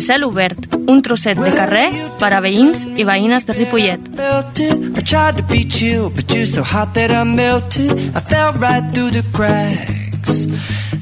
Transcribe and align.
El 0.00 0.04
cel 0.06 0.22
obert, 0.24 0.78
un 0.88 1.02
trosset 1.04 1.36
de 1.36 1.50
carrer 1.52 1.90
per 2.16 2.30
a 2.32 2.38
veïns 2.40 2.86
i 2.96 3.04
veïnes 3.04 3.44
de 3.44 3.52
Ripollet. 3.52 4.06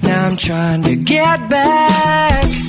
Now 0.03 0.27
I'm 0.27 0.37
trying 0.37 0.83
to 0.83 0.97
get 0.97 1.49
back. 1.49 2.68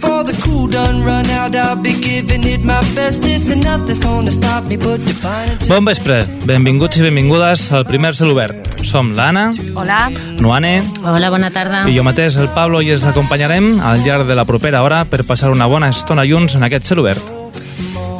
Before 0.00 0.24
the 0.24 0.32
cool 0.42 0.66
done 0.66 1.04
run 1.04 1.28
out, 1.28 1.54
I'll 1.54 1.76
be 1.76 1.92
giving 1.92 2.42
it 2.44 2.64
my 2.64 2.80
bestest, 2.94 3.50
and 3.50 3.62
nothing's 3.62 4.00
gonna 4.00 4.30
stop 4.30 4.64
me 4.64 4.78
but 4.78 4.98
divine. 5.04 5.58
Bon 5.68 5.84
vespre, 5.84 6.22
benvinguts 6.48 6.96
i 6.96 7.02
benvingudes 7.04 7.66
al 7.76 7.84
primer 7.84 8.14
cel 8.16 8.30
obert. 8.32 8.80
Som 8.80 9.12
l'Anna, 9.12 9.50
Hola. 9.76 10.08
Noane 10.40 10.80
Hola, 11.04 11.28
bona 11.28 11.50
tarda. 11.50 11.82
i 11.86 11.98
jo 11.98 12.02
mateix, 12.02 12.38
el 12.40 12.48
Pablo, 12.48 12.80
i 12.80 12.88
els 12.94 13.04
acompanyarem 13.04 13.74
al 13.84 14.00
llarg 14.06 14.24
de 14.26 14.34
la 14.40 14.46
propera 14.48 14.80
hora 14.82 15.04
per 15.04 15.20
passar 15.28 15.50
una 15.52 15.66
bona 15.68 15.90
estona 15.92 16.24
junts 16.24 16.56
en 16.56 16.64
aquest 16.64 16.86
cel 16.88 17.04
obert. 17.04 17.20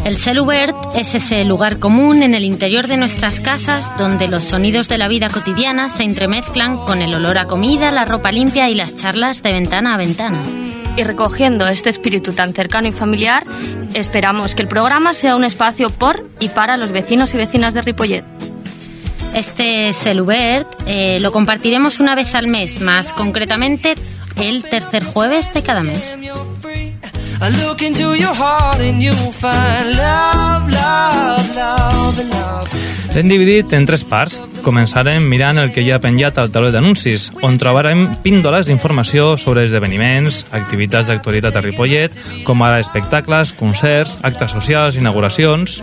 El 0.04 0.16
Celubert 0.16 0.76
es 0.96 1.14
ese 1.14 1.44
lugar 1.46 1.78
común 1.78 2.22
en 2.22 2.34
el 2.34 2.44
interior 2.44 2.88
de 2.88 2.98
nuestras 2.98 3.40
casas 3.40 3.92
donde 3.98 4.28
los 4.28 4.44
sonidos 4.44 4.88
de 4.90 4.98
la 4.98 5.08
vida 5.08 5.30
cotidiana 5.30 5.88
se 5.88 6.02
entremezclan 6.02 6.76
con 6.76 7.00
el 7.00 7.14
olor 7.14 7.38
a 7.38 7.46
comida, 7.46 7.90
la 7.90 8.04
ropa 8.04 8.32
limpia 8.32 8.68
y 8.68 8.74
las 8.74 8.96
charlas 8.96 9.42
de 9.42 9.52
ventana 9.52 9.94
a 9.94 9.96
ventana. 9.98 10.38
Y 11.00 11.02
recogiendo 11.02 11.66
este 11.66 11.88
espíritu 11.88 12.34
tan 12.34 12.52
cercano 12.52 12.86
y 12.86 12.92
familiar, 12.92 13.46
esperamos 13.94 14.54
que 14.54 14.60
el 14.60 14.68
programa 14.68 15.14
sea 15.14 15.34
un 15.34 15.44
espacio 15.44 15.88
por 15.88 16.28
y 16.40 16.50
para 16.50 16.76
los 16.76 16.92
vecinos 16.92 17.32
y 17.32 17.38
vecinas 17.38 17.72
de 17.72 17.80
Ripollet. 17.80 18.22
Este 19.32 19.94
Celubert 19.94 20.68
eh, 20.84 21.18
lo 21.20 21.32
compartiremos 21.32 22.00
una 22.00 22.14
vez 22.14 22.34
al 22.34 22.48
mes, 22.48 22.82
más 22.82 23.14
concretamente 23.14 23.94
el 24.36 24.62
tercer 24.62 25.02
jueves 25.02 25.54
de 25.54 25.62
cada 25.62 25.82
mes. 25.82 26.18
L'hem 33.10 33.26
dividit 33.26 33.72
en 33.74 33.86
tres 33.88 34.04
parts. 34.06 34.36
Començarem 34.62 35.24
mirant 35.26 35.58
el 35.58 35.72
que 35.74 35.82
hi 35.82 35.90
ha 35.90 35.98
penjat 35.98 36.36
al 36.38 36.52
taulell 36.54 36.74
d'anuncis, 36.76 37.30
on 37.42 37.56
trobarem 37.58 38.04
píndoles 38.22 38.68
d'informació 38.68 39.32
sobre 39.40 39.64
esdeveniments, 39.66 40.44
activitats 40.54 41.10
d'actualitat 41.10 41.58
a 41.58 41.64
Ripollet, 41.64 42.14
com 42.46 42.62
ara 42.62 42.78
espectacles, 42.78 43.54
concerts, 43.58 44.18
actes 44.22 44.54
socials, 44.54 45.00
inauguracions... 45.00 45.80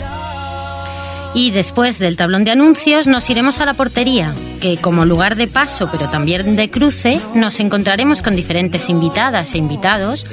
Y 1.34 1.52
después 1.52 2.00
del 2.00 2.16
tablón 2.18 2.46
de 2.46 2.52
anuncios 2.52 3.06
nos 3.06 3.30
iremos 3.30 3.60
a 3.60 3.66
la 3.66 3.76
portería, 3.76 4.34
que 4.60 4.78
como 4.78 5.06
lugar 5.06 5.36
de 5.36 5.48
paso 5.48 5.88
pero 5.92 6.10
también 6.10 6.56
de 6.56 6.72
cruce 6.72 7.20
nos 7.36 7.60
encontraremos 7.60 8.24
con 8.24 8.36
diferentes 8.36 8.90
invitadas 8.90 9.54
e 9.54 9.60
invitados 9.60 10.26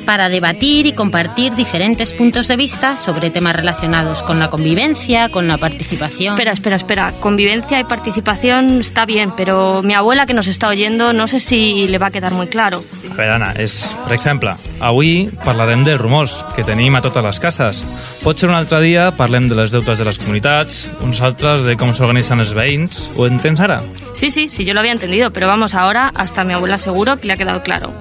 para 0.00 0.28
debatir 0.28 0.86
y 0.86 0.92
compartir 0.92 1.54
diferentes 1.54 2.12
puntos 2.12 2.48
de 2.48 2.56
vista 2.56 2.96
sobre 2.96 3.30
temas 3.30 3.56
relacionados 3.56 4.22
con 4.22 4.38
la 4.38 4.48
convivencia, 4.48 5.28
con 5.28 5.48
la 5.48 5.58
participación. 5.58 6.34
Espera, 6.34 6.52
espera, 6.52 6.76
espera. 6.76 7.12
Convivencia 7.20 7.78
y 7.80 7.84
participación 7.84 8.80
está 8.80 9.04
bien, 9.04 9.32
pero 9.36 9.82
mi 9.82 9.94
abuela 9.94 10.26
que 10.26 10.34
nos 10.34 10.46
está 10.46 10.68
oyendo 10.68 11.12
no 11.12 11.26
sé 11.26 11.40
si 11.40 11.86
le 11.86 11.98
va 11.98 12.08
a 12.08 12.10
quedar 12.10 12.32
muy 12.32 12.46
claro. 12.46 12.84
A 13.10 13.14
veure, 13.14 13.34
Anna, 13.34 13.50
és, 13.60 13.94
per 14.06 14.14
exemple, 14.16 14.54
avui 14.80 15.28
parlarem 15.44 15.82
dels 15.84 16.00
rumors 16.00 16.38
que 16.56 16.64
tenim 16.64 16.94
a 16.96 17.02
totes 17.04 17.24
les 17.24 17.40
cases. 17.42 17.82
Potser 18.24 18.48
un 18.48 18.56
altre 18.56 18.80
dia 18.84 19.10
parlem 19.18 19.48
de 19.50 19.58
les 19.58 19.74
deutes 19.74 19.98
de 19.98 20.06
les 20.06 20.18
comunitats, 20.20 20.82
uns 21.04 21.20
altres 21.20 21.66
de 21.66 21.76
com 21.80 21.92
s'organitzen 21.94 22.40
els 22.40 22.54
veïns. 22.56 23.08
Ho 23.16 23.26
entens 23.28 23.60
ara? 23.60 23.80
Sí, 24.14 24.30
sí, 24.30 24.48
sí, 24.48 24.64
yo 24.64 24.74
lo 24.74 24.80
había 24.80 24.92
entendido, 24.92 25.32
pero 25.32 25.48
vamos 25.48 25.74
ahora, 25.74 26.12
hasta 26.14 26.44
mi 26.44 26.54
abuela 26.54 26.78
seguro 26.78 27.18
que 27.18 27.26
le 27.26 27.34
ha 27.34 27.36
quedado 27.36 27.62
claro. 27.62 27.92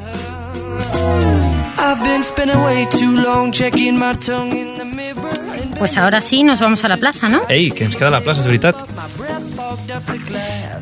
Pues 5.78 5.98
ahora 5.98 6.20
sí 6.20 6.44
nos 6.44 6.60
vamos 6.60 6.84
a 6.84 6.90
la 6.90 6.98
plaza, 6.98 7.30
¿no? 7.30 7.42
Ei, 7.48 7.72
que 7.72 7.86
ens 7.88 7.96
queda 7.96 8.10
la 8.12 8.20
plaça, 8.20 8.42
és 8.44 8.48
veritat. 8.52 8.76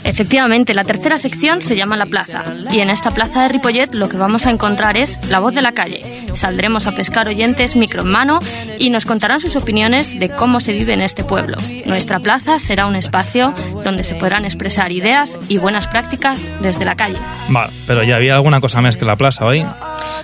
Efectivamente, 0.08 0.74
la 0.74 0.86
tercera 0.86 1.18
sección 1.18 1.62
se 1.62 1.76
llama 1.76 1.98
La 1.98 2.06
Plaza. 2.06 2.44
Y 2.72 2.80
en 2.80 2.90
esta 2.90 3.12
plaza 3.12 3.44
de 3.44 3.50
Ripollet 3.50 3.94
lo 3.94 4.08
que 4.08 4.18
vamos 4.18 4.46
a 4.46 4.52
encontrar 4.52 4.96
es 4.96 5.20
la 5.30 5.40
voz 5.40 5.54
de 5.54 5.62
la 5.62 5.74
calle. 5.74 6.02
Saldremos 6.34 6.88
a 6.88 6.94
pescar 6.94 7.28
oyentes 7.28 7.76
micro 7.76 8.04
en 8.04 8.12
mano 8.12 8.40
y 8.80 8.90
nos 8.90 9.06
contarán 9.06 9.42
sus 9.42 9.56
opiniones 9.58 10.18
de 10.18 10.30
cómo 10.30 10.62
se 10.62 10.72
vive 10.72 10.94
en 10.94 11.02
este 11.02 11.24
pueblo. 11.24 11.58
Nuestra 11.86 12.20
plaza 12.20 12.58
será 12.58 12.86
un 12.86 12.96
espacio 12.96 13.54
donde 13.84 14.04
se 14.04 14.16
podrán 14.16 14.46
expresar 14.46 14.92
ideas 14.92 15.38
y 15.50 15.58
buenas 15.58 15.88
prácticas 15.88 16.44
desde 16.62 16.86
la 16.86 16.96
calle. 16.96 17.18
Val, 17.50 17.72
però 17.88 18.04
hi 18.04 18.12
havia 18.12 18.36
alguna 18.36 18.60
cosa 18.60 18.82
més 18.84 18.98
que 19.00 19.08
la 19.08 19.16
plaça, 19.16 19.46
oi? 19.48 19.64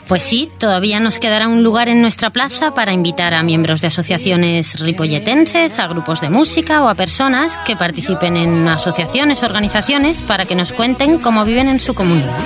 Pues 0.08 0.24
sí, 0.24 0.50
todavía 0.60 1.00
nos 1.00 1.20
quedará 1.20 1.48
un 1.48 1.64
lugar 1.64 1.88
en 1.88 2.02
nuestra 2.02 2.30
plaza 2.30 2.74
para 2.74 2.92
invitar 2.92 3.34
a 3.34 3.44
miembros 3.44 3.80
de 3.80 3.88
asociaciones 3.88 4.80
ripolletenses, 4.82 5.80
a 5.80 5.88
grupos 5.88 6.20
de 6.20 6.30
música 6.30 6.84
o 6.84 6.90
a 6.90 6.96
personas 6.96 7.58
que 7.66 7.78
participen 7.78 8.36
en 8.36 8.68
asociaciones 8.68 9.42
o 9.44 9.48
organizaciones 9.74 10.22
para 10.22 10.46
que 10.46 10.54
nos 10.54 10.72
cuenten 10.72 11.18
cómo 11.18 11.46
viven 11.46 11.68
en 11.68 11.80
su 11.80 11.96
comunidad. 11.96 12.38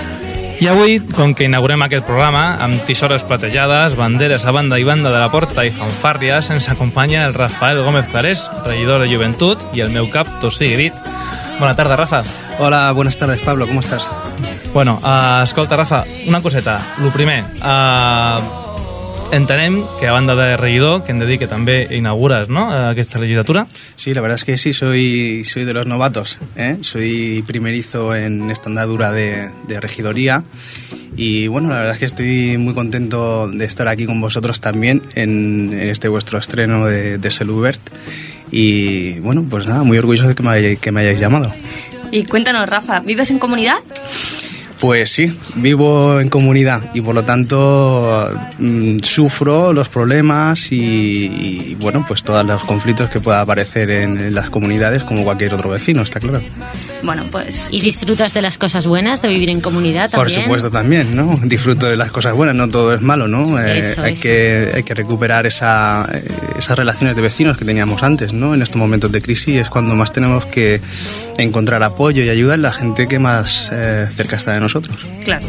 I 0.59 0.67
avui, 0.71 0.97
com 1.13 1.35
que 1.35 1.45
inaugurem 1.45 1.83
aquest 1.85 2.05
programa, 2.07 2.55
amb 2.63 2.79
tisores 2.87 3.21
platejades, 3.27 3.93
banderes 3.93 4.47
a 4.47 4.51
banda 4.55 4.79
i 4.79 4.85
banda 4.87 5.11
de 5.11 5.19
la 5.19 5.27
porta 5.29 5.65
i 5.67 5.69
fanfàrries, 5.69 6.49
ens 6.49 6.69
acompanya 6.71 7.27
el 7.27 7.35
Rafael 7.35 7.83
Gómez 7.83 8.07
Clarés, 8.09 8.47
regidor 8.65 9.03
de 9.03 9.11
Joventut, 9.11 9.67
i 9.77 9.83
el 9.85 9.91
meu 9.93 10.07
cap, 10.09 10.39
Tossí 10.41 10.71
Grit. 10.71 10.95
Bona 11.59 11.75
tarda, 11.75 11.99
Rafa. 11.99 12.23
Hola, 12.57 12.91
buenas 12.93 13.17
tardes, 13.17 13.41
Pablo, 13.41 13.67
¿cómo 13.67 13.81
estás? 13.81 14.09
Bueno, 14.73 14.97
uh, 15.03 15.43
escolta, 15.43 15.75
Rafa, 15.75 16.05
una 16.25 16.41
coseta. 16.41 16.79
Lo 17.03 17.11
primer, 17.11 17.43
uh, 17.61 18.66
entenem 19.31 19.83
que 19.99 20.07
a 20.07 20.11
banda 20.13 20.35
de 20.35 20.55
regidor, 20.57 21.03
que 21.03 21.11
hem 21.11 21.19
de 21.19 21.25
dir 21.27 21.37
que 21.39 21.47
també 21.51 21.87
inaugures 21.91 22.47
no, 22.49 22.69
aquesta 22.71 23.19
legislatura, 23.19 23.65
Sí, 23.95 24.13
la 24.13 24.21
verdad 24.21 24.35
es 24.37 24.45
que 24.45 24.57
sí, 24.57 24.73
soy, 24.73 25.43
soy 25.43 25.65
de 25.65 25.73
los 25.73 25.85
novatos. 25.87 26.37
¿eh? 26.55 26.77
Soy 26.81 27.43
primerizo 27.47 28.15
en 28.15 28.49
esta 28.51 28.69
andadura 28.69 29.11
de, 29.11 29.49
de 29.67 29.79
regidoría. 29.81 30.43
Y 31.15 31.47
bueno, 31.47 31.69
la 31.69 31.77
verdad 31.77 31.93
es 31.93 31.99
que 31.99 32.05
estoy 32.05 32.57
muy 32.57 32.73
contento 32.75 33.49
de 33.49 33.65
estar 33.65 33.87
aquí 33.87 34.05
con 34.05 34.21
vosotros 34.21 34.59
también 34.61 35.01
en, 35.15 35.71
en 35.73 35.89
este 35.89 36.07
vuestro 36.07 36.37
estreno 36.37 36.85
de, 36.85 37.17
de 37.17 37.31
Selubert. 37.31 37.81
Y 38.51 39.19
bueno, 39.19 39.45
pues 39.49 39.65
nada, 39.67 39.83
muy 39.83 39.97
orgulloso 39.97 40.27
de 40.29 40.35
que 40.35 40.43
me, 40.43 40.49
hay- 40.51 40.77
que 40.77 40.91
me 40.91 41.01
hayáis 41.01 41.19
llamado. 41.19 41.51
Y 42.11 42.23
cuéntanos, 42.23 42.69
Rafa, 42.69 43.01
¿vives 43.01 43.31
en 43.31 43.39
comunidad? 43.39 43.77
Pues 44.79 45.09
sí, 45.09 45.35
vivo 45.55 46.19
en 46.19 46.29
comunidad 46.29 46.83
y 46.93 47.01
por 47.01 47.15
lo 47.15 47.23
tanto 47.23 48.29
mm, 48.59 48.99
sufro 48.99 49.73
los 49.73 49.89
problemas 49.89 50.71
y, 50.71 51.75
bueno, 51.79 52.05
pues 52.07 52.23
todos 52.23 52.45
los 52.45 52.63
conflictos 52.63 53.09
que 53.09 53.19
pueda 53.19 53.41
aparecer 53.41 53.89
en 53.89 54.35
las 54.35 54.49
comunidades 54.51 55.03
como 55.03 55.23
cualquier 55.23 55.55
otro 55.55 55.69
vecino, 55.69 56.03
está 56.03 56.19
claro. 56.19 56.41
Bueno, 57.03 57.23
pues 57.31 57.69
¿Y 57.71 57.79
disfrutas 57.81 58.33
de 58.33 58.41
las 58.41 58.57
cosas 58.57 58.87
buenas 58.87 59.21
de 59.21 59.27
vivir 59.29 59.49
en 59.49 59.61
comunidad 59.61 60.09
Por 60.11 60.27
también? 60.27 60.43
supuesto 60.43 60.71
también, 60.71 61.15
¿no? 61.15 61.37
Disfruto 61.43 61.87
de 61.87 61.95
las 61.97 62.11
cosas 62.11 62.33
buenas, 62.33 62.55
no 62.55 62.67
todo 62.69 62.93
es 62.93 63.01
malo, 63.01 63.27
¿no? 63.27 63.59
Eh, 63.61 63.79
Eso, 63.79 64.01
hay, 64.03 64.13
eso. 64.13 64.21
Que, 64.23 64.71
hay 64.75 64.83
que 64.83 64.93
recuperar 64.93 65.45
esa, 65.45 66.07
eh, 66.13 66.23
esas 66.57 66.77
relaciones 66.77 67.15
de 67.15 67.21
vecinos 67.21 67.57
que 67.57 67.65
teníamos 67.65 68.03
antes, 68.03 68.33
¿no? 68.33 68.53
En 68.53 68.61
estos 68.61 68.77
momentos 68.77 69.11
de 69.11 69.21
crisis 69.21 69.55
es 69.57 69.69
cuando 69.69 69.95
más 69.95 70.11
tenemos 70.11 70.45
que 70.45 70.81
encontrar 71.37 71.83
apoyo 71.83 72.23
y 72.23 72.29
ayuda 72.29 72.55
en 72.55 72.61
la 72.63 72.71
gente 72.71 73.07
que 73.07 73.19
más 73.19 73.69
eh, 73.71 74.07
cerca 74.13 74.35
está 74.35 74.53
de 74.53 74.59
nosotros. 74.59 74.97
claro. 75.23 75.45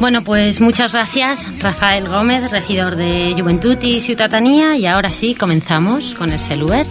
Bueno, 0.00 0.22
pues 0.22 0.60
muchas 0.60 0.92
gracias, 0.92 1.48
Rafael 1.58 2.06
Gómez, 2.08 2.52
regidor 2.52 2.94
de 2.94 3.34
Juventud 3.36 3.76
y 3.82 4.00
Ciudadanía. 4.00 4.76
Y 4.76 4.86
ahora 4.86 5.10
sí, 5.10 5.34
comenzamos 5.34 6.14
con 6.14 6.30
el 6.30 6.38
Celuber. 6.38 6.86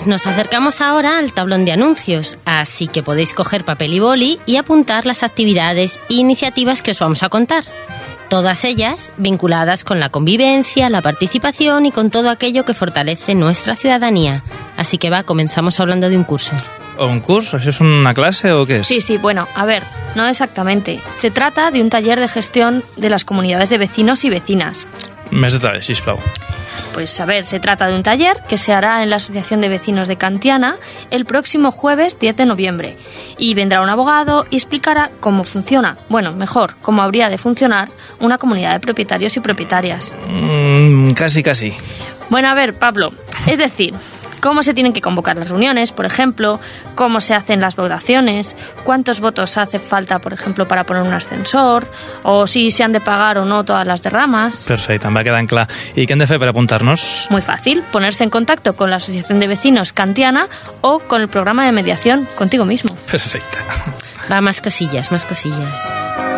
Pues 0.00 0.08
nos 0.08 0.26
acercamos 0.26 0.80
ahora 0.80 1.18
al 1.18 1.34
tablón 1.34 1.66
de 1.66 1.72
anuncios, 1.72 2.38
así 2.46 2.86
que 2.86 3.02
podéis 3.02 3.34
coger 3.34 3.66
papel 3.66 3.92
y 3.92 4.00
boli 4.00 4.40
y 4.46 4.56
apuntar 4.56 5.04
las 5.04 5.22
actividades 5.22 6.00
e 6.08 6.14
iniciativas 6.14 6.80
que 6.80 6.92
os 6.92 6.98
vamos 6.98 7.22
a 7.22 7.28
contar. 7.28 7.64
Todas 8.30 8.64
ellas 8.64 9.12
vinculadas 9.18 9.84
con 9.84 10.00
la 10.00 10.08
convivencia, 10.08 10.88
la 10.88 11.02
participación 11.02 11.84
y 11.84 11.92
con 11.92 12.10
todo 12.10 12.30
aquello 12.30 12.64
que 12.64 12.72
fortalece 12.72 13.34
nuestra 13.34 13.76
ciudadanía. 13.76 14.42
Así 14.78 14.96
que 14.96 15.10
va, 15.10 15.24
comenzamos 15.24 15.78
hablando 15.80 16.08
de 16.08 16.16
un 16.16 16.24
curso. 16.24 16.56
O 16.96 17.04
un 17.04 17.20
curs? 17.20 17.52
Això 17.52 17.68
és 17.68 17.82
una 17.84 18.14
clase 18.16 18.54
o 18.56 18.64
què 18.64 18.80
és? 18.80 18.88
Sí, 18.88 19.02
sí, 19.02 19.18
bueno, 19.18 19.48
a 19.54 19.66
ver, 19.66 19.82
no 20.14 20.26
exactamente. 20.28 21.02
Se 21.12 21.30
trata 21.30 21.70
de 21.70 21.82
un 21.82 21.90
taller 21.90 22.18
de 22.20 22.28
gestión 22.28 22.82
de 22.96 23.10
las 23.10 23.26
comunidades 23.26 23.68
de 23.68 23.76
vecinos 23.76 24.24
y 24.24 24.30
vecinas. 24.30 24.88
Més 25.30 25.52
detalls, 25.52 25.84
sisplau. 25.84 26.16
Pues 26.92 27.18
a 27.20 27.24
ver, 27.24 27.44
se 27.44 27.60
trata 27.60 27.86
de 27.86 27.96
un 27.96 28.02
taller 28.02 28.36
que 28.48 28.58
se 28.58 28.72
hará 28.72 29.02
en 29.02 29.10
la 29.10 29.16
Asociación 29.16 29.60
de 29.60 29.68
Vecinos 29.68 30.08
de 30.08 30.16
Cantiana 30.16 30.76
el 31.10 31.24
próximo 31.24 31.70
jueves 31.70 32.18
10 32.18 32.36
de 32.36 32.46
noviembre. 32.46 32.96
Y 33.38 33.54
vendrá 33.54 33.82
un 33.82 33.88
abogado 33.88 34.46
y 34.50 34.56
explicará 34.56 35.10
cómo 35.20 35.44
funciona, 35.44 35.96
bueno, 36.08 36.32
mejor, 36.32 36.74
cómo 36.82 37.02
habría 37.02 37.28
de 37.28 37.38
funcionar 37.38 37.88
una 38.18 38.38
comunidad 38.38 38.72
de 38.72 38.80
propietarios 38.80 39.36
y 39.36 39.40
propietarias. 39.40 40.12
Mm, 40.28 41.10
casi, 41.12 41.42
casi. 41.42 41.72
Bueno, 42.28 42.48
a 42.48 42.54
ver, 42.54 42.74
Pablo, 42.74 43.12
es 43.46 43.58
decir, 43.58 43.94
cómo 44.40 44.62
se 44.62 44.74
tienen 44.74 44.92
que 44.92 45.00
convocar 45.00 45.36
las 45.36 45.48
reuniones, 45.48 45.92
por 45.92 46.06
ejemplo, 46.06 46.60
cómo 46.94 47.20
se 47.20 47.34
hacen 47.34 47.60
las 47.60 47.76
votaciones, 47.76 48.56
cuántos 48.84 49.20
votos 49.20 49.56
hace 49.56 49.78
falta, 49.78 50.18
por 50.18 50.32
ejemplo, 50.32 50.66
para 50.66 50.84
poner 50.84 51.02
un 51.02 51.12
ascensor, 51.12 51.86
o 52.22 52.46
si 52.46 52.70
se 52.70 52.82
han 52.84 52.92
de 52.92 53.00
pagar 53.00 53.38
o 53.38 53.44
no 53.44 53.64
todas 53.64 53.86
las 53.86 54.02
derramas. 54.02 54.66
Perfecte, 54.66 55.08
em 55.08 55.16
va 55.16 55.24
quedant 55.24 55.48
clar. 55.48 55.66
I 55.94 56.06
què 56.06 56.14
hem 56.16 56.22
de 56.22 56.28
fer 56.30 56.40
per 56.40 56.50
apuntar-nos? 56.50 57.28
Muy 57.30 57.42
fácil, 57.42 57.82
ponerse 57.92 58.24
en 58.24 58.30
contacto 58.30 58.74
con 58.74 58.90
la 58.90 58.96
Asociación 58.96 59.40
de 59.40 59.48
Vecinos 59.48 59.92
Kantiana 59.92 60.48
o 60.80 60.98
con 61.00 61.20
el 61.20 61.28
programa 61.28 61.66
de 61.66 61.72
mediación 61.72 62.26
contigo 62.36 62.64
mismo. 62.64 62.94
Perfecte. 63.10 63.58
Va, 64.30 64.40
más 64.40 64.60
cosillas, 64.60 65.10
más 65.10 65.26
cosillas. 65.26 66.29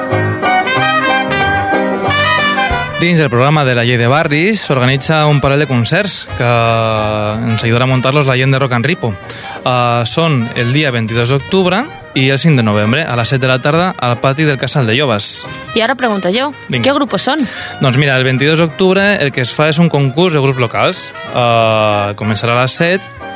Dins 3.02 3.18
del 3.18 3.30
programa 3.30 3.64
de 3.64 3.74
la 3.74 3.82
llei 3.82 3.96
de 3.98 4.06
barris 4.06 4.60
s'organitza 4.62 5.24
un 5.26 5.40
parell 5.42 5.58
de 5.58 5.66
concerts 5.66 6.20
que 6.38 6.46
ens 6.46 7.64
ajudarà 7.66 7.88
a 7.88 7.90
muntar-los 7.90 8.28
la 8.30 8.36
gent 8.38 8.54
de 8.54 8.60
Rock 8.62 8.76
and 8.76 8.86
Ripo. 8.86 9.10
Uh, 9.10 10.06
són 10.06 10.44
el 10.54 10.70
dia 10.70 10.92
22 10.94 11.32
d'octubre 11.34 11.80
i 12.14 12.28
el 12.30 12.38
5 12.38 12.60
de 12.60 12.62
novembre 12.62 13.02
a 13.02 13.16
les 13.18 13.34
7 13.34 13.42
de 13.42 13.50
la 13.50 13.58
tarda 13.58 13.88
al 13.98 14.20
pati 14.22 14.46
del 14.46 14.54
Casal 14.56 14.86
de 14.86 14.94
Llobas. 14.94 15.48
Y 15.74 15.80
ahora 15.80 15.96
pregunto 15.96 16.30
yo, 16.30 16.54
Venga. 16.68 16.84
¿qué 16.84 16.92
grupos 16.92 17.22
son? 17.22 17.42
Doncs 17.80 17.98
mira, 17.98 18.14
el 18.14 18.22
22 18.22 18.62
d'octubre 18.62 19.16
el 19.18 19.32
que 19.32 19.42
es 19.42 19.50
fa 19.50 19.66
és 19.74 19.82
un 19.82 19.90
concurs 19.90 20.38
de 20.38 20.44
grups 20.46 20.62
locals. 20.62 21.08
Uh, 21.34 22.14
començarà 22.14 22.54
a 22.54 22.62
les 22.62 22.78
7 22.78 23.31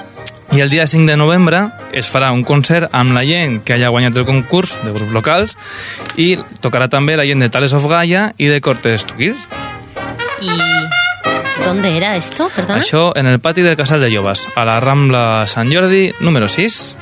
i 0.56 0.60
el 0.62 0.70
dia 0.70 0.86
5 0.86 1.04
de 1.10 1.16
novembre 1.20 1.58
es 1.92 2.06
farà 2.08 2.30
un 2.32 2.40
concert 2.44 2.88
amb 2.96 3.12
la 3.12 3.26
gent 3.28 3.58
que 3.60 3.74
haya 3.74 3.90
guanyat 3.92 4.16
el 4.16 4.24
concurs 4.24 4.78
de 4.80 4.92
grups 4.94 5.12
locals 5.12 5.52
i 6.16 6.30
tocarà 6.64 6.88
també 6.88 7.16
la 7.18 7.26
gent 7.28 7.44
de 7.44 7.50
Tales 7.52 7.74
of 7.76 7.84
Gaia 7.90 8.30
i 8.40 8.48
de 8.48 8.62
Cortes 8.64 9.04
Tuquir. 9.04 9.34
¿Y 10.40 11.64
dónde 11.64 11.96
era 11.96 12.16
esto? 12.16 12.48
Perdona. 12.54 12.80
Això 12.80 13.12
en 13.16 13.26
el 13.26 13.40
pati 13.40 13.60
del 13.60 13.76
Casal 13.76 14.00
de 14.00 14.08
Llobas, 14.10 14.46
a 14.56 14.64
la 14.64 14.80
Rambla 14.80 15.44
Sant 15.46 15.72
Jordi, 15.72 16.12
número 16.20 16.48
6. 16.48 16.96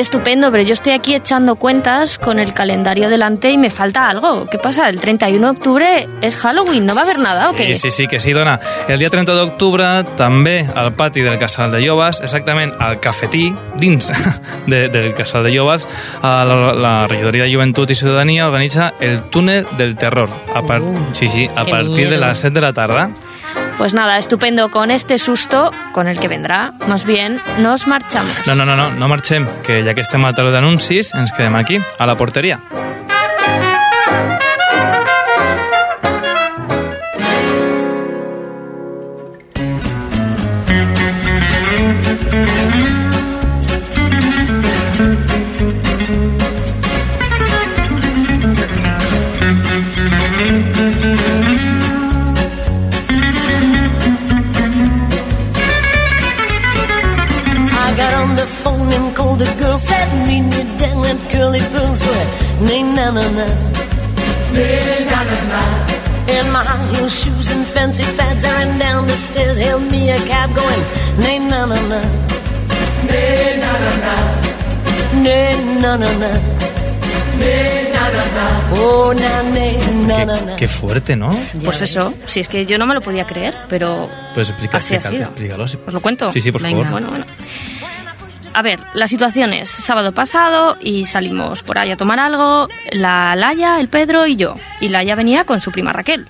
Estupendo, 0.00 0.50
pero 0.50 0.62
yo 0.62 0.72
estoy 0.72 0.94
aquí 0.94 1.14
echando 1.14 1.56
cuentas 1.56 2.16
con 2.16 2.38
el 2.38 2.54
calendario 2.54 3.10
delante 3.10 3.50
y 3.50 3.58
me 3.58 3.68
falta 3.68 4.08
algo. 4.08 4.46
¿Qué 4.46 4.58
pasa? 4.58 4.88
El 4.88 4.98
31 4.98 5.46
de 5.46 5.50
octubre 5.50 6.08
es 6.22 6.36
Halloween, 6.36 6.86
¿no 6.86 6.94
va 6.94 7.02
a 7.02 7.04
haver 7.04 7.18
nada 7.18 7.50
o 7.50 7.52
qué? 7.52 7.74
Sí, 7.74 7.74
sí, 7.74 7.90
sí, 7.90 8.06
que 8.06 8.18
sí, 8.18 8.32
dona. 8.32 8.58
El 8.88 8.98
dia 8.98 9.10
30 9.10 9.34
d'octubre, 9.36 9.84
també 10.16 10.64
al 10.74 10.94
pati 10.96 11.20
del 11.20 11.36
Casal 11.38 11.68
de 11.70 11.82
Llobas, 11.84 12.22
exactament 12.24 12.72
al 12.80 12.96
cafetí, 12.98 13.52
dins 13.76 14.08
de, 14.66 14.88
del 14.88 15.12
Casal 15.12 15.44
de 15.44 15.52
Llobas, 15.52 15.86
a 16.22 16.46
la, 16.48 16.72
la 16.72 16.94
regidoria 17.06 17.44
de 17.44 17.52
Joventut 17.52 17.92
i 17.92 17.94
Ciutadania 17.94 18.48
organitza 18.48 18.94
el 19.00 19.20
túnel 19.28 19.66
del 19.76 19.96
terror. 19.96 20.30
A 20.54 20.62
par... 20.62 20.80
Uh, 20.80 20.96
sí, 21.10 21.28
sí, 21.28 21.46
a 21.54 21.66
partir 21.66 22.08
de 22.08 22.16
miedo. 22.16 22.24
las 22.24 22.40
7 22.40 22.54
de 22.54 22.60
la 22.62 22.72
tarda. 22.72 23.10
Pues 23.80 23.94
nada, 23.94 24.18
estupendo. 24.18 24.70
Con 24.70 24.90
este 24.90 25.16
susto, 25.16 25.70
con 25.92 26.06
el 26.06 26.20
que 26.20 26.28
vendrá, 26.28 26.74
más 26.86 27.06
bien, 27.06 27.40
nos 27.60 27.86
marchamos. 27.86 28.30
No, 28.46 28.54
no, 28.54 28.66
no, 28.66 28.76
no, 28.76 28.90
no 28.90 29.16
que 29.64 29.82
ja 29.82 29.94
que 29.94 30.02
estem 30.02 30.22
a 30.26 30.34
taló 30.34 30.52
d'anuncis, 30.52 31.14
ens 31.14 31.32
aquí, 31.56 31.80
a 31.98 32.04
la 32.04 32.14
porteria. 32.14 32.60
Fuerte, 81.18 81.56
¿no? 81.58 81.62
Pues 81.64 81.82
eso, 81.82 82.12
si 82.26 82.40
es 82.40 82.48
que 82.48 82.66
yo 82.66 82.78
no 82.78 82.86
me 82.86 82.94
lo 82.94 83.00
podía 83.00 83.24
creer, 83.26 83.54
pero 83.68 84.08
Pues 84.34 84.50
explica, 84.50 84.78
así 84.78 84.94
ha 84.94 84.98
explica, 84.98 85.24
sido. 85.24 85.30
explícalo. 85.30 85.68
sí. 85.68 85.78
¿Os 85.86 85.92
lo 85.92 86.00
cuento? 86.00 86.32
Sí, 86.32 86.40
sí, 86.40 86.52
por 86.52 86.62
Venga. 86.62 86.84
favor. 86.84 86.92
Bueno, 86.92 87.08
bueno. 87.10 87.24
A 88.52 88.62
ver, 88.62 88.80
la 88.94 89.06
situación 89.06 89.52
es 89.52 89.68
sábado 89.68 90.12
pasado 90.12 90.76
y 90.80 91.06
salimos 91.06 91.62
por 91.62 91.78
ahí 91.78 91.92
a 91.92 91.96
tomar 91.96 92.18
algo, 92.18 92.66
la 92.90 93.36
Laia, 93.36 93.78
el 93.78 93.88
Pedro 93.88 94.26
y 94.26 94.34
yo. 94.34 94.56
Y 94.80 94.88
Laia 94.88 95.14
venía 95.14 95.44
con 95.44 95.60
su 95.60 95.70
prima 95.70 95.92
Raquel. 95.92 96.26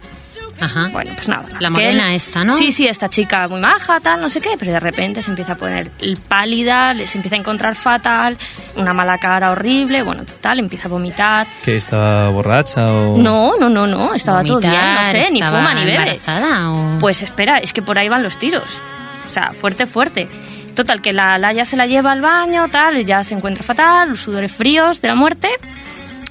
Ajá. 0.60 0.88
Bueno, 0.92 1.12
pues 1.14 1.28
nada. 1.28 1.44
La 1.58 1.68
Raquel- 1.68 1.72
morena 1.72 2.14
esta, 2.14 2.44
¿no? 2.44 2.56
Sí, 2.56 2.72
sí, 2.72 2.86
esta 2.86 3.08
chica 3.08 3.48
muy 3.48 3.60
maja, 3.60 3.98
tal, 4.00 4.20
no 4.20 4.28
sé 4.28 4.40
qué, 4.40 4.50
pero 4.58 4.72
de 4.72 4.80
repente 4.80 5.22
se 5.22 5.30
empieza 5.30 5.52
a 5.52 5.56
poner 5.56 5.90
pálida, 6.28 6.94
se 7.06 7.18
empieza 7.18 7.36
a 7.36 7.38
encontrar 7.38 7.74
fatal, 7.74 8.36
una 8.76 8.92
mala 8.92 9.18
cara 9.18 9.50
horrible, 9.50 10.02
bueno, 10.02 10.24
total, 10.24 10.58
empieza 10.58 10.88
a 10.88 10.90
vomitar. 10.90 11.46
¿Que 11.64 11.76
estaba 11.76 12.28
borracha 12.30 12.86
o...? 12.92 13.16
No, 13.18 13.52
no, 13.58 13.68
no, 13.68 13.86
no, 13.86 14.14
estaba 14.14 14.44
todo 14.44 14.60
bien, 14.60 14.72
no 14.72 15.02
sé, 15.10 15.30
ni 15.32 15.42
fuma 15.42 15.74
ni 15.74 15.84
bebe. 15.84 15.96
embarazada 15.96 16.70
o- 16.72 16.98
Pues 16.98 17.22
espera, 17.22 17.58
es 17.58 17.72
que 17.72 17.82
por 17.82 17.98
ahí 17.98 18.08
van 18.08 18.22
los 18.22 18.38
tiros. 18.38 18.80
O 19.26 19.30
sea, 19.30 19.52
fuerte, 19.52 19.86
fuerte. 19.86 20.28
Total, 20.74 21.00
que 21.02 21.12
la 21.12 21.36
Laia 21.38 21.64
se 21.64 21.76
la 21.76 21.86
lleva 21.86 22.12
al 22.12 22.20
baño, 22.20 22.68
tal, 22.68 23.04
ya 23.04 23.22
se 23.24 23.34
encuentra 23.34 23.62
fatal, 23.64 24.10
los 24.10 24.20
sudores 24.20 24.52
fríos 24.52 25.00
de 25.00 25.08
la 25.08 25.14
muerte 25.14 25.48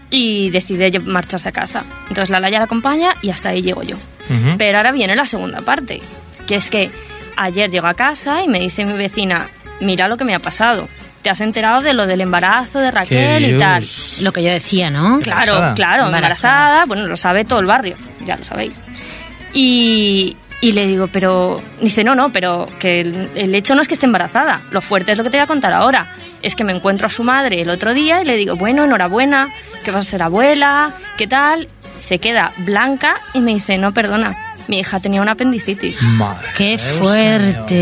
y 0.10 0.50
decide 0.50 0.98
marcharse 1.00 1.50
a 1.50 1.52
casa. 1.52 1.84
Entonces 2.08 2.30
la 2.30 2.40
Laia 2.40 2.60
la 2.60 2.66
acompaña 2.66 3.12
y 3.22 3.30
hasta 3.30 3.50
ahí 3.50 3.62
llego 3.62 3.84
yo. 3.84 3.98
Pero 4.58 4.78
ahora 4.78 4.92
viene 4.92 5.16
la 5.16 5.26
segunda 5.26 5.62
parte, 5.62 6.02
que 6.48 6.56
es 6.56 6.70
que 6.70 6.90
ayer 7.36 7.72
llego 7.72 7.88
a 7.88 7.94
casa 7.94 8.44
y 8.44 8.48
me 8.48 8.60
dice 8.60 8.86
mi 8.86 8.94
vecina, 8.94 9.48
mira 9.82 10.08
lo 10.08 10.18
que 10.18 10.26
me 10.26 10.36
ha 10.36 10.40
pasado. 10.40 10.88
¿Te 11.22 11.30
has 11.30 11.42
enterado 11.42 11.82
de 11.82 11.94
lo 11.94 12.08
del 12.08 12.22
embarazo 12.22 12.80
de 12.80 12.92
Raquel 12.92 13.56
y 13.56 13.58
tal? 13.58 13.84
Lo 14.22 14.32
que 14.32 14.42
yo 14.42 14.52
decía, 14.52 14.90
¿no? 14.90 15.20
Claro, 15.20 15.54
Embarazada. 15.54 15.74
claro, 15.76 16.06
Embarazada. 16.06 16.60
embarazada. 16.60 16.86
bueno, 16.86 17.08
lo 17.08 17.18
sabe 17.18 17.44
todo 17.44 17.60
el 17.60 17.66
barrio, 17.66 17.96
ya 18.26 18.38
lo 18.38 18.44
sabéis. 18.46 18.80
Y, 19.54 20.38
y 20.62 20.72
le 20.74 20.88
digo, 20.88 21.08
pero, 21.12 21.62
dice, 21.82 22.04
no, 22.04 22.16
no, 22.16 22.32
pero 22.32 22.68
que 22.80 23.02
el, 23.02 23.30
el 23.36 23.56
hecho 23.56 23.76
no 23.76 23.82
es 23.82 23.88
que 23.88 23.96
esté 23.96 24.06
embarazada, 24.06 24.62
lo 24.72 24.82
fuerte 24.82 25.12
es 25.12 25.18
lo 25.18 25.24
que 25.24 25.30
te 25.30 25.38
voy 25.38 25.44
a 25.44 25.48
contar 25.48 25.74
ahora. 25.74 26.08
Es 26.42 26.56
que 26.56 26.64
me 26.64 26.72
encuentro 26.72 27.08
a 27.08 27.10
su 27.10 27.24
madre 27.24 27.62
el 27.62 27.70
otro 27.70 27.94
día 27.94 28.22
y 28.22 28.26
le 28.26 28.38
digo, 28.38 28.56
bueno, 28.56 28.86
enhorabuena, 28.86 29.50
que 29.84 29.92
vas 29.92 30.08
a 30.08 30.10
ser 30.12 30.24
abuela, 30.24 30.94
¿qué 31.18 31.28
tal? 31.28 31.68
Se 32.00 32.20
queda 32.20 32.54
blanca 32.58 33.16
y 33.34 33.42
me 33.42 33.54
dice, 33.54 33.78
no, 33.78 33.94
perdona, 33.94 34.36
mi 34.68 34.80
hija 34.80 35.00
tenía 35.00 35.22
una 35.22 35.34
apendicitis. 35.34 36.02
Madre 36.02 36.48
Qué 36.56 36.78
fuerte. 36.78 37.82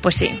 Pues 0.00 0.14
sí, 0.14 0.40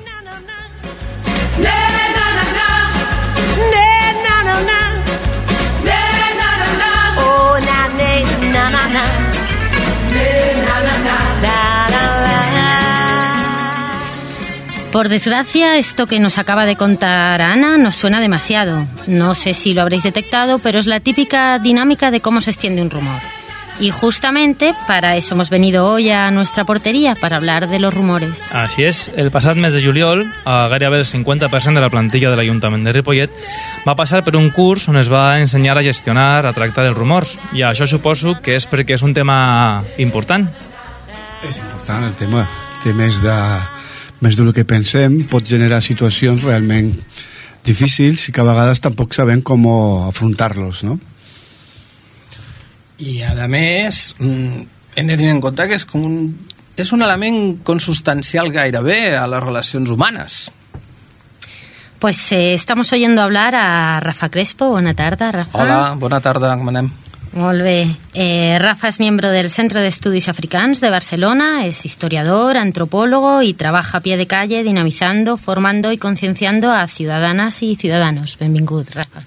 Por 14.96 15.10
desgracia, 15.10 15.76
esto 15.76 16.06
que 16.06 16.18
nos 16.18 16.38
acaba 16.38 16.64
de 16.64 16.74
contar 16.74 17.42
Ana 17.42 17.76
nos 17.76 17.96
suena 17.96 18.18
demasiado. 18.18 18.86
No 19.06 19.34
sé 19.34 19.52
si 19.52 19.74
lo 19.74 19.82
habréis 19.82 20.04
detectado, 20.04 20.58
pero 20.58 20.78
es 20.78 20.86
la 20.86 21.00
típica 21.00 21.58
dinámica 21.58 22.10
de 22.10 22.22
cómo 22.22 22.40
se 22.40 22.48
extiende 22.48 22.80
un 22.80 22.88
rumor. 22.88 23.20
Y 23.78 23.90
justamente 23.90 24.72
para 24.86 25.14
eso 25.16 25.34
hemos 25.34 25.50
venido 25.50 25.86
hoy 25.86 26.10
a 26.10 26.30
nuestra 26.30 26.64
portería, 26.64 27.14
para 27.14 27.36
hablar 27.36 27.68
de 27.68 27.78
los 27.78 27.92
rumores. 27.92 28.48
Així 28.56 28.88
és, 28.88 29.02
el 29.20 29.28
passat 29.28 29.60
mes 29.60 29.76
de 29.76 29.84
juliol, 29.84 30.24
a 30.48 30.64
gairebé 30.72 31.02
el 31.02 31.04
50% 31.04 31.76
de 31.76 31.84
la 31.84 31.92
plantilla 31.92 32.32
de 32.32 32.40
l'Ajuntament 32.40 32.88
de 32.88 32.96
Ripollet 32.96 33.36
va 33.84 33.98
passar 34.00 34.24
per 34.24 34.38
un 34.40 34.48
curs 34.48 34.88
on 34.88 34.96
es 34.96 35.12
va 35.12 35.36
ensenyar 35.36 35.76
a 35.76 35.84
gestionar, 35.84 36.46
a 36.48 36.56
tractar 36.56 36.88
els 36.88 36.96
rumors. 36.96 37.36
I 37.52 37.68
això 37.68 37.84
suposo 37.84 38.38
que 38.40 38.56
és 38.56 38.64
perquè 38.64 38.96
és 38.96 39.04
un 39.04 39.12
tema 39.12 39.84
important. 40.00 40.48
És 41.44 41.60
important 41.60 42.08
el 42.08 42.16
tema. 42.16 42.48
Té 42.80 42.96
més 42.96 43.20
de, 43.20 43.36
més 44.24 44.36
del 44.38 44.52
que 44.56 44.64
pensem, 44.68 45.20
pot 45.30 45.44
generar 45.44 45.82
situacions 45.84 46.44
realment 46.46 46.92
difícils 47.66 48.28
i 48.28 48.32
que 48.32 48.42
a 48.42 48.46
vegades 48.46 48.80
tampoc 48.80 49.14
sabem 49.16 49.42
com 49.42 49.66
afrontar-los, 50.06 50.84
no? 50.86 50.98
I, 52.96 53.20
a 53.26 53.48
més, 53.50 54.14
mm, 54.18 54.66
hem 54.96 55.06
de 55.06 55.16
tenir 55.16 55.34
en 55.34 55.42
compte 55.44 55.66
que 55.68 55.76
és, 55.76 55.84
com 55.84 56.04
un, 56.06 56.20
és 56.76 56.92
un 56.92 57.02
element 57.04 57.58
consustancial 57.64 58.48
gairebé 58.52 59.16
a 59.16 59.26
les 59.28 59.42
relacions 59.42 59.90
humanes. 59.90 60.46
Pues 61.98 62.30
eh, 62.32 62.54
estamos 62.54 62.92
oyendo 62.92 63.22
hablar 63.22 63.54
a 63.54 64.00
Rafa 64.00 64.28
Crespo. 64.28 64.70
Buena 64.70 64.94
tarde, 64.94 65.32
Rafa. 65.32 65.58
Hola, 65.58 65.94
bona 65.98 66.20
tarda, 66.20 66.56
com 66.56 66.68
anem? 66.68 66.90
Molt 67.36 67.62
bé. 67.62 67.86
Eh, 68.14 68.56
Rafa 68.58 68.88
es 68.88 68.98
miembro 68.98 69.30
del 69.30 69.50
Centro 69.50 69.82
de 69.82 69.88
Estudios 69.88 70.30
Africanos 70.30 70.80
de 70.80 70.88
Barcelona, 70.88 71.66
es 71.66 71.84
historiador, 71.84 72.56
antropólogo 72.56 73.42
y 73.42 73.52
trabaja 73.52 73.98
a 73.98 74.00
pie 74.00 74.16
de 74.16 74.26
calle 74.26 74.64
dinamizando, 74.64 75.36
formando 75.36 75.92
y 75.92 75.98
concienciando 75.98 76.72
a 76.72 76.86
ciudadanas 76.86 77.62
y 77.62 77.76
ciudadanos. 77.76 78.38
Benvingut, 78.40 78.90
Rafa. 78.90 79.20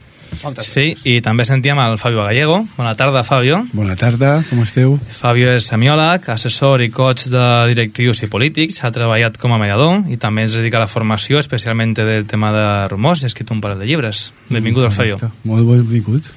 Sí, 0.63 0.93
i 1.09 1.19
també 1.21 1.43
sentíem 1.45 1.77
el 1.83 1.97
Fabio 1.99 2.23
Gallego. 2.23 2.61
Bona 2.77 2.93
tarda, 2.95 3.25
Fabio. 3.27 3.59
Bona 3.73 3.97
tarda, 3.99 4.37
com 4.47 4.61
esteu? 4.63 4.95
Fabio 5.19 5.51
és 5.57 5.67
semiòleg, 5.67 6.29
assessor 6.31 6.81
i 6.81 6.87
coach 6.93 7.27
de 7.33 7.43
directius 7.73 8.23
i 8.23 8.29
polítics, 8.31 8.79
ha 8.85 8.93
treballat 8.95 9.37
com 9.41 9.53
a 9.53 9.59
mediador 9.61 10.07
i 10.09 10.17
també 10.17 10.47
es 10.47 10.55
dedica 10.55 10.79
a 10.79 10.85
la 10.85 10.89
formació, 10.89 11.43
especialment 11.43 11.93
del 11.99 12.25
tema 12.29 12.53
de 12.55 12.65
rumors 12.93 13.21
i 13.21 13.27
ha 13.27 13.33
escrit 13.33 13.51
un 13.51 13.61
parell 13.61 13.83
de 13.83 13.91
llibres. 13.91 14.29
Benvingut, 14.49 14.87
al 14.87 14.95
Fabio. 14.95 15.19
Molt 15.43 15.67
benvingut. 15.67 16.31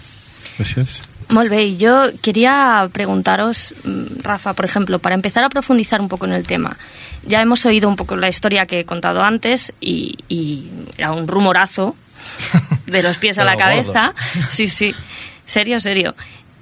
Gràcies. 0.59 1.03
Molt 1.33 1.49
bé, 1.49 1.65
y 1.65 1.77
yo 1.79 2.09
quería 2.21 2.87
preguntaros, 2.93 3.75
mm, 3.85 4.21
Rafa, 4.23 4.53
por 4.53 4.67
ejemplo, 4.67 4.99
para 4.99 5.15
empezar 5.15 5.43
a 5.45 5.49
profundizar 5.49 6.01
un 6.03 6.09
poco 6.09 6.27
en 6.27 6.33
el 6.33 6.47
tema. 6.47 6.77
Ya 7.27 7.41
hemos 7.41 7.65
oído 7.65 7.89
un 7.89 7.97
poco 7.97 8.17
la 8.17 8.29
historia 8.29 8.67
que 8.67 8.81
he 8.81 8.85
contado 8.85 9.23
antes 9.23 9.73
y, 9.81 10.19
y 10.29 10.69
era 10.99 11.13
un 11.13 11.27
rumorazo 11.27 11.97
de 12.87 13.03
los 13.03 13.17
pies 13.17 13.39
a 13.39 13.45
la 13.45 13.57
cabeza. 13.57 14.15
Sí, 14.51 14.67
sí, 14.67 14.95
serio, 15.47 15.81
serio. 15.81 16.15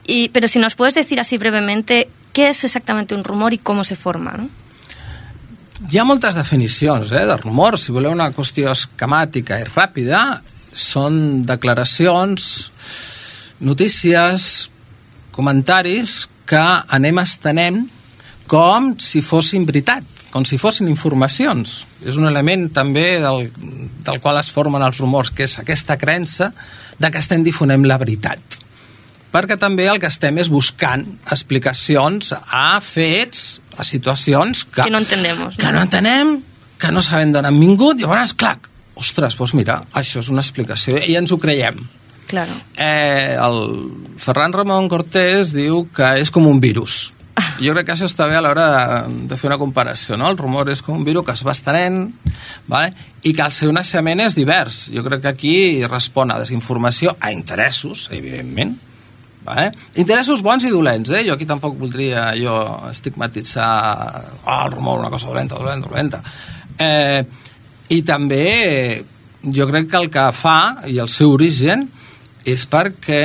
Y, 0.06 0.28
pero 0.28 0.46
si 0.46 0.60
nos 0.60 0.76
puedes 0.76 0.94
decir 0.94 1.18
así 1.18 1.36
brevemente 1.36 2.08
qué 2.32 2.50
es 2.50 2.62
exactamente 2.62 3.16
un 3.16 3.24
rumor 3.24 3.52
y 3.52 3.58
cómo 3.58 3.82
se 3.82 3.96
forma, 3.96 4.32
¿no? 4.36 4.48
Hi 5.88 5.98
ha 5.98 6.04
moltes 6.04 6.36
definicions 6.36 7.08
eh, 7.10 7.24
de 7.26 7.36
rumors. 7.40 7.86
Si 7.86 7.92
voleu 7.92 8.12
una 8.12 8.28
qüestió 8.36 8.68
esquemàtica 8.70 9.56
i 9.58 9.64
ràpida, 9.64 10.20
són 10.76 11.40
declaracions, 11.48 12.68
notícies, 13.60 14.70
comentaris 15.30 16.24
que 16.48 16.60
anem 16.60 17.20
estenent 17.22 17.84
com 18.50 18.94
si 18.98 19.22
fossin 19.22 19.66
veritat, 19.68 20.02
com 20.34 20.44
si 20.46 20.58
fossin 20.58 20.88
informacions. 20.90 21.84
És 22.02 22.18
un 22.18 22.26
element 22.26 22.68
també 22.74 23.20
del, 23.22 23.50
del 24.06 24.18
qual 24.22 24.40
es 24.40 24.50
formen 24.50 24.82
els 24.82 24.98
rumors, 24.98 25.30
que 25.30 25.46
és 25.46 25.58
aquesta 25.62 25.98
creença 26.00 26.50
de 26.98 27.10
que 27.10 27.22
estem 27.22 27.44
difonem 27.46 27.86
la 27.86 27.98
veritat. 28.00 28.58
Perquè 29.30 29.54
també 29.62 29.86
el 29.86 30.00
que 30.02 30.10
estem 30.10 30.40
és 30.42 30.50
buscant 30.50 31.04
explicacions 31.30 32.32
a 32.34 32.80
fets, 32.82 33.60
a 33.78 33.86
situacions 33.86 34.64
que, 34.66 34.82
Que 34.82 34.90
no 34.90 34.98
entendemos, 34.98 35.56
que 35.56 35.68
no? 35.68 35.78
no 35.78 35.84
entenem, 35.86 36.40
que 36.80 36.90
no 36.90 37.02
sabem 37.04 37.30
d'on 37.30 37.46
han 37.46 37.60
vingut, 37.60 38.00
i 38.00 38.08
llavors, 38.08 38.34
clar, 38.34 38.56
ostres, 38.98 39.38
doncs 39.38 39.54
mira, 39.54 39.78
això 39.94 40.24
és 40.24 40.30
una 40.34 40.42
explicació, 40.42 40.98
i 40.98 41.14
ens 41.20 41.30
ho 41.30 41.38
creiem. 41.38 41.78
Claro. 42.30 42.56
Eh, 42.78 43.36
el 43.36 43.58
Ferran 44.22 44.54
Ramon 44.54 44.88
Cortés 44.88 45.54
diu 45.56 45.86
que 45.94 46.14
és 46.22 46.30
com 46.30 46.46
un 46.46 46.60
virus. 46.62 47.10
Jo 47.60 47.72
crec 47.74 47.86
que 47.88 47.94
això 47.94 48.08
està 48.08 48.26
bé 48.28 48.36
a 48.36 48.42
l'hora 48.44 48.66
de, 48.68 49.26
de 49.30 49.36
fer 49.38 49.48
una 49.50 49.58
comparació, 49.60 50.16
no? 50.18 50.28
El 50.30 50.38
rumor 50.38 50.68
és 50.72 50.82
com 50.84 50.96
un 50.98 51.04
virus 51.06 51.24
que 51.26 51.34
es 51.36 51.44
va 51.46 51.54
estenent, 51.56 52.02
vale? 52.68 52.92
i 53.22 53.34
que 53.36 53.44
el 53.44 53.52
seu 53.52 53.72
naixement 53.72 54.22
és 54.24 54.36
divers. 54.36 54.86
Jo 54.94 55.04
crec 55.04 55.24
que 55.24 55.32
aquí 55.32 55.56
respon 55.86 56.32
a 56.32 56.38
desinformació, 56.40 57.16
a 57.20 57.32
interessos, 57.34 58.08
evidentment, 58.16 58.74
vale? 59.44 59.70
interessos 60.00 60.42
bons 60.44 60.64
i 60.64 60.72
dolents, 60.72 61.12
eh? 61.12 61.22
jo 61.26 61.36
aquí 61.36 61.48
tampoc 61.48 61.76
voldria 61.78 62.30
jo 62.38 62.56
estigmatitzar 62.90 63.70
oh, 64.44 64.58
el 64.64 64.74
rumor, 64.74 65.00
una 65.04 65.12
cosa 65.12 65.28
dolenta, 65.28 65.60
dolenta, 65.60 65.88
dolenta. 65.88 66.22
Eh, 66.80 67.24
I 67.90 68.02
també 68.06 68.44
jo 69.42 69.66
crec 69.68 69.88
que 69.90 70.00
el 70.00 70.10
que 70.12 70.28
fa, 70.36 70.60
i 70.88 71.00
el 71.02 71.08
seu 71.12 71.32
origen, 71.34 71.88
és 72.48 72.64
perquè 72.70 73.24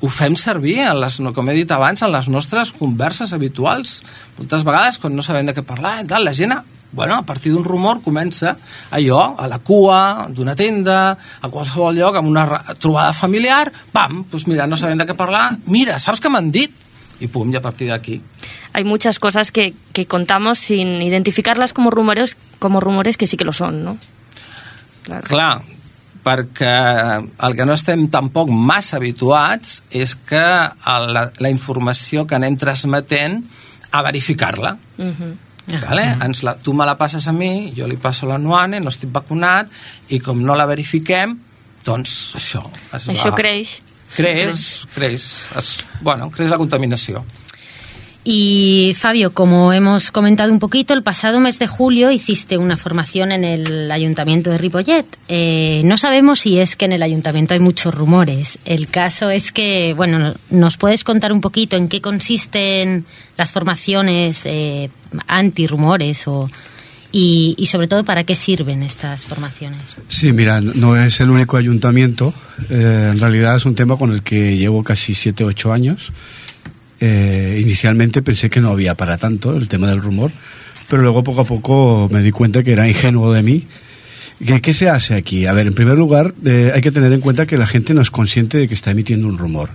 ho 0.00 0.08
fem 0.08 0.36
servir, 0.38 0.78
en 0.86 1.00
les, 1.02 1.18
com 1.34 1.50
he 1.50 1.56
dit 1.56 1.72
abans, 1.74 2.02
en 2.02 2.12
les 2.12 2.28
nostres 2.32 2.72
converses 2.76 3.34
habituals. 3.36 4.00
Moltes 4.38 4.64
vegades, 4.64 5.00
quan 5.02 5.16
no 5.16 5.24
sabem 5.24 5.48
de 5.48 5.54
què 5.56 5.64
parlar, 5.66 5.98
tal, 6.08 6.24
la 6.24 6.34
gent, 6.36 6.54
bueno, 6.92 7.16
a 7.16 7.26
partir 7.26 7.52
d'un 7.52 7.64
rumor 7.64 8.00
comença 8.02 8.56
allò, 8.90 9.34
a 9.36 9.46
la 9.50 9.58
cua 9.58 10.28
d'una 10.32 10.56
tenda, 10.56 11.12
a 11.16 11.50
qualsevol 11.52 11.98
lloc, 11.98 12.16
amb 12.16 12.30
una 12.30 12.46
trobada 12.80 13.12
familiar, 13.12 13.68
pam, 13.92 14.24
doncs 14.30 14.46
mira, 14.48 14.66
no 14.66 14.78
sabem 14.80 14.98
de 14.98 15.08
què 15.08 15.16
parlar, 15.18 15.50
mira, 15.66 16.00
saps 16.00 16.22
què 16.22 16.32
m'han 16.32 16.50
dit? 16.54 16.84
I 17.20 17.28
pum, 17.32 17.48
i 17.52 17.56
a 17.56 17.62
partir 17.64 17.88
d'aquí. 17.88 18.20
Hay 18.74 18.84
muchas 18.84 19.18
cosas 19.18 19.50
que, 19.50 19.74
que 19.92 20.04
contamos 20.04 20.58
sin 20.58 21.00
identificarlas 21.00 21.72
como 21.72 21.90
rumores, 21.90 22.36
como 22.58 22.80
rumores 22.80 23.16
que 23.16 23.26
sí 23.26 23.36
que 23.36 23.44
lo 23.44 23.54
son, 23.54 23.84
¿no? 23.84 23.96
Claro. 25.02 25.22
Clar, 25.22 25.62
perquè 26.26 26.74
el 27.46 27.54
que 27.54 27.66
no 27.68 27.76
estem 27.78 28.08
tampoc 28.10 28.50
massa 28.50 28.98
habituats 28.98 29.80
és 29.94 30.16
que 30.26 30.42
la, 30.42 31.26
la 31.30 31.52
informació 31.52 32.26
que 32.26 32.34
anem 32.38 32.58
transmetent 32.58 33.38
a 33.94 34.02
verificar-la. 34.02 34.74
Ujú. 34.98 35.32
Vale? 35.82 36.04
Ens 36.22 36.44
la, 36.46 36.54
tu 36.62 36.74
me 36.74 36.86
la 36.86 36.94
passes 36.98 37.26
a 37.26 37.34
mi, 37.34 37.72
jo 37.74 37.88
li 37.90 37.98
passo 37.98 38.26
la 38.26 38.38
Nuane, 38.38 38.78
no 38.82 38.90
estic 38.92 39.10
vacunat, 39.14 39.70
i 40.14 40.20
com 40.22 40.42
no 40.42 40.54
la 40.58 40.66
verifiquem, 40.68 41.34
doncs 41.86 42.16
això 42.38 42.62
es 42.94 43.08
Això 43.14 43.32
va... 43.32 43.38
creix. 43.38 43.80
Creix, 44.16 44.60
creix, 44.94 45.24
es, 45.58 45.70
bueno, 46.00 46.30
creix 46.30 46.52
la 46.52 46.58
contaminació. 46.60 47.24
Y 48.28 48.92
Fabio, 48.98 49.32
como 49.32 49.72
hemos 49.72 50.10
comentado 50.10 50.52
un 50.52 50.58
poquito, 50.58 50.94
el 50.94 51.04
pasado 51.04 51.38
mes 51.38 51.60
de 51.60 51.68
julio 51.68 52.10
hiciste 52.10 52.58
una 52.58 52.76
formación 52.76 53.30
en 53.30 53.44
el 53.44 53.88
Ayuntamiento 53.88 54.50
de 54.50 54.58
Ripollet. 54.58 55.06
Eh, 55.28 55.80
no 55.84 55.96
sabemos 55.96 56.40
si 56.40 56.58
es 56.58 56.74
que 56.74 56.86
en 56.86 56.92
el 56.92 57.04
Ayuntamiento 57.04 57.54
hay 57.54 57.60
muchos 57.60 57.94
rumores. 57.94 58.58
El 58.64 58.88
caso 58.88 59.30
es 59.30 59.52
que, 59.52 59.94
bueno, 59.94 60.34
¿nos 60.50 60.76
puedes 60.76 61.04
contar 61.04 61.32
un 61.32 61.40
poquito 61.40 61.76
en 61.76 61.86
qué 61.88 62.00
consisten 62.00 63.04
las 63.36 63.52
formaciones 63.52 64.44
eh, 64.44 64.90
anti-rumores 65.28 66.26
o, 66.26 66.50
y, 67.12 67.64
sobre 67.70 67.86
todo 67.86 68.04
para 68.04 68.24
qué 68.24 68.34
sirven 68.34 68.82
estas 68.82 69.24
formaciones? 69.24 69.98
Sí, 70.08 70.32
mira, 70.32 70.60
no 70.60 70.96
es 70.96 71.20
el 71.20 71.30
único 71.30 71.58
ayuntamiento. 71.58 72.34
eh, 72.70 73.10
en 73.12 73.20
realidad 73.20 73.54
es 73.54 73.66
un 73.66 73.76
tema 73.76 73.96
con 73.96 74.10
el 74.12 74.24
que 74.24 74.56
llevo 74.56 74.82
casi 74.82 75.14
7 75.14 75.44
o 75.44 75.46
8 75.46 75.72
años. 75.72 76.10
Eh, 77.00 77.58
inicialmente 77.60 78.22
pensé 78.22 78.48
que 78.48 78.60
no 78.60 78.70
había 78.70 78.94
para 78.94 79.18
tanto 79.18 79.56
el 79.56 79.68
tema 79.68 79.88
del 79.88 80.00
rumor, 80.00 80.30
pero 80.88 81.02
luego 81.02 81.22
poco 81.22 81.42
a 81.42 81.44
poco 81.44 82.08
me 82.10 82.22
di 82.22 82.32
cuenta 82.32 82.62
que 82.62 82.72
era 82.72 82.88
ingenuo 82.88 83.32
de 83.32 83.42
mí. 83.42 83.66
¿Qué, 84.62 84.74
se 84.74 84.90
hace 84.90 85.14
aquí? 85.14 85.46
A 85.46 85.52
ver, 85.52 85.66
en 85.66 85.74
primer 85.74 85.96
lugar, 85.96 86.34
eh, 86.44 86.70
hay 86.74 86.82
que 86.82 86.92
tener 86.92 87.12
en 87.12 87.20
cuenta 87.20 87.46
que 87.46 87.56
la 87.56 87.66
gente 87.66 87.94
no 87.94 88.02
es 88.02 88.10
consciente 88.10 88.58
de 88.58 88.68
que 88.68 88.74
está 88.74 88.90
emitiendo 88.90 89.28
un 89.28 89.38
rumor. 89.38 89.70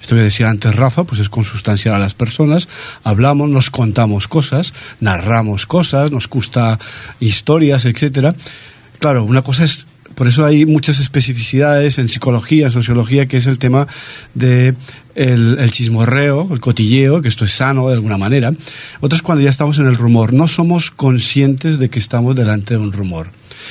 Esto 0.00 0.16
que 0.16 0.22
decía 0.22 0.48
antes 0.48 0.74
Rafa, 0.74 1.04
pues 1.04 1.20
es 1.20 1.28
consustancial 1.28 1.94
a 1.94 1.98
las 1.98 2.14
personas, 2.14 2.68
hablamos, 3.04 3.50
nos 3.50 3.70
contamos 3.70 4.28
cosas, 4.28 4.72
narramos 4.98 5.66
cosas, 5.66 6.10
nos 6.10 6.28
gusta 6.28 6.78
historias, 7.20 7.84
etcétera. 7.84 8.34
Claro, 8.98 9.24
una 9.24 9.42
cosa 9.42 9.64
es 9.64 9.86
por 10.20 10.28
eso 10.28 10.44
hay 10.44 10.66
muchas 10.66 11.00
especificidades 11.00 11.96
en 11.96 12.10
psicología, 12.10 12.66
en 12.66 12.72
sociología, 12.72 13.24
que 13.24 13.38
es 13.38 13.46
el 13.46 13.58
tema 13.58 13.88
de 14.34 14.74
el, 15.14 15.70
chismorreo, 15.70 16.46
el 16.52 16.60
cotilleo, 16.60 17.22
que 17.22 17.28
esto 17.28 17.46
es 17.46 17.52
sano 17.52 17.88
de 17.88 17.94
alguna 17.94 18.18
manera. 18.18 18.52
Otras 19.00 19.22
cuando 19.22 19.42
ya 19.42 19.48
estamos 19.48 19.78
en 19.78 19.86
el 19.86 19.96
rumor, 19.96 20.34
no 20.34 20.46
somos 20.46 20.90
conscientes 20.90 21.78
de 21.78 21.88
que 21.88 21.98
estamos 21.98 22.36
delante 22.36 22.74
de 22.74 22.80
un 22.80 22.92
rumor. 22.92 23.30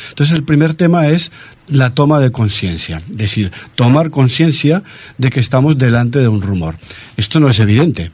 Entonces 0.10 0.36
el 0.36 0.42
primer 0.42 0.74
tema 0.74 1.10
es 1.10 1.32
la 1.68 1.92
toma 1.92 2.20
de 2.20 2.32
conciencia, 2.32 3.00
es 3.12 3.18
decir, 3.18 3.52
tomar 3.76 4.10
conciencia 4.10 4.82
de 5.20 5.30
que 5.30 5.42
estamos 5.42 5.78
delante 5.78 6.18
de 6.18 6.30
un 6.30 6.42
rumor. 6.42 6.80
Esto 7.16 7.40
no 7.40 7.50
es 7.50 7.60
evidente. 7.60 8.10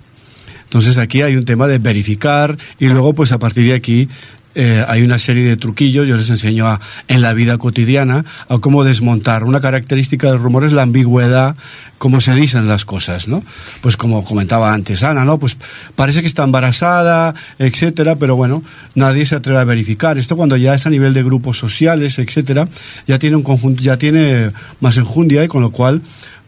Entonces 0.63 0.97
aquí 0.97 1.21
hay 1.21 1.37
un 1.37 1.45
tema 1.45 1.67
de 1.67 1.77
verificar 1.77 2.57
y 2.79 2.87
luego 2.87 3.13
pues 3.13 3.31
a 3.31 3.39
partir 3.39 3.63
de 3.63 3.75
aquí 3.75 4.09
eh, 4.55 4.83
hay 4.87 5.03
una 5.03 5.19
serie 5.19 5.43
de 5.43 5.57
truquillos, 5.57 6.07
yo 6.07 6.17
les 6.17 6.29
enseño 6.29 6.67
a, 6.67 6.79
en 7.07 7.21
la 7.21 7.33
vida 7.33 7.57
cotidiana 7.57 8.23
a 8.47 8.57
cómo 8.59 8.83
desmontar. 8.83 9.43
Una 9.43 9.61
característica 9.61 10.29
del 10.29 10.39
rumor 10.39 10.63
es 10.63 10.73
la 10.73 10.83
ambigüedad, 10.83 11.55
cómo 11.97 12.21
se 12.21 12.33
dicen 12.33 12.67
las 12.67 12.85
cosas, 12.85 13.27
¿no? 13.27 13.43
Pues 13.81 13.97
como 13.97 14.23
comentaba 14.23 14.73
antes 14.73 15.03
Ana, 15.03 15.25
¿no? 15.25 15.39
Pues 15.39 15.57
parece 15.95 16.21
que 16.21 16.27
está 16.27 16.43
embarazada, 16.43 17.35
etcétera, 17.59 18.15
pero 18.15 18.35
bueno, 18.35 18.63
nadie 18.95 19.25
se 19.25 19.35
atreve 19.35 19.59
a 19.59 19.65
verificar. 19.65 20.17
Esto 20.17 20.37
cuando 20.37 20.55
ya 20.57 20.73
es 20.73 20.85
a 20.85 20.89
nivel 20.89 21.13
de 21.13 21.23
grupos 21.23 21.57
sociales, 21.57 22.17
etcétera, 22.19 22.67
ya 23.07 23.19
tiene 23.19 23.35
un 23.35 23.43
conjunto, 23.43 23.81
ya 23.81 23.97
tiene 23.97 24.51
más 24.79 24.97
enjundia 24.97 25.43
y 25.43 25.47
con 25.47 25.61
lo 25.61 25.71
cual 25.71 26.01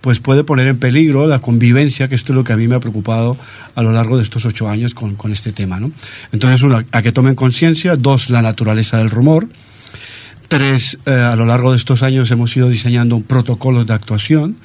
pues 0.08 0.22
puede 0.22 0.46
poner 0.46 0.68
en 0.68 0.78
peligro 0.78 1.28
la 1.28 1.40
convivencia, 1.40 2.08
que 2.08 2.16
esto 2.16 2.32
es 2.32 2.38
lo 2.38 2.46
que 2.46 2.54
a 2.54 2.56
mí 2.56 2.66
me 2.70 2.76
ha 2.76 2.80
preocupado 2.80 3.36
a 3.76 3.84
lo 3.84 3.92
largo 3.92 4.16
de 4.16 4.24
estos 4.24 4.46
ocho 4.46 4.70
años 4.70 4.94
con, 4.94 5.16
con 5.16 5.34
este 5.34 5.52
tema. 5.52 5.82
¿no? 5.82 5.92
Entonces, 6.32 6.64
uno, 6.64 6.82
a 6.90 7.02
que 7.02 7.12
tomen 7.12 7.36
conciencia, 7.36 7.98
dos, 7.98 8.30
la 8.30 8.42
naturaleza 8.42 9.00
del 9.00 9.10
rumor, 9.10 9.50
tres, 10.48 10.98
eh, 11.06 11.12
a 11.12 11.36
lo 11.36 11.46
largo 11.46 11.72
de 11.72 11.78
estos 11.78 12.04
años 12.04 12.32
hemos 12.32 12.56
ido 12.56 12.70
diseñando 12.70 13.18
un 13.18 13.24
protocolo 13.24 13.84
de 13.84 13.94
actuación 13.94 14.56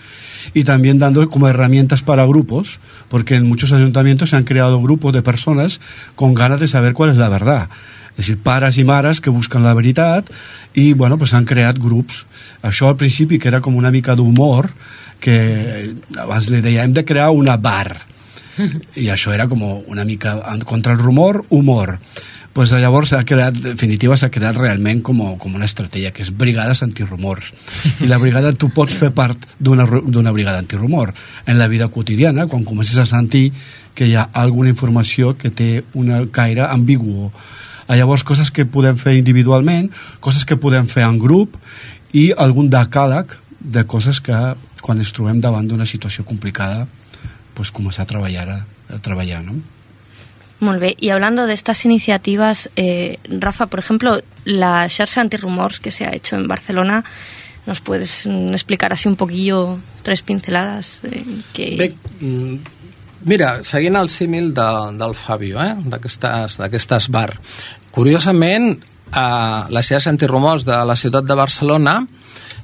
y 0.54 0.62
también 0.62 1.00
dando 1.00 1.28
como 1.28 1.48
herramientas 1.48 2.02
para 2.02 2.24
grupos, 2.24 2.78
porque 3.08 3.34
en 3.34 3.48
muchos 3.48 3.72
ayuntamientos 3.72 4.30
se 4.30 4.36
han 4.36 4.44
creado 4.44 4.80
grupos 4.80 5.12
de 5.12 5.22
personas 5.22 5.80
con 6.14 6.34
ganas 6.34 6.60
de 6.60 6.68
saber 6.68 6.92
cuál 6.92 7.10
es 7.10 7.16
la 7.16 7.28
verdad. 7.28 7.68
És 8.12 8.28
a 8.28 8.34
dir, 8.34 8.38
pares 8.44 8.76
i 8.76 8.84
mares 8.84 9.22
que 9.24 9.32
busquen 9.32 9.62
la 9.64 9.72
veritat 9.74 10.28
i, 10.74 10.92
bueno, 10.92 11.16
pues 11.18 11.32
han 11.32 11.46
creat 11.48 11.78
grups. 11.80 12.26
Això 12.62 12.88
al 12.88 12.96
principi, 12.96 13.38
que 13.38 13.50
era 13.50 13.60
com 13.60 13.76
una 13.76 13.90
mica 13.90 14.16
d'humor, 14.16 14.70
que 15.22 15.94
abans 16.18 16.50
li 16.50 16.62
deia, 16.62 16.84
hem 16.84 16.94
de 16.94 17.04
crear 17.06 17.30
una 17.34 17.56
bar. 17.56 18.02
I 18.98 19.08
això 19.10 19.32
era 19.32 19.48
com 19.48 19.62
una 19.62 20.04
mica 20.04 20.36
contra 20.66 20.92
el 20.92 20.98
rumor, 20.98 21.44
humor. 21.50 21.98
Pues 22.52 22.68
llavors 22.76 23.14
s'ha 23.14 23.22
creat, 23.24 23.56
definitiva 23.64 24.16
s'ha 24.20 24.28
creat 24.28 24.58
realment 24.58 25.00
com, 25.00 25.22
com 25.40 25.54
una 25.56 25.64
estratègia 25.64 26.10
que 26.12 26.20
és 26.20 26.28
brigades 26.36 26.82
antirumors 26.84 27.46
i 28.04 28.10
la 28.10 28.18
brigada 28.20 28.52
tu 28.52 28.68
pots 28.68 28.92
fer 28.92 29.08
part 29.16 29.40
d'una 29.56 30.34
brigada 30.36 30.60
antirumor. 30.60 31.14
En 31.46 31.56
la 31.56 31.70
vida 31.72 31.88
quotidiana 31.88 32.44
quan 32.52 32.68
comences 32.68 33.00
a 33.00 33.08
sentir 33.08 33.54
que 33.94 34.10
hi 34.10 34.18
ha 34.20 34.28
alguna 34.36 34.68
informació 34.68 35.32
que 35.38 35.48
té 35.48 35.70
una 35.94 36.26
caire 36.28 36.68
ambiguo 36.68 37.32
llavors 37.92 38.24
coses 38.24 38.50
que 38.50 38.64
podem 38.64 38.96
fer 38.96 39.16
individualment 39.18 39.90
coses 40.20 40.46
que 40.48 40.56
podem 40.56 40.86
fer 40.88 41.04
en 41.04 41.18
grup 41.20 41.58
i 42.12 42.30
algun 42.36 42.70
decàleg 42.70 43.36
de 43.60 43.84
coses 43.88 44.20
que 44.20 44.38
quan 44.82 44.98
ens 44.98 45.12
trobem 45.14 45.40
davant 45.40 45.68
d'una 45.68 45.86
situació 45.86 46.24
complicada 46.28 46.86
pues 47.54 47.70
començar 47.70 48.04
a 48.04 48.10
treballar 48.10 48.48
a, 48.50 48.58
a 48.94 48.98
treballar 48.98 49.42
no? 49.44 49.60
Muy 50.62 50.78
bien. 50.78 50.94
Y 51.00 51.10
hablando 51.10 51.48
de 51.48 51.54
estas 51.54 51.84
iniciativas, 51.84 52.70
eh, 52.76 53.18
Rafa, 53.24 53.66
por 53.66 53.80
ejemplo, 53.80 54.22
la 54.44 54.88
xarxa 54.88 55.20
antirrumors 55.20 55.80
que 55.80 55.90
se 55.90 56.06
ha 56.06 56.14
hecho 56.14 56.36
en 56.36 56.46
Barcelona, 56.46 57.02
¿nos 57.66 57.80
puedes 57.80 58.28
mm, 58.28 58.52
explicar 58.52 58.92
así 58.92 59.08
un 59.08 59.16
poquillo, 59.16 59.80
tres 60.04 60.22
pinceladas? 60.22 61.00
Eh, 61.02 61.24
que... 61.52 61.76
Bé, 61.76 61.94
mm, 62.20 62.54
mira, 63.24 63.64
seguint 63.64 63.98
el 63.98 64.08
símil 64.08 64.54
de, 64.54 64.68
del 65.02 65.16
Fabio, 65.18 65.58
eh, 65.58 65.74
d'aquestes 65.82 67.10
bar, 67.10 67.40
curiosament, 67.90 68.78
eh, 69.12 69.62
la 69.68 69.82
xarxa 69.82 70.10
antirrumors 70.12 70.66
de 70.68 70.78
la 70.88 70.96
ciutat 70.96 71.28
de 71.28 71.38
Barcelona 71.38 72.00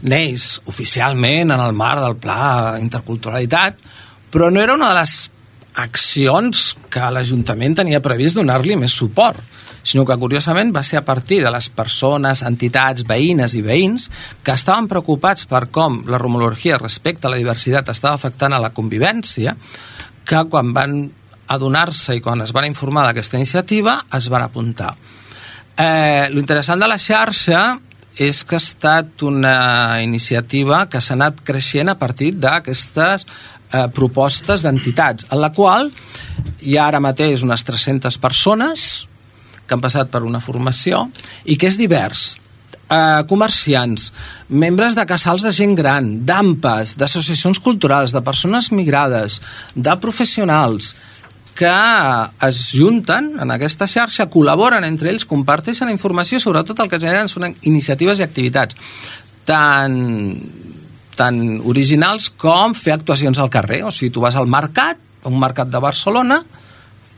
neix 0.02 0.59
oficialment 0.71 1.52
en 1.55 1.61
el 1.61 1.75
marc 1.75 2.05
del 2.05 2.17
Pla 2.23 2.78
Interculturalitat, 2.81 3.81
però 4.31 4.50
no 4.52 4.62
era 4.62 4.76
una 4.76 4.93
de 4.93 5.00
les 5.00 5.14
accions 5.78 6.75
que 6.90 7.11
l'Ajuntament 7.14 7.78
tenia 7.78 8.02
previst 8.02 8.38
donar-li 8.38 8.76
més 8.78 8.95
suport, 8.95 9.40
sinó 9.83 10.05
que 10.05 10.19
curiosament 10.21 10.73
va 10.75 10.83
ser 10.83 10.99
a 11.00 11.05
partir 11.07 11.40
de 11.45 11.52
les 11.55 11.69
persones, 11.71 12.43
entitats, 12.47 13.07
veïnes 13.09 13.55
i 13.55 13.62
veïns 13.64 14.09
que 14.45 14.55
estaven 14.55 14.88
preocupats 14.90 15.47
per 15.49 15.69
com 15.73 16.02
la 16.11 16.19
rumorologia 16.21 16.81
respecte 16.83 17.26
a 17.28 17.33
la 17.33 17.38
diversitat 17.40 17.88
estava 17.95 18.19
afectant 18.19 18.52
a 18.52 18.62
la 18.62 18.75
convivència, 18.75 19.55
que 20.28 20.45
quan 20.50 20.75
van 20.76 20.99
adonar-se 21.49 22.19
i 22.19 22.21
quan 22.21 22.43
es 22.45 22.52
van 22.52 22.69
informar 22.69 23.07
d'aquesta 23.07 23.38
iniciativa 23.38 23.97
es 24.19 24.28
van 24.28 24.45
apuntar. 24.45 24.93
Eh, 25.79 26.27
L'interessant 26.35 26.81
de 26.83 26.89
la 26.91 26.99
xarxa 26.99 27.79
és 28.19 28.41
que 28.43 28.57
ha 28.57 28.59
estat 28.59 29.23
una 29.23 30.01
iniciativa 30.03 30.89
que 30.91 30.99
s'ha 30.99 31.15
anat 31.15 31.39
creixent 31.47 31.93
a 31.93 31.95
partir 32.01 32.33
d'aquestes 32.35 33.23
eh, 33.23 33.87
propostes 33.95 34.65
d'entitats, 34.67 35.29
en 35.31 35.39
la 35.39 35.53
qual 35.55 35.87
hi 36.67 36.75
ha 36.75 36.89
ara 36.89 36.99
mateix 36.99 37.45
unes 37.47 37.63
300 37.63 38.19
persones 38.19 38.89
que 39.69 39.77
han 39.77 39.85
passat 39.85 40.11
per 40.11 40.25
una 40.27 40.43
formació 40.43 41.07
i 41.45 41.55
que 41.55 41.71
és 41.71 41.79
divers. 41.79 42.27
Eh, 42.89 43.23
comerciants, 43.31 44.09
membres 44.49 44.97
de 44.99 45.05
casals 45.07 45.45
de 45.47 45.53
gent 45.55 45.77
gran, 45.79 46.09
d'AMPAs, 46.27 46.97
d'associacions 46.99 47.61
culturals, 47.62 48.17
de 48.17 48.25
persones 48.27 48.73
migrades, 48.73 49.38
de 49.77 49.95
professionals, 50.03 50.95
que 51.59 51.75
es 52.47 52.61
junten 52.71 53.33
en 53.42 53.51
aquesta 53.51 53.88
xarxa, 53.90 54.29
col·laboren 54.31 54.87
entre 54.87 55.11
ells, 55.11 55.27
comparteixen 55.27 55.90
informació, 55.90 56.38
sobretot 56.38 56.79
el 56.85 56.90
que 56.92 57.01
generen 57.03 57.31
són 57.31 57.51
iniciatives 57.66 58.21
i 58.21 58.27
activitats 58.29 58.79
tant 59.49 59.99
tan 61.18 61.40
originals 61.66 62.29
com 62.31 62.77
fer 62.79 62.94
actuacions 62.94 63.40
al 63.42 63.51
carrer. 63.51 63.83
O 63.88 63.90
sigui, 63.90 64.12
tu 64.14 64.23
vas 64.23 64.37
al 64.38 64.47
mercat, 64.47 65.01
un 65.27 65.38
mercat 65.40 65.66
de 65.73 65.81
Barcelona, 65.83 66.38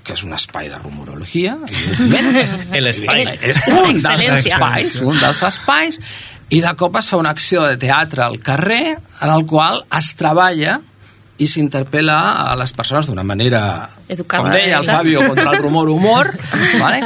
que 0.00 0.16
és 0.16 0.24
un 0.24 0.33
espai 0.33 0.70
de 0.72 0.79
rumorologia, 0.81 1.59
L'espai. 2.81 3.26
És 3.50 3.61
un 3.68 3.98
dels 4.00 4.46
espais, 4.46 4.96
un 5.05 5.20
dels 5.20 5.42
espais, 5.50 6.00
i 6.50 6.62
de 6.64 6.72
cop 6.81 6.96
es 6.98 7.11
fa 7.12 7.20
una 7.20 7.35
acció 7.37 7.66
de 7.68 7.76
teatre 7.79 8.24
al 8.24 8.40
carrer 8.42 8.96
en 8.96 9.29
el 9.29 9.44
qual 9.46 9.85
es 9.98 10.14
treballa 10.16 10.81
i 11.40 11.48
s'interpel·la 11.48 12.18
a 12.44 12.55
les 12.61 12.72
persones 12.76 13.09
d'una 13.09 13.24
manera, 13.26 13.62
Educada, 14.09 14.44
com 14.44 14.53
deia 14.53 14.81
el. 14.83 14.88
Fabio, 14.88 15.24
contra 15.29 15.50
el 15.55 15.62
rumor 15.62 15.88
humor, 15.88 16.31
vale? 16.83 17.03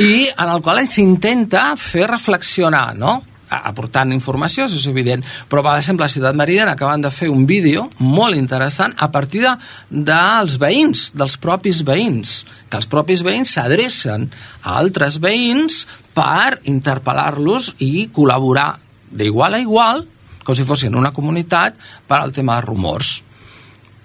i 0.00 0.26
en 0.26 0.48
el 0.48 0.62
qual 0.64 0.80
s'intenta 0.90 1.74
fer 1.78 2.08
reflexionar, 2.10 2.90
no? 2.98 3.20
aportant 3.54 4.10
informació, 4.10 4.64
és 4.66 4.86
evident, 4.90 5.22
però 5.50 5.62
per 5.62 5.76
exemple 5.78 6.06
a 6.06 6.10
Ciutat 6.10 6.34
Meridiana 6.34 6.72
acaben 6.74 7.04
de 7.04 7.10
fer 7.14 7.28
un 7.30 7.44
vídeo 7.46 7.84
molt 8.00 8.34
interessant 8.34 8.94
a 8.98 9.10
partir 9.14 9.44
de, 9.44 9.52
dels 9.90 10.56
veïns, 10.58 11.10
dels 11.14 11.36
propis 11.38 11.84
veïns, 11.86 12.40
que 12.70 12.80
els 12.80 12.88
propis 12.90 13.22
veïns 13.22 13.54
s'adrecen 13.54 14.26
a 14.64 14.78
altres 14.80 15.20
veïns 15.22 15.84
per 16.16 16.58
interpel·lar-los 16.72 17.74
i 17.84 18.08
col·laborar 18.14 18.72
d'igual 19.14 19.54
a 19.54 19.62
igual, 19.62 20.02
com 20.42 20.56
si 20.56 20.66
fossin 20.66 20.98
una 20.98 21.14
comunitat, 21.14 21.78
per 22.08 22.18
al 22.18 22.34
tema 22.34 22.58
de 22.58 22.66
rumors 22.66 23.20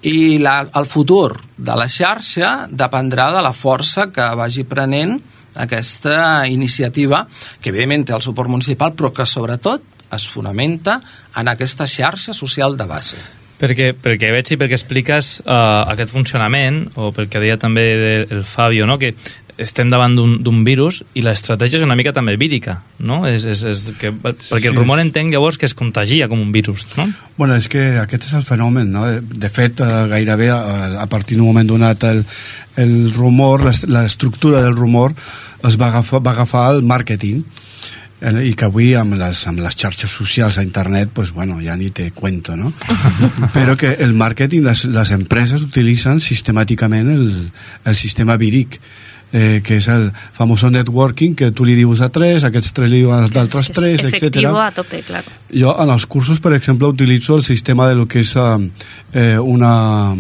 i 0.08 0.38
la, 0.40 0.62
el 0.80 0.86
futur 0.88 1.34
de 1.58 1.76
la 1.76 1.88
xarxa 1.92 2.68
dependrà 2.72 3.30
de 3.36 3.42
la 3.44 3.52
força 3.54 4.08
que 4.16 4.30
vagi 4.40 4.64
prenent 4.64 5.18
aquesta 5.60 6.46
iniciativa, 6.48 7.26
que 7.60 7.70
evidentment 7.74 8.06
té 8.08 8.14
el 8.16 8.24
suport 8.24 8.50
municipal, 8.50 8.94
però 8.96 9.12
que 9.12 9.26
sobretot 9.28 9.84
es 10.16 10.28
fonamenta 10.32 11.00
en 11.38 11.50
aquesta 11.52 11.86
xarxa 11.90 12.34
social 12.34 12.78
de 12.80 12.88
base. 12.90 13.20
Perquè, 13.60 13.90
perquè 14.00 14.30
veig 14.32 14.54
i 14.54 14.58
perquè 14.58 14.78
expliques 14.78 15.34
uh, 15.44 15.84
aquest 15.92 16.14
funcionament, 16.16 16.86
o 16.96 17.10
perquè 17.12 17.42
deia 17.44 17.58
també 17.60 17.84
de- 18.00 18.28
el 18.38 18.46
Fabio, 18.48 18.88
no? 18.88 18.96
que 18.98 19.12
estem 19.60 19.90
davant 19.92 20.16
d'un 20.16 20.62
virus 20.64 21.02
i 21.20 21.22
l'estratègia 21.26 21.78
és 21.82 21.86
una 21.86 21.96
mica 22.00 22.14
també 22.16 22.38
vírica, 22.40 22.78
no? 23.04 23.22
És, 23.28 23.44
és, 23.44 23.62
és 23.68 23.82
que, 24.00 24.14
perquè 24.16 24.70
el 24.70 24.74
Sí. 24.74 24.78
rumor 24.80 25.00
entenc 25.04 25.34
llavors 25.34 25.58
que 25.60 25.68
es 25.68 25.74
contagia 25.76 26.28
com 26.32 26.40
un 26.40 26.52
virus, 26.56 26.86
no? 26.98 27.06
Bueno, 27.38 27.56
és 27.60 27.68
que 27.68 27.98
aquest 28.00 28.30
és 28.30 28.34
el 28.40 28.44
fenomen, 28.48 28.92
no? 28.92 29.06
De 29.20 29.50
fet, 29.50 29.80
eh, 29.84 30.08
gairebé 30.12 30.48
eh, 30.48 30.98
a 31.00 31.06
partir 31.12 31.38
d'un 31.38 31.48
moment 31.52 31.68
donat 31.68 32.04
el, 32.10 32.24
el 32.78 33.12
rumor, 33.14 33.64
l'est- 33.68 33.90
l'estructura 33.92 34.62
del 34.64 34.76
rumor 34.76 35.14
es 35.68 35.76
va 35.80 35.90
agafar, 35.92 36.22
va 36.24 36.32
agafar 36.32 36.70
el 36.78 36.82
màrqueting 36.88 37.44
eh, 38.22 38.32
i 38.48 38.54
que 38.56 38.66
avui 38.70 38.94
amb 38.96 39.18
les, 39.20 39.42
amb 39.52 39.60
les 39.60 39.76
xarxes 39.76 40.12
socials 40.12 40.58
a 40.58 40.64
internet 40.64 41.10
pues 41.14 41.32
bueno, 41.36 41.60
ja 41.64 41.76
ni 41.76 41.90
te 41.92 42.12
cuento 42.12 42.56
no? 42.56 42.72
però 43.56 43.76
que 43.76 43.94
el 44.00 44.14
màrqueting 44.16 44.64
les, 44.64 44.86
les 44.88 45.12
empreses 45.12 45.62
utilitzen 45.68 46.20
sistemàticament 46.24 47.12
el, 47.12 47.28
el 47.84 47.96
sistema 48.00 48.38
víric 48.40 48.80
eh, 49.32 49.62
que 49.64 49.78
és 49.78 49.88
el 49.92 50.10
famoso 50.34 50.70
networking 50.74 51.36
que 51.38 51.52
tu 51.56 51.66
li 51.68 51.76
dius 51.78 52.02
a 52.02 52.10
tres, 52.14 52.46
aquests 52.48 52.74
tres 52.76 52.92
li 52.92 53.04
diuen 53.04 53.26
als 53.26 53.34
d'altres 53.36 53.72
tres, 53.72 54.00
es 54.00 54.06
etc. 54.08 54.22
efectivo 54.24 54.60
a 54.60 54.72
tope, 54.76 55.02
claro. 55.06 55.40
Jo 55.54 55.76
en 55.82 55.94
els 55.94 56.06
cursos, 56.10 56.40
per 56.40 56.54
exemple, 56.58 56.88
utilitzo 56.88 57.38
el 57.38 57.46
sistema 57.46 57.88
de 57.90 57.96
lo 57.96 58.08
que 58.08 58.24
és 58.24 58.36
eh, 58.36 58.70
eh, 59.14 59.38
una, 59.40 60.16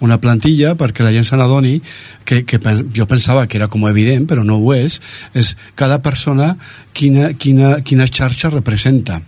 una 0.00 0.20
plantilla 0.20 0.74
perquè 0.78 1.04
la 1.06 1.14
gent 1.14 1.28
se 1.28 1.38
n'adoni 1.38 1.78
que, 2.24 2.42
que 2.44 2.60
jo 2.96 3.06
pensava 3.06 3.46
que 3.46 3.60
era 3.60 3.68
com 3.68 3.86
evident, 3.88 4.26
però 4.26 4.44
no 4.44 4.58
ho 4.58 4.74
és, 4.74 5.00
és 5.34 5.54
cada 5.74 6.00
persona 6.02 6.56
quina, 6.92 7.32
quina, 7.34 7.78
quina 7.86 8.08
xarxa 8.08 8.50
representa. 8.50 9.20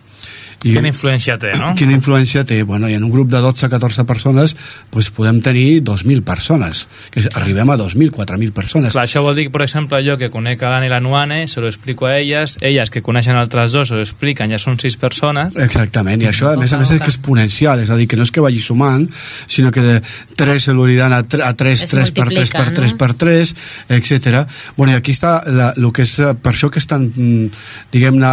I, 0.62 0.77
Quina 0.77 0.90
influència 0.90 1.38
té, 1.40 1.53
no? 1.59 1.72
Quina 1.79 1.94
influència 1.96 2.44
té? 2.48 2.62
Bueno, 2.68 2.90
i 2.90 2.96
en 2.98 3.05
un 3.07 3.12
grup 3.12 3.31
de 3.33 3.40
12-14 3.42 4.07
persones 4.09 4.57
pues, 4.90 5.11
podem 5.14 5.40
tenir 5.42 5.83
2.000 5.83 6.22
persones, 6.27 6.87
que 7.11 7.25
arribem 7.35 7.70
a 7.72 7.79
2.000, 7.81 8.12
4.000 8.14 8.53
persones. 8.55 8.96
Clar, 8.96 9.07
això 9.09 9.25
vol 9.25 9.38
dir 9.38 9.48
per 9.53 9.64
exemple, 9.66 10.01
jo 10.07 10.18
que 10.20 10.31
conec 10.33 10.62
a 10.62 10.72
l'Anna 10.72 10.88
i 10.88 10.92
la 10.92 11.01
Nuane, 11.03 11.46
se 11.48 11.61
lo 11.61 11.70
explico 11.70 12.07
a 12.07 12.16
elles, 12.18 12.59
elles 12.61 12.90
que 12.90 13.03
coneixen 13.03 13.37
altres 13.37 13.72
dos 13.72 13.90
se 13.90 13.98
lo 13.98 14.05
expliquen, 14.07 14.53
ja 14.53 14.61
són 14.62 14.79
sis 14.81 14.96
persones, 15.01 15.57
Exactament, 15.62 16.22
i 16.22 16.29
això 16.29 16.53
a 16.53 16.57
més 16.61 16.72
a 16.72 16.79
més 16.81 16.90
és 16.94 17.01
que 17.03 17.11
exponencial, 17.11 17.83
és 17.83 17.90
a 17.90 17.96
dir, 17.98 18.07
que 18.11 18.18
no 18.18 18.27
és 18.27 18.33
que 18.33 18.42
vagi 18.44 18.61
sumant, 18.62 19.07
sinó 19.46 19.72
que 19.75 19.83
de 19.85 19.98
3 20.38 20.68
se 20.68 20.75
l'aniran 20.77 21.14
a, 21.16 21.22
3, 21.22 21.44
a 21.46 21.53
3, 21.59 21.85
Es 21.87 21.90
3 21.90 22.12
per 22.16 22.29
3 22.31 22.53
per 22.53 22.64
multiplica, 22.66 22.81
3 22.81 22.92
no? 22.92 22.98
per 22.98 23.11
3, 23.22 23.55
etc. 23.98 24.42
Bueno, 24.77 24.92
i 24.92 24.98
aquí 24.98 25.14
està 25.14 25.35
la, 25.46 25.72
el 25.77 25.90
que 25.94 26.07
és, 26.07 26.14
eh, 26.20 26.33
per 26.35 26.55
això 26.55 26.70
que 26.72 26.83
és 26.83 26.88
tan, 26.88 27.09
mm, 27.09 27.64
diguem-ne, 27.94 28.33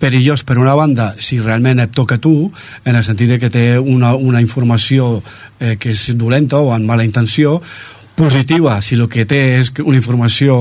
perillós 0.00 0.44
per 0.48 0.58
una 0.60 0.74
banda, 0.78 1.12
si 1.18 1.40
realment 1.40 1.61
et 1.66 1.94
toca 1.94 2.16
a 2.16 2.22
tu, 2.22 2.50
en 2.84 2.96
el 2.96 3.04
sentit 3.04 3.28
de 3.28 3.38
que 3.38 3.50
té 3.50 3.78
una, 3.78 4.14
una 4.14 4.40
informació 4.40 5.22
eh, 5.60 5.76
que 5.78 5.90
és 5.90 6.12
dolenta 6.16 6.60
o 6.60 6.72
amb 6.72 6.86
mala 6.86 7.04
intenció, 7.04 7.60
positiva 8.14 8.80
si 8.82 8.94
el 8.94 9.06
que 9.08 9.24
té 9.28 9.40
és 9.58 9.70
una 9.82 9.96
informació 9.96 10.56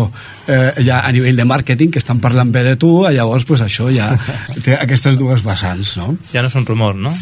eh, 0.47 0.71
ja 0.85 1.01
a 1.05 1.11
nivell 1.11 1.35
de 1.35 1.45
màrqueting 1.47 1.91
que 1.91 1.99
estan 1.99 2.21
parlant 2.23 2.51
bé 2.53 2.63
de 2.63 2.75
tu, 2.79 2.91
llavors 3.11 3.45
pues, 3.45 3.63
això 3.65 3.89
ja 3.91 4.09
té 4.65 4.77
aquestes 4.77 5.17
dues 5.19 5.43
vessants 5.45 5.97
no? 5.99 6.15
Ja 6.31 6.43
no 6.43 6.51
és 6.51 6.57
un 6.57 6.65
rumor, 6.65 6.95
no? 6.95 7.13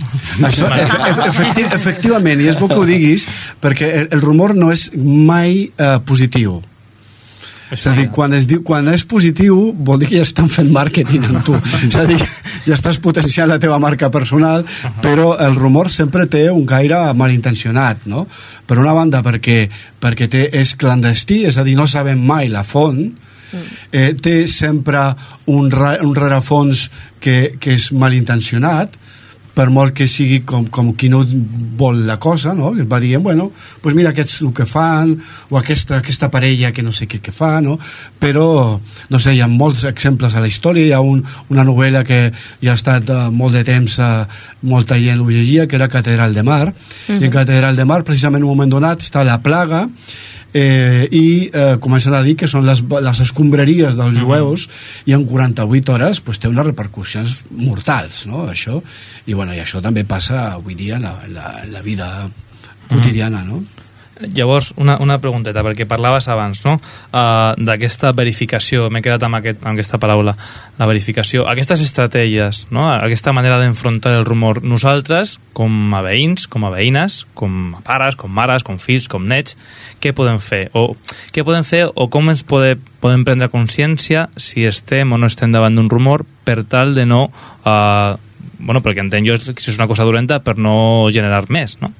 Això, 0.45 0.69
efecti 1.31 1.65
efectivament, 1.65 2.41
i 2.41 2.49
és 2.51 2.59
bo 2.59 2.69
que 2.69 2.79
ho 2.79 2.87
diguis 2.87 3.25
perquè 3.61 3.93
el, 4.03 4.11
el 4.15 4.25
rumor 4.25 4.55
no 4.57 4.71
és 4.73 4.89
mai 4.95 5.65
eh, 5.65 5.95
positiu 6.05 6.59
és 7.69 7.83
a 7.85 7.93
dir, 7.93 8.07
quan, 8.09 8.33
es 8.33 8.47
diu, 8.49 8.63
quan 8.65 8.87
és 8.89 9.03
positiu 9.05 9.57
vol 9.73 9.99
dir 10.01 10.09
que 10.09 10.17
ja 10.21 10.25
estan 10.25 10.49
fent 10.49 10.71
màrqueting 10.73 11.25
amb 11.29 11.43
tu 11.45 11.57
és 11.57 11.97
a 11.97 12.05
dir, 12.09 12.21
ja 12.69 12.77
estàs 12.77 12.99
potenciant 13.01 13.49
la 13.49 13.59
teva 13.61 13.79
marca 13.81 14.11
personal 14.13 14.61
uh 14.61 14.67
-huh. 14.67 15.01
però 15.01 15.35
el 15.47 15.55
rumor 15.55 15.89
sempre 15.89 16.27
té 16.27 16.49
un 16.51 16.65
gaire 16.65 17.13
malintencionat 17.13 18.05
no? 18.05 18.27
per 18.65 18.77
una 18.77 18.93
banda 18.93 19.21
perquè, 19.21 19.69
perquè 19.99 20.29
té, 20.29 20.49
és 20.53 20.75
clandestí 20.75 21.45
és 21.45 21.57
a 21.57 21.63
dir, 21.63 21.75
no 21.75 21.87
sabem 21.87 22.19
mai 22.19 22.47
la 22.49 22.63
font 22.63 23.11
eh, 23.91 24.13
té 24.13 24.47
sempre 24.47 25.15
un, 25.45 25.69
un 26.01 26.15
rerefons 26.15 26.89
que, 27.19 27.55
que 27.59 27.73
és 27.73 27.91
malintencionat 27.91 28.97
per 29.59 29.67
molt 29.75 29.91
que 29.91 30.05
sigui 30.07 30.39
com, 30.47 30.69
com 30.71 30.93
qui 30.95 31.09
no 31.11 31.19
vol 31.79 32.05
la 32.07 32.15
cosa, 32.21 32.53
no? 32.55 32.71
que 32.77 32.85
va 32.87 33.01
dient, 33.03 33.23
bueno, 33.23 33.49
pues 33.83 33.95
mira 33.95 34.13
aquests 34.13 34.39
el 34.45 34.53
que 34.55 34.63
fan, 34.69 35.17
o 35.49 35.57
aquesta, 35.59 35.97
aquesta 35.99 36.29
parella 36.31 36.71
que 36.71 36.85
no 36.85 36.93
sé 36.95 37.09
què 37.11 37.19
que 37.19 37.33
fa, 37.35 37.57
no? 37.65 37.75
però, 38.21 38.79
no 39.11 39.19
sé, 39.19 39.33
hi 39.35 39.41
ha 39.43 39.49
molts 39.51 39.83
exemples 39.89 40.35
a 40.35 40.43
la 40.43 40.47
història, 40.47 40.85
hi 40.87 40.95
ha 40.95 41.01
un, 41.03 41.25
una 41.51 41.67
novel·la 41.67 42.05
que 42.07 42.21
ja 42.63 42.71
ha 42.71 42.79
estat 42.79 43.11
uh, 43.11 43.19
molt 43.35 43.57
de 43.57 43.65
temps, 43.67 43.99
uh, 43.99 44.23
molta 44.63 44.95
gent 45.01 45.19
ho 45.19 45.27
llegia, 45.27 45.67
que 45.67 45.75
era 45.75 45.91
Catedral 45.91 46.33
de 46.33 46.43
Mar, 46.47 46.69
uh 46.69 46.73
-huh. 46.73 47.19
i 47.19 47.25
en 47.25 47.31
Catedral 47.31 47.75
de 47.75 47.85
Mar, 47.85 48.05
precisament 48.05 48.39
en 48.39 48.47
un 48.47 48.55
moment 48.55 48.71
donat, 48.71 49.03
està 49.03 49.25
la 49.25 49.41
plaga, 49.43 49.89
eh, 50.53 51.07
i 51.11 51.49
eh, 51.53 51.77
comencen 51.81 52.15
a 52.15 52.21
dir 52.25 52.35
que 52.39 52.49
són 52.49 52.65
les, 52.67 52.81
les 52.81 53.21
escombraries 53.25 53.97
dels 53.97 54.17
mm. 54.17 54.25
jueus 54.25 54.67
i 55.09 55.15
en 55.17 55.25
48 55.29 55.95
hores 55.95 56.21
pues, 56.25 56.41
té 56.41 56.51
unes 56.51 56.65
repercussions 56.71 57.43
mortals 57.51 58.25
no? 58.29 58.45
això, 58.49 58.79
i, 59.25 59.33
bueno, 59.33 59.53
i 59.53 59.61
això 59.63 59.83
també 59.85 60.05
passa 60.07 60.53
avui 60.55 60.77
dia 60.79 60.97
en 60.97 61.07
la, 61.07 61.15
en 61.25 61.35
la, 61.37 61.51
en 61.65 61.75
la 61.75 61.85
vida 61.85 62.09
quotidiana 62.89 63.43
no? 63.45 63.61
Llavors, 64.19 64.73
una, 64.75 64.97
una 64.99 65.15
pregunteta, 65.23 65.61
perquè 65.63 65.85
parlaves 65.87 66.25
abans 66.27 66.59
no? 66.65 66.73
uh, 66.75 67.53
d'aquesta 67.55 68.11
verificació, 68.11 68.89
m'he 68.91 68.99
quedat 69.03 69.23
amb, 69.23 69.37
aquest, 69.39 69.61
amb 69.63 69.71
aquesta 69.77 69.99
paraula, 70.01 70.33
la 70.75 70.87
verificació, 70.89 71.45
aquestes 71.47 71.79
estratègies, 71.85 72.65
no? 72.75 72.89
aquesta 72.91 73.31
manera 73.31 73.55
d'enfrontar 73.61 74.17
el 74.17 74.27
rumor, 74.27 74.59
nosaltres, 74.59 75.37
com 75.55 75.95
a 75.95 76.01
veïns, 76.03 76.49
com 76.51 76.67
a 76.67 76.73
veïnes, 76.73 77.21
com 77.31 77.77
a 77.77 77.83
pares, 77.87 78.19
com 78.19 78.33
mares, 78.35 78.65
com 78.67 78.81
fills, 78.83 79.07
com 79.07 79.23
nets, 79.23 79.55
què 80.03 80.11
podem 80.15 80.41
fer? 80.43 80.65
O 80.75 80.97
què 81.31 81.45
podem 81.47 81.63
fer 81.63 81.85
o 81.87 82.09
com 82.11 82.27
ens 82.33 82.43
pode, 82.43 82.75
podem 82.99 83.23
prendre 83.23 83.47
consciència 83.53 84.27
si 84.35 84.67
estem 84.67 85.15
o 85.15 85.21
no 85.21 85.31
estem 85.31 85.55
davant 85.55 85.79
d'un 85.79 85.87
rumor 85.91 86.27
per 86.43 86.65
tal 86.67 86.91
de 86.97 87.07
no... 87.07 87.29
Uh, 87.63 88.19
bueno, 88.59 88.83
perquè 88.83 88.99
entenc 88.99 89.31
jo 89.31 89.39
si 89.39 89.71
és 89.71 89.79
una 89.79 89.87
cosa 89.87 90.03
dolenta 90.03 90.41
per 90.43 90.57
no 90.59 91.07
generar 91.15 91.45
més, 91.47 91.79
no? 91.79 91.93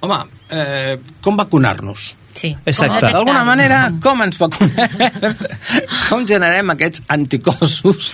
Home, 0.00 0.18
eh, 0.50 0.98
com 1.24 1.36
vacunar-nos? 1.36 2.14
Sí. 2.36 2.50
Exacte. 2.68 3.08
D'alguna 3.14 3.42
manera, 3.48 3.78
com 4.02 4.20
ens 4.22 4.36
vacunem? 4.36 4.74
com 6.10 6.26
generem 6.28 6.68
aquests 6.74 7.02
anticossos? 7.08 8.10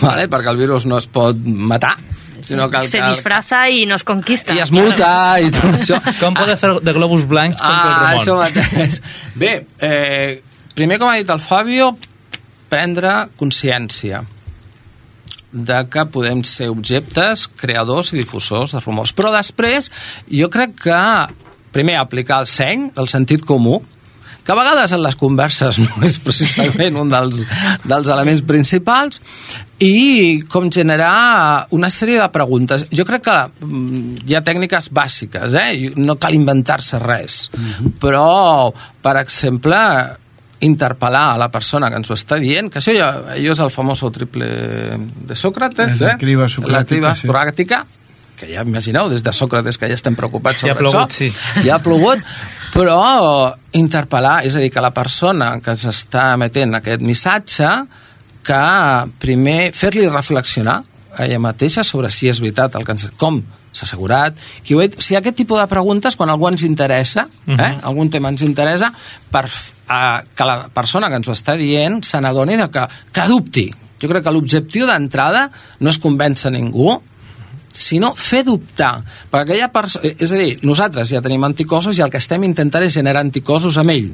Vale? 0.00 0.28
Perquè 0.32 0.48
el 0.54 0.56
virus 0.62 0.86
no 0.88 0.96
es 0.96 1.06
pot 1.12 1.36
matar, 1.44 1.92
sinó 2.40 2.70
que 2.72 2.80
el, 2.80 2.88
Se 2.88 3.02
disfraza 3.04 3.66
i 3.68 3.84
nos 3.86 4.04
conquista. 4.08 4.54
i 4.56 4.62
es 4.64 4.72
multa 4.72 5.10
i 5.44 5.50
tot 5.52 5.76
això. 5.76 6.00
Com 6.22 6.34
poder 6.38 6.56
fer 6.56 6.72
de 6.80 6.92
globus 6.96 7.26
blancs 7.28 7.60
contra 7.60 7.92
Ah, 7.92 8.14
el 8.14 8.20
això 8.22 8.38
rumor? 8.38 8.48
mateix. 8.48 9.02
Bé, 9.34 9.52
eh, 9.78 10.42
primer, 10.74 10.98
com 10.98 11.08
ha 11.12 11.18
dit 11.20 11.28
el 11.36 11.40
Fabio, 11.44 11.92
prendre 12.72 13.28
consciència 13.38 14.24
de 15.56 15.80
que 15.90 16.04
podem 16.12 16.44
ser 16.44 16.68
objectes, 16.72 17.46
creadors 17.56 18.12
i 18.12 18.20
difusors 18.20 18.76
de 18.76 18.84
rumors. 18.84 19.14
Però 19.16 19.32
després, 19.34 19.90
jo 20.28 20.50
crec 20.52 20.76
que, 20.84 21.02
primer, 21.72 21.96
aplicar 22.00 22.42
el 22.44 22.50
seny, 22.50 22.90
el 23.00 23.08
sentit 23.08 23.44
comú, 23.48 23.80
que 24.46 24.52
a 24.52 24.54
vegades 24.54 24.92
en 24.94 25.02
les 25.02 25.16
converses 25.18 25.78
no 25.82 26.04
és 26.06 26.20
precisament 26.22 27.00
un 27.00 27.10
dels, 27.10 27.40
dels 27.82 28.10
elements 28.12 28.44
principals, 28.46 29.18
i 29.82 30.44
com 30.48 30.70
generar 30.72 31.66
una 31.76 31.90
sèrie 31.92 32.20
de 32.22 32.28
preguntes. 32.32 32.86
Jo 32.94 33.04
crec 33.08 33.26
que 33.26 33.34
mm, 33.66 34.28
hi 34.28 34.36
ha 34.36 34.44
tècniques 34.46 34.88
bàsiques, 34.94 35.56
eh? 35.58 35.90
no 35.98 36.16
cal 36.20 36.36
inventar-se 36.38 37.02
res, 37.02 37.40
però, 38.00 38.70
per 39.02 39.18
exemple, 39.24 39.80
interpel·lar 40.64 41.34
a 41.34 41.38
la 41.38 41.50
persona 41.52 41.90
que 41.90 41.98
ens 42.00 42.10
ho 42.10 42.14
està 42.16 42.38
dient, 42.40 42.70
que 42.72 42.80
això 42.80 42.94
ja, 42.96 43.10
allò 43.34 43.52
és 43.52 43.60
el 43.60 43.70
famós 43.70 44.00
triple 44.14 44.46
de 45.28 45.36
Sòcrates, 45.36 45.98
És 45.98 46.00
la 46.00 46.14
eh? 46.14 46.18
criba 46.20 46.48
socràtica, 46.48 46.72
la 46.78 46.84
criba 46.88 47.14
sí. 47.14 47.26
socràtica, 47.26 47.84
que 48.36 48.48
ja 48.52 48.64
imagineu, 48.64 49.08
des 49.12 49.22
de 49.24 49.32
Sòcrates 49.32 49.78
que 49.80 49.88
ja 49.88 49.96
estem 49.96 50.16
preocupats 50.16 50.60
Ja 50.60 50.68
sobre 50.68 50.72
ha 50.72 50.78
plogut, 50.80 51.12
això. 51.12 51.16
sí. 51.16 51.64
Ja 51.64 51.76
ha 51.76 51.82
plogut, 51.84 52.24
però 52.72 52.98
interpel·lar, 53.76 54.42
és 54.48 54.56
a 54.56 54.60
dir, 54.64 54.70
que 54.72 54.84
la 54.84 54.92
persona 54.96 55.54
que 55.60 55.76
ens 55.76 55.86
està 55.88 56.32
emetent 56.36 56.76
aquest 56.76 57.04
missatge, 57.04 57.70
que 58.46 58.62
primer 59.18 59.72
fer-li 59.74 60.08
reflexionar 60.08 60.82
a 61.16 61.24
ella 61.24 61.40
mateixa 61.42 61.82
sobre 61.84 62.10
si 62.12 62.28
és 62.28 62.40
veritat 62.40 62.76
el 62.76 62.84
que 62.84 62.94
ens, 62.96 63.08
com 63.18 63.40
assegurat, 63.82 64.36
qui 64.64 64.74
ho 64.74 64.80
ha 64.80 64.86
dit. 64.86 64.96
O 64.98 65.02
sigui, 65.02 65.18
aquest 65.18 65.36
tipus 65.36 65.60
de 65.60 65.66
preguntes, 65.66 66.16
quan 66.16 66.30
algú 66.30 66.48
ens 66.48 66.62
interessa, 66.62 67.28
eh, 67.46 67.52
Mhm. 67.52 67.80
algun 67.82 68.10
tema 68.10 68.28
ens 68.28 68.42
interessa, 68.42 68.92
per 69.30 69.44
eh, 69.46 70.24
que 70.34 70.44
la 70.44 70.68
persona 70.68 71.08
que 71.08 71.16
ens 71.16 71.28
ho 71.28 71.32
està 71.32 71.56
dient 71.56 72.02
se 72.04 72.20
n'adoni 72.20 72.56
que, 72.70 72.86
que 73.12 73.26
dubti. 73.28 73.70
Jo 74.00 74.08
crec 74.08 74.24
que 74.24 74.30
l'objectiu 74.32 74.86
d'entrada 74.86 75.50
no 75.80 75.90
és 75.90 75.98
convèncer 76.00 76.50
ningú, 76.52 77.00
sinó 77.72 78.14
fer 78.14 78.42
dubtar. 78.44 79.02
Perquè 79.30 79.42
aquella 79.52 79.68
persona... 79.72 80.08
És 80.18 80.32
a 80.32 80.36
dir, 80.36 80.58
nosaltres 80.62 81.10
ja 81.12 81.20
tenim 81.22 81.44
anticossos 81.44 81.98
i 81.98 82.02
el 82.02 82.10
que 82.10 82.18
estem 82.18 82.42
intentant 82.44 82.84
és 82.84 82.94
generar 82.94 83.20
anticossos 83.20 83.76
amb 83.78 83.90
ell 83.90 84.10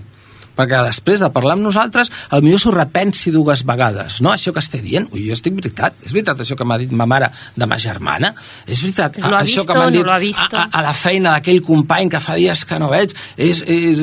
perquè 0.57 0.83
després 0.87 1.23
de 1.23 1.31
parlar 1.35 1.57
amb 1.57 1.67
nosaltres 1.67 2.11
el 2.33 2.45
millor 2.45 2.63
s'ho 2.63 2.75
repensi 2.75 3.33
dues 3.35 3.65
vegades. 3.69 4.21
No? 4.25 4.33
això 4.33 4.53
que 4.53 4.63
estic 4.63 4.85
dient, 4.85 5.09
ui, 5.13 5.27
jo 5.29 5.37
estic 5.37 5.57
veritat. 5.59 5.99
És 6.05 6.15
veritat 6.15 6.41
això 6.45 6.57
que 6.59 6.67
m'ha 6.69 6.79
dit 6.83 6.93
ma 6.93 7.07
mare 7.09 7.31
de 7.57 7.69
ma 7.69 7.79
germana? 7.81 8.33
És 8.67 8.83
veritat. 8.85 9.21
Ha 9.23 9.29
això 9.43 9.63
visto, 9.63 9.67
que 9.69 9.79
m'han 9.79 9.93
no 9.93 9.99
dit 9.99 10.27
visto. 10.27 10.57
a, 10.57 10.69
a, 10.69 10.81
a 10.81 10.87
la 10.89 10.95
feina 10.97 11.37
d'aquell 11.37 11.63
company 11.67 12.11
que 12.13 12.23
fa 12.23 12.39
dies 12.41 12.65
que 12.69 12.81
no 12.83 12.91
veig 12.93 13.15
és, 13.37 13.63
és, 13.67 14.03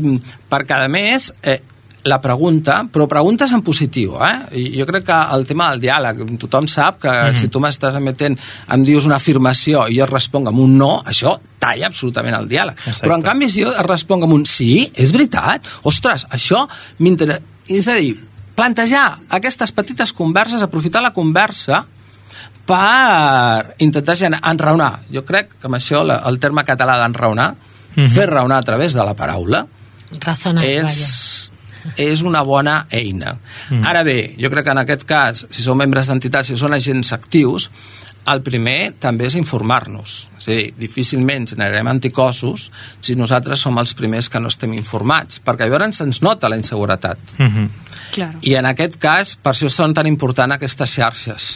perquè 0.50 0.86
a 0.86 0.92
més 0.92 1.32
eh, 1.44 1.60
la 2.04 2.20
pregunta, 2.22 2.84
però 2.92 3.08
preguntes 3.12 3.52
en 3.52 3.62
positiu, 3.66 4.16
eh? 4.24 4.70
Jo 4.78 4.86
crec 4.88 5.06
que 5.10 5.18
el 5.36 5.46
tema 5.48 5.70
del 5.72 5.82
diàleg, 5.84 6.22
tothom 6.40 6.68
sap 6.68 7.02
que 7.02 7.10
mm 7.10 7.30
-hmm. 7.30 7.34
si 7.34 7.48
tu 7.48 7.60
m'estàs 7.60 7.96
emetent, 7.96 8.40
em 8.70 8.84
dius 8.84 9.06
una 9.06 9.16
afirmació 9.16 9.88
i 9.88 9.98
jo 9.98 10.04
et 10.04 10.10
responc 10.10 10.48
amb 10.48 10.60
un 10.60 10.78
no, 10.78 11.04
això 11.06 11.38
talla 11.60 11.88
absolutament 11.88 12.36
el 12.36 12.48
diàleg. 12.48 12.76
Exacte. 12.76 13.08
Però 13.08 13.16
en 13.16 13.22
canvi 13.22 13.50
si 13.50 13.64
jo 13.64 13.72
et 13.72 13.86
responc 13.86 14.24
amb 14.24 14.34
un 14.34 14.46
sí, 14.46 14.92
és 14.96 15.12
veritat, 15.12 15.68
ostres, 15.84 16.26
això 16.30 16.68
m'interessa... 17.00 17.42
És 17.68 17.88
a 17.88 17.94
dir, 17.94 18.18
plantejar 18.56 19.20
aquestes 19.30 19.72
petites 19.72 20.12
converses, 20.12 20.62
aprofitar 20.62 21.02
la 21.02 21.14
conversa 21.14 21.86
per 22.66 23.76
intentar 23.78 24.16
enraonar. 24.52 25.02
Jo 25.12 25.24
crec 25.26 25.50
que 25.60 25.68
amb 25.68 25.76
això 25.76 26.02
el 26.28 26.40
terme 26.40 26.64
català 26.64 26.98
d'enraonar, 26.98 27.54
mm 27.54 28.04
-hmm. 28.04 28.10
fer 28.10 28.26
raonar 28.26 28.58
a 28.58 28.64
través 28.64 28.94
de 28.94 29.04
la 29.04 29.14
paraula, 29.14 29.68
Razonar, 30.18 30.64
és, 30.66 30.96
és 31.98 32.24
una 32.26 32.44
bona 32.44 32.84
eina. 32.92 33.36
Mm. 33.70 33.86
Ara 33.88 34.04
bé, 34.04 34.36
jo 34.40 34.52
crec 34.52 34.68
que 34.68 34.76
en 34.76 34.84
aquest 34.84 35.06
cas, 35.10 35.46
si 35.50 35.66
són 35.66 35.80
membres 35.80 36.12
d'entitats, 36.12 36.52
si 36.52 36.58
són 36.60 36.76
agents 36.76 37.14
actius, 37.16 37.70
el 38.30 38.42
primer 38.46 38.94
també 39.02 39.26
és 39.30 39.36
informar-nos. 39.40 40.18
És 40.38 40.48
a 40.48 40.52
dir, 40.52 40.66
difícilment 40.78 41.48
generarem 41.50 41.88
anticossos 41.90 42.68
si 43.02 43.16
nosaltres 43.18 43.64
som 43.64 43.80
els 43.82 43.96
primers 43.98 44.30
que 44.30 44.42
no 44.42 44.52
estem 44.52 44.76
informats, 44.78 45.42
perquè 45.46 45.70
llavors 45.70 46.02
se'ns 46.02 46.22
nota 46.26 46.50
la 46.50 46.60
inseguretat. 46.60 47.18
Mhm. 47.38 47.70
Claro. 48.12 48.40
I 48.42 48.56
en 48.56 48.66
aquest 48.66 48.98
cas, 48.98 49.36
per 49.36 49.54
això 49.54 49.70
són 49.70 49.94
tan 49.94 50.08
importants 50.08 50.56
aquestes 50.56 50.96
xarxes 50.98 51.50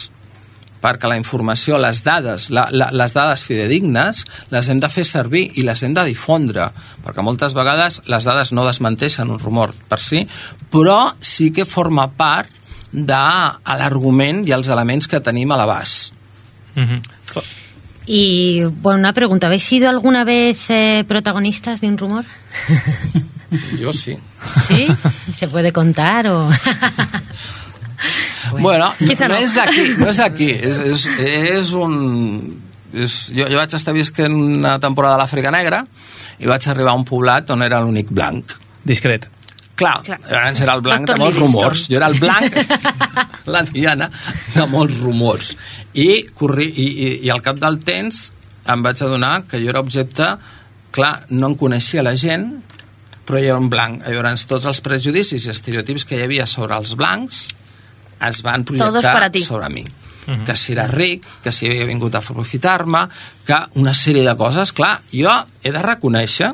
perquè 0.84 1.08
la 1.08 1.16
informació, 1.16 1.78
les 1.80 2.02
dades, 2.04 2.50
la, 2.52 2.66
la, 2.70 2.90
les 2.92 3.14
dades 3.16 3.44
fidedignes, 3.46 4.24
les 4.52 4.68
hem 4.68 4.82
de 4.82 4.90
fer 4.92 5.06
servir 5.08 5.46
i 5.56 5.64
les 5.64 5.80
hem 5.82 5.94
de 5.96 6.04
difondre, 6.10 6.68
perquè 7.06 7.24
moltes 7.24 7.56
vegades 7.56 8.02
les 8.10 8.28
dades 8.28 8.52
no 8.52 8.66
desmenteixen 8.68 9.32
un 9.32 9.40
rumor 9.40 9.72
per 9.88 10.00
si, 10.04 10.26
però 10.72 11.14
sí 11.24 11.50
que 11.56 11.64
forma 11.64 12.10
part 12.18 12.52
de 12.92 13.24
l'argument 13.80 14.44
i 14.46 14.52
els 14.54 14.68
elements 14.70 15.08
que 15.08 15.24
tenim 15.24 15.52
a 15.52 15.58
l'abast. 15.58 16.12
Mhm. 16.76 17.00
Y 18.06 18.64
bueno, 18.64 18.98
una 18.98 19.14
pregunta, 19.14 19.46
¿habéis 19.46 19.64
sido 19.64 19.88
alguna 19.88 20.24
vez 20.24 20.68
eh, 20.68 21.04
protagonistas 21.08 21.80
de 21.80 21.88
un 21.88 21.96
rumor? 21.96 22.24
Jo 23.80 23.92
sí. 23.92 24.18
¿Sí? 24.66 24.86
¿Se 25.32 25.48
puede 25.48 25.72
contar 25.72 26.26
o...? 26.26 26.50
Bueno, 28.60 28.92
Quizá 28.98 29.28
no 29.28 29.34
no. 29.34 29.40
és 29.42 29.54
d'aquí, 29.56 29.84
no 29.98 30.08
és 30.10 30.18
d'aquí, 30.20 30.50
és, 30.52 30.80
és, 30.84 31.06
és 31.58 31.72
un... 31.78 31.94
És, 32.94 33.14
jo, 33.34 33.46
jo 33.50 33.58
vaig 33.58 33.72
estar 33.74 33.94
visquent 33.96 34.34
una 34.34 34.76
temporada 34.82 35.16
a 35.16 35.22
l'Àfrica 35.24 35.50
Negra 35.50 35.80
i 36.38 36.46
vaig 36.46 36.66
arribar 36.70 36.92
a 36.92 36.98
un 37.00 37.06
poblat 37.08 37.50
on 37.50 37.64
era 37.66 37.80
l'únic 37.82 38.12
blanc. 38.14 38.54
Discret. 38.86 39.26
Clar, 39.74 39.96
Clar. 40.06 40.20
llavors 40.30 40.60
era 40.62 40.74
el 40.78 40.82
blanc 40.84 41.02
Doctor 41.02 41.18
de 41.18 41.24
molts 41.24 41.40
rumors. 41.40 41.86
Jo 41.90 41.98
era 41.98 42.10
el 42.12 42.20
blanc, 42.22 42.58
la 43.54 43.64
Diana, 43.66 44.10
de 44.54 44.66
molts 44.70 45.00
rumors. 45.02 45.50
I, 45.98 46.28
corri, 46.38 46.68
i, 46.70 46.86
i, 46.86 47.08
i 47.26 47.32
al 47.34 47.42
cap 47.42 47.58
del 47.58 47.80
temps 47.82 48.28
em 48.70 48.84
vaig 48.84 49.02
adonar 49.02 49.40
que 49.48 49.62
jo 49.62 49.72
era 49.74 49.82
objecte... 49.84 50.34
Clar, 50.94 51.24
no 51.34 51.48
en 51.50 51.56
coneixia 51.58 52.04
la 52.06 52.12
gent, 52.14 52.44
però 53.26 53.40
jo 53.42 53.48
era 53.48 53.58
un 53.58 53.66
blanc. 53.66 54.04
Llavors, 54.06 54.44
tots 54.46 54.68
els 54.70 54.78
prejudicis 54.78 55.42
i 55.42 55.50
estereotips 55.50 56.04
que 56.06 56.14
hi 56.14 56.22
havia 56.22 56.46
sobre 56.46 56.78
els 56.78 56.92
blancs 56.94 57.48
es 58.28 58.42
van 58.44 58.64
projectar 58.64 59.30
sobre 59.42 59.68
mi. 59.72 59.84
Que 60.24 60.56
si 60.56 60.72
era 60.72 60.86
ric, 60.88 61.26
que 61.44 61.52
si 61.52 61.68
havia 61.68 61.84
vingut 61.84 62.14
a 62.14 62.22
aprofitar-me, 62.22 63.02
que 63.44 63.58
una 63.80 63.92
sèrie 63.92 64.24
de 64.24 64.32
coses. 64.40 64.72
Clar, 64.72 64.94
jo 65.12 65.32
he 65.62 65.72
de 65.72 65.82
reconèixer 65.84 66.48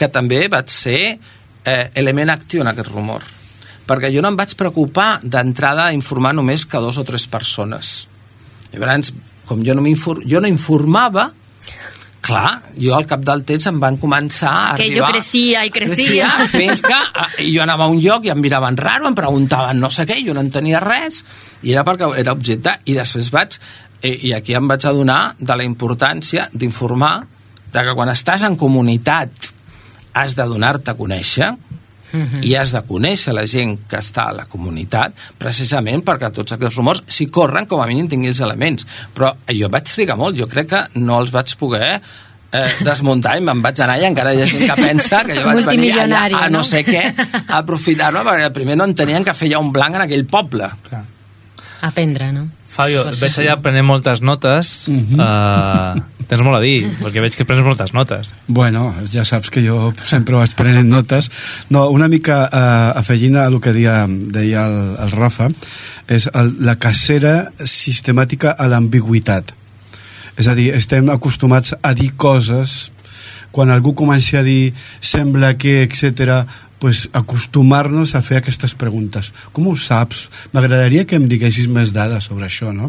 que 0.00 0.08
també 0.08 0.46
vaig 0.48 0.72
ser 0.72 1.00
eh, 1.12 1.90
element 1.94 2.32
actiu 2.32 2.64
en 2.64 2.72
aquest 2.72 2.88
rumor. 2.88 3.26
Perquè 3.86 4.08
jo 4.14 4.22
no 4.24 4.30
em 4.32 4.38
vaig 4.38 4.54
preocupar 4.56 5.20
d'entrada 5.22 5.90
a 5.90 5.92
informar 5.92 6.32
només 6.32 6.64
que 6.64 6.80
dos 6.80 6.96
o 6.98 7.04
tres 7.04 7.26
persones. 7.28 7.92
Llavors, 8.72 9.12
com 9.44 9.60
jo 9.66 9.76
no, 9.76 9.84
jo 10.24 10.40
no 10.40 10.48
informava, 10.48 11.28
clar, 12.22 12.60
jo 12.78 12.94
al 12.94 13.06
cap 13.10 13.22
del 13.26 13.42
temps 13.48 13.66
em 13.66 13.80
van 13.82 13.96
començar 13.98 14.52
a 14.52 14.74
Que 14.78 14.86
arribar... 14.86 15.08
jo 15.08 15.12
crecia 15.16 15.64
i 15.66 15.72
crecia. 15.74 16.28
fins 16.52 16.82
que 16.84 16.98
eh, 16.98 17.48
jo 17.50 17.62
anava 17.64 17.88
a 17.88 17.92
un 17.92 17.98
lloc 18.02 18.24
i 18.28 18.30
em 18.34 18.38
miraven 18.40 18.76
raro, 18.78 19.08
em 19.10 19.16
preguntaven 19.18 19.80
no 19.82 19.90
sé 19.90 20.06
què, 20.06 20.20
jo 20.24 20.34
no 20.36 20.44
entenia 20.44 20.80
res, 20.82 21.24
i 21.62 21.74
era 21.74 21.82
perquè 21.86 22.08
era 22.22 22.34
objecte, 22.36 22.76
i 22.86 22.94
després 22.94 23.32
vaig, 23.34 23.58
eh, 24.02 24.14
i 24.30 24.32
aquí 24.38 24.54
em 24.54 24.70
vaig 24.70 24.86
adonar 24.86 25.34
de 25.38 25.56
la 25.58 25.66
importància 25.66 26.48
d'informar 26.54 27.16
de 27.72 27.82
que 27.86 27.94
quan 27.96 28.10
estàs 28.12 28.42
en 28.46 28.56
comunitat 28.60 29.52
has 30.14 30.34
de 30.36 30.44
donar-te 30.46 30.92
a 30.92 30.94
conèixer, 30.98 31.50
i 32.42 32.54
has 32.58 32.72
de 32.74 32.82
conèixer 32.88 33.34
la 33.36 33.44
gent 33.48 33.76
que 33.88 34.00
està 34.00 34.28
a 34.30 34.36
la 34.36 34.48
comunitat 34.50 35.14
precisament 35.38 36.04
perquè 36.06 36.32
tots 36.34 36.56
aquests 36.56 36.76
rumors 36.80 37.04
si 37.06 37.28
corren 37.32 37.68
com 37.70 37.80
a 37.82 37.88
mínim 37.90 38.08
tinguis 38.10 38.40
elements 38.44 38.86
però 39.14 39.32
jo 39.48 39.70
vaig 39.72 39.88
trigar 39.88 40.18
molt, 40.20 40.36
jo 40.38 40.48
crec 40.50 40.68
que 40.72 40.82
no 41.00 41.20
els 41.22 41.32
vaig 41.34 41.54
poder 41.60 41.88
eh, 42.52 42.72
desmuntar 42.84 43.36
i 43.38 43.44
me'n 43.44 43.62
vaig 43.64 43.80
anar 43.84 43.98
i 44.00 44.06
encara 44.10 44.34
hi 44.34 44.42
ha 44.42 44.50
gent 44.50 44.66
que 44.68 44.78
pensa 44.82 45.22
que 45.24 45.38
jo 45.38 45.46
vaig 45.48 45.64
venir 45.66 45.92
allà 45.94 46.20
Multimilionari, 46.20 46.38
a 46.38 46.48
no, 46.48 46.60
no? 46.60 46.66
sé 46.66 46.84
què 46.86 47.04
a 47.08 47.62
aprofitar-me 47.62 48.24
perquè 48.28 48.52
primer 48.54 48.78
no 48.78 48.88
entenien 48.90 49.24
que 49.24 49.36
feia 49.36 49.62
un 49.62 49.72
blanc 49.72 49.98
en 49.98 50.06
aquell 50.06 50.26
poble 50.28 50.70
Aprendre, 51.82 52.28
no? 52.30 52.44
Fabio, 52.72 53.02
et 53.10 53.18
veig 53.20 53.34
allà 53.42 53.58
prenent 53.60 53.84
moltes 53.84 54.22
notes. 54.24 54.72
uh, 54.88 55.98
tens 56.30 56.40
molt 56.40 56.56
a 56.56 56.62
dir, 56.62 56.86
perquè 57.02 57.20
veig 57.20 57.34
que 57.36 57.44
prens 57.44 57.60
moltes 57.66 57.92
notes. 57.92 58.30
Bueno, 58.48 58.86
ja 59.12 59.26
saps 59.28 59.52
que 59.52 59.60
jo 59.64 59.90
sempre 60.08 60.38
vaig 60.38 60.54
prenent 60.56 60.88
notes. 60.88 61.28
No, 61.68 61.84
una 61.92 62.08
mica 62.08 62.46
eh, 62.46 63.00
afegint 63.02 63.36
a 63.36 63.44
el 63.50 63.58
que 63.60 63.74
deia, 63.76 64.06
deia 64.08 64.64
el, 64.70 64.78
el 65.04 65.12
Rafa, 65.12 65.50
és 66.08 66.30
el, 66.32 66.54
la 66.64 66.78
cacera 66.80 67.34
sistemàtica 67.60 68.56
a 68.56 68.70
l'ambigüitat. 68.72 69.52
És 70.40 70.48
a 70.48 70.56
dir, 70.56 70.70
estem 70.72 71.12
acostumats 71.12 71.76
a 71.76 71.92
dir 71.92 72.14
coses 72.16 72.86
quan 73.52 73.68
algú 73.68 73.92
comença 73.92 74.40
a 74.40 74.46
dir 74.46 74.72
sembla 75.04 75.52
que, 75.60 75.82
etc 75.84 76.40
pues, 76.82 77.06
acostumar-nos 77.14 78.16
a 78.18 78.20
fer 78.26 78.40
aquestes 78.40 78.72
preguntes. 78.74 79.28
Com 79.54 79.68
ho 79.70 79.76
saps? 79.78 80.24
M'agradaria 80.50 81.04
que 81.06 81.14
em 81.14 81.28
diguessis 81.30 81.68
més 81.70 81.92
dades 81.94 82.26
sobre 82.26 82.48
això, 82.48 82.72
no? 82.74 82.88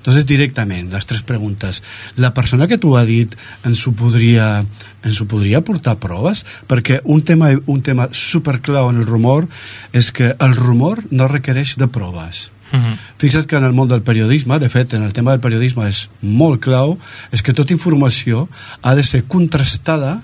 Entonces, 0.00 0.26
directament, 0.26 0.88
les 0.90 1.06
tres 1.06 1.22
preguntes. 1.22 1.78
La 2.18 2.32
persona 2.34 2.66
que 2.66 2.80
t'ho 2.82 2.96
ha 2.98 3.04
dit 3.06 3.36
ens 3.62 3.84
ho 3.86 3.92
podria, 3.94 4.48
ens 5.06 5.20
ho 5.22 5.28
podria 5.30 5.62
portar 5.62 6.00
proves? 6.02 6.42
Perquè 6.66 6.98
un 7.06 7.22
tema, 7.22 7.52
un 7.70 7.78
tema 7.86 8.08
superclau 8.10 8.90
en 8.90 8.98
el 9.04 9.06
rumor 9.06 9.46
és 9.94 10.10
que 10.10 10.32
el 10.34 10.58
rumor 10.58 11.04
no 11.14 11.30
requereix 11.30 11.76
de 11.78 11.86
proves. 11.86 12.48
Uh 12.72 12.78
-huh. 12.80 12.96
Fixa't 13.18 13.46
que 13.46 13.56
en 13.56 13.64
el 13.64 13.72
món 13.72 13.86
del 13.86 14.02
periodisme, 14.02 14.58
de 14.58 14.68
fet, 14.68 14.94
en 14.94 15.04
el 15.04 15.12
tema 15.12 15.30
del 15.30 15.40
periodisme 15.40 15.86
és 15.86 16.10
molt 16.20 16.60
clau, 16.60 16.98
és 17.30 17.40
que 17.40 17.54
tota 17.54 17.72
informació 17.72 18.48
ha 18.82 18.94
de 18.96 19.04
ser 19.04 19.22
contrastada 19.24 20.22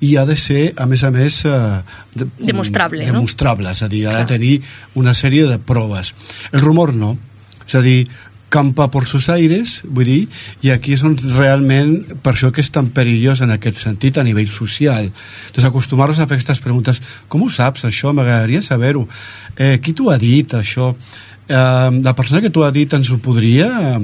i 0.00 0.16
ha 0.16 0.24
de 0.26 0.36
ser, 0.36 0.72
a 0.76 0.86
més 0.90 1.04
a 1.04 1.10
més... 1.14 1.42
Eh, 1.44 1.80
de, 2.14 2.28
Demostrable, 2.38 3.06
no? 3.06 3.18
Demostrable, 3.18 3.70
és 3.70 3.82
a 3.84 3.88
dir, 3.90 4.06
ha 4.08 4.18
de 4.22 4.28
tenir 4.34 4.54
una 4.98 5.14
sèrie 5.14 5.46
de 5.50 5.58
proves. 5.58 6.14
El 6.52 6.64
rumor 6.64 6.94
no. 6.94 7.16
És 7.64 7.76
a 7.78 7.82
dir, 7.84 8.04
campa 8.54 8.86
por 8.86 9.08
sus 9.10 9.26
aires, 9.34 9.80
vull 9.82 10.06
dir, 10.06 10.20
i 10.62 10.70
aquí 10.70 10.92
és 10.94 11.02
on 11.02 11.16
realment, 11.34 11.96
per 12.22 12.36
això 12.36 12.52
que 12.54 12.62
és 12.62 12.70
tan 12.70 12.92
perillós 12.94 13.40
en 13.42 13.50
aquest 13.50 13.80
sentit 13.82 14.20
a 14.20 14.22
nivell 14.22 14.50
social. 14.52 15.08
Doncs 15.56 15.66
acostumar-nos 15.66 16.20
a 16.22 16.28
fer 16.28 16.36
aquestes 16.36 16.62
preguntes, 16.62 17.02
com 17.26 17.42
ho 17.42 17.50
saps 17.50 17.82
això? 17.88 18.12
M'agradaria 18.14 18.62
saber-ho. 18.62 19.08
Eh, 19.58 19.80
qui 19.82 19.96
t'ho 19.98 20.06
ha 20.12 20.20
dit, 20.22 20.54
això? 20.54 20.92
Eh, 21.48 21.90
la 22.06 22.14
persona 22.14 22.44
que 22.44 22.52
t'ho 22.54 22.62
ha 22.62 22.70
dit 22.70 22.94
ens 22.94 23.10
ho 23.10 23.18
podria 23.18 23.66
eh, 23.96 23.98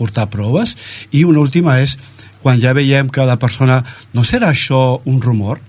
portar 0.00 0.30
proves? 0.32 0.72
I 1.12 1.26
una 1.28 1.44
última 1.44 1.76
és, 1.84 1.98
quan 2.44 2.60
ja 2.60 2.74
veiem 2.76 3.08
que 3.08 3.24
la 3.24 3.38
persona 3.40 3.78
no 4.12 4.20
serà 4.28 4.50
això 4.52 5.00
un 5.08 5.22
rumor, 5.24 5.62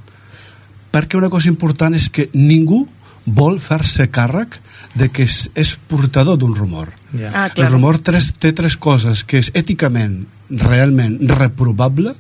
perquè 0.92 1.16
una 1.18 1.30
cosa 1.32 1.48
important 1.50 1.96
és 1.96 2.10
que 2.12 2.28
ningú 2.36 2.84
vol 3.26 3.58
fer-se 3.64 4.10
càrrec 4.14 4.60
de 4.96 5.08
que 5.12 5.24
és, 5.26 5.50
és 5.56 5.74
portador 5.90 6.38
d'un 6.38 6.54
rumor. 6.56 6.92
Ja. 7.18 7.32
Ah, 7.34 7.46
El 7.48 7.56
clar. 7.56 7.72
rumor 7.72 7.98
tres, 8.00 8.34
té 8.40 8.52
tres 8.54 8.76
coses, 8.78 9.24
que 9.24 9.40
és 9.42 9.50
èticament, 9.56 10.26
realment 10.50 11.18
reprovable, 11.32 12.14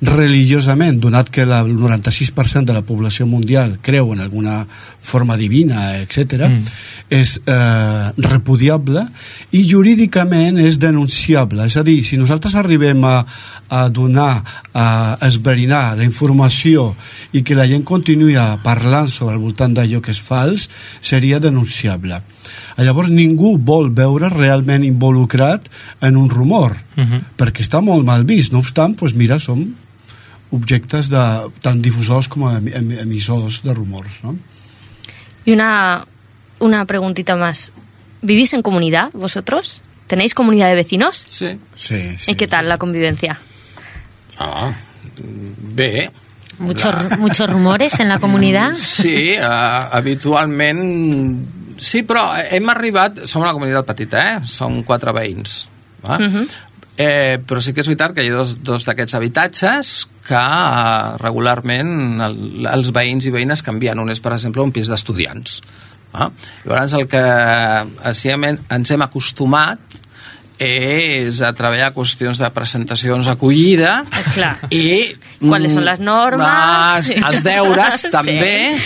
religiosament, 0.00 0.98
donat 1.00 1.28
que 1.32 1.46
la- 1.46 1.60
el 1.64 1.74
96% 1.76 2.66
de 2.66 2.74
la 2.74 2.82
població 2.82 3.26
mundial 3.26 3.78
creu 3.82 4.12
en 4.12 4.20
alguna 4.20 4.66
forma 5.02 5.36
divina, 5.36 5.96
etc., 5.98 6.48
Mm. 6.48 6.64
és 7.10 7.40
eh, 7.46 8.12
repudiable 8.16 9.06
i 9.52 9.64
jurídicament 9.68 10.58
és 10.58 10.78
denunciable. 10.78 11.64
És 11.66 11.76
a 11.76 11.82
dir, 11.82 12.04
si 12.04 12.16
nosaltres 12.18 12.54
arribem 12.54 13.02
a, 13.04 13.24
a 13.68 13.88
donar, 13.88 14.42
a 14.74 15.18
esbrinar 15.26 15.96
la 15.98 16.04
informació 16.04 16.94
i 17.32 17.42
que 17.42 17.54
la 17.54 17.66
gent 17.66 17.82
continuï 17.84 18.36
parlant 18.62 19.08
sobre 19.08 19.34
el 19.34 19.40
voltant 19.42 19.74
d'allò 19.74 20.00
que 20.00 20.10
és 20.10 20.20
fals, 20.20 20.68
seria 21.02 21.38
denunciable. 21.40 22.22
Llavors 22.78 23.08
ningú 23.10 23.56
vol 23.58 23.90
veure 23.90 24.28
realment 24.28 24.84
involucrat 24.84 25.68
en 26.00 26.16
un 26.16 26.30
rumor, 26.30 26.76
Uh 26.96 27.02
-huh. 27.04 27.20
perquè 27.36 27.60
està 27.60 27.80
molt 27.82 28.04
mal 28.06 28.24
vist. 28.24 28.52
No 28.52 28.58
obstant, 28.58 28.96
doncs 28.96 29.14
mira, 29.14 29.38
som 29.38 29.74
objectes 30.50 31.08
de, 31.10 31.50
tant 31.60 31.82
difusors 31.82 32.28
com 32.28 32.48
em- 32.48 32.68
em- 32.68 32.98
emissors 33.00 33.62
de 33.62 33.74
rumors, 33.74 34.10
no? 34.22 34.36
Y 35.44 35.52
una, 35.52 36.06
una 36.60 36.84
preguntita 36.86 37.36
más. 37.36 37.72
¿Vivís 38.22 38.52
en 38.54 38.62
comunidad 38.62 39.10
vosotros? 39.12 39.82
¿Tenéis 40.06 40.34
comunidad 40.34 40.68
de 40.68 40.74
vecinos? 40.76 41.26
sí. 41.30 41.58
Sí, 41.74 42.16
sí. 42.16 42.32
¿Y 42.32 42.34
qué 42.36 42.46
tal 42.46 42.68
la 42.68 42.78
convivencia? 42.78 43.38
Ah, 44.38 44.72
bé, 45.18 46.10
Muchos, 46.58 47.18
muchos 47.18 47.50
rumores 47.50 48.00
en 48.00 48.08
la 48.08 48.18
comunidad. 48.24 48.74
Sí, 48.74 49.34
uh, 49.38 49.94
habitualment... 49.94 51.46
Sí, 51.76 52.02
però 52.08 52.30
hem 52.32 52.70
arribat... 52.72 53.26
Som 53.28 53.44
una 53.44 53.52
comunitat 53.52 53.84
petita, 53.84 54.22
eh? 54.30 54.36
Som 54.48 54.80
quatre 54.86 55.12
veïns. 55.12 55.66
Va? 56.00 56.16
Uh 56.16 56.32
-huh. 56.32 56.46
eh, 56.96 57.38
però 57.46 57.60
sí 57.60 57.74
que 57.74 57.82
és 57.82 57.86
veritat 57.86 58.14
que 58.14 58.24
hi 58.24 58.30
ha 58.30 58.36
dos, 58.36 58.62
dos 58.62 58.86
d'aquests 58.86 59.14
habitatges 59.14 60.08
que 60.26 60.34
uh, 60.34 61.16
regularment 61.20 62.20
el, 62.22 62.66
els 62.66 62.92
veïns 62.92 63.26
i 63.26 63.30
veïnes 63.30 63.62
canvien. 63.62 63.98
Un 63.98 64.10
és, 64.10 64.20
per 64.20 64.32
exemple, 64.32 64.62
un 64.62 64.72
pis 64.72 64.88
d'estudiants. 64.88 65.62
Llavors, 66.64 66.94
el 66.94 67.06
que 67.06 67.20
hem, 67.20 68.44
ens 68.70 68.90
hem 68.90 69.02
acostumat 69.02 69.78
és 70.62 71.40
a 71.44 71.50
treballar 71.56 71.90
qüestions 71.92 72.38
de 72.40 72.48
presentacions 72.54 73.26
acollida 73.28 73.98
Ah, 74.08 74.22
clar. 74.32 74.52
i 74.72 75.12
Quales 75.42 75.74
són 75.76 75.84
les 75.84 76.00
normes? 76.00 77.10
Els 77.12 77.42
deures 77.44 78.00
Sí. 78.06 78.10
també 78.12 78.78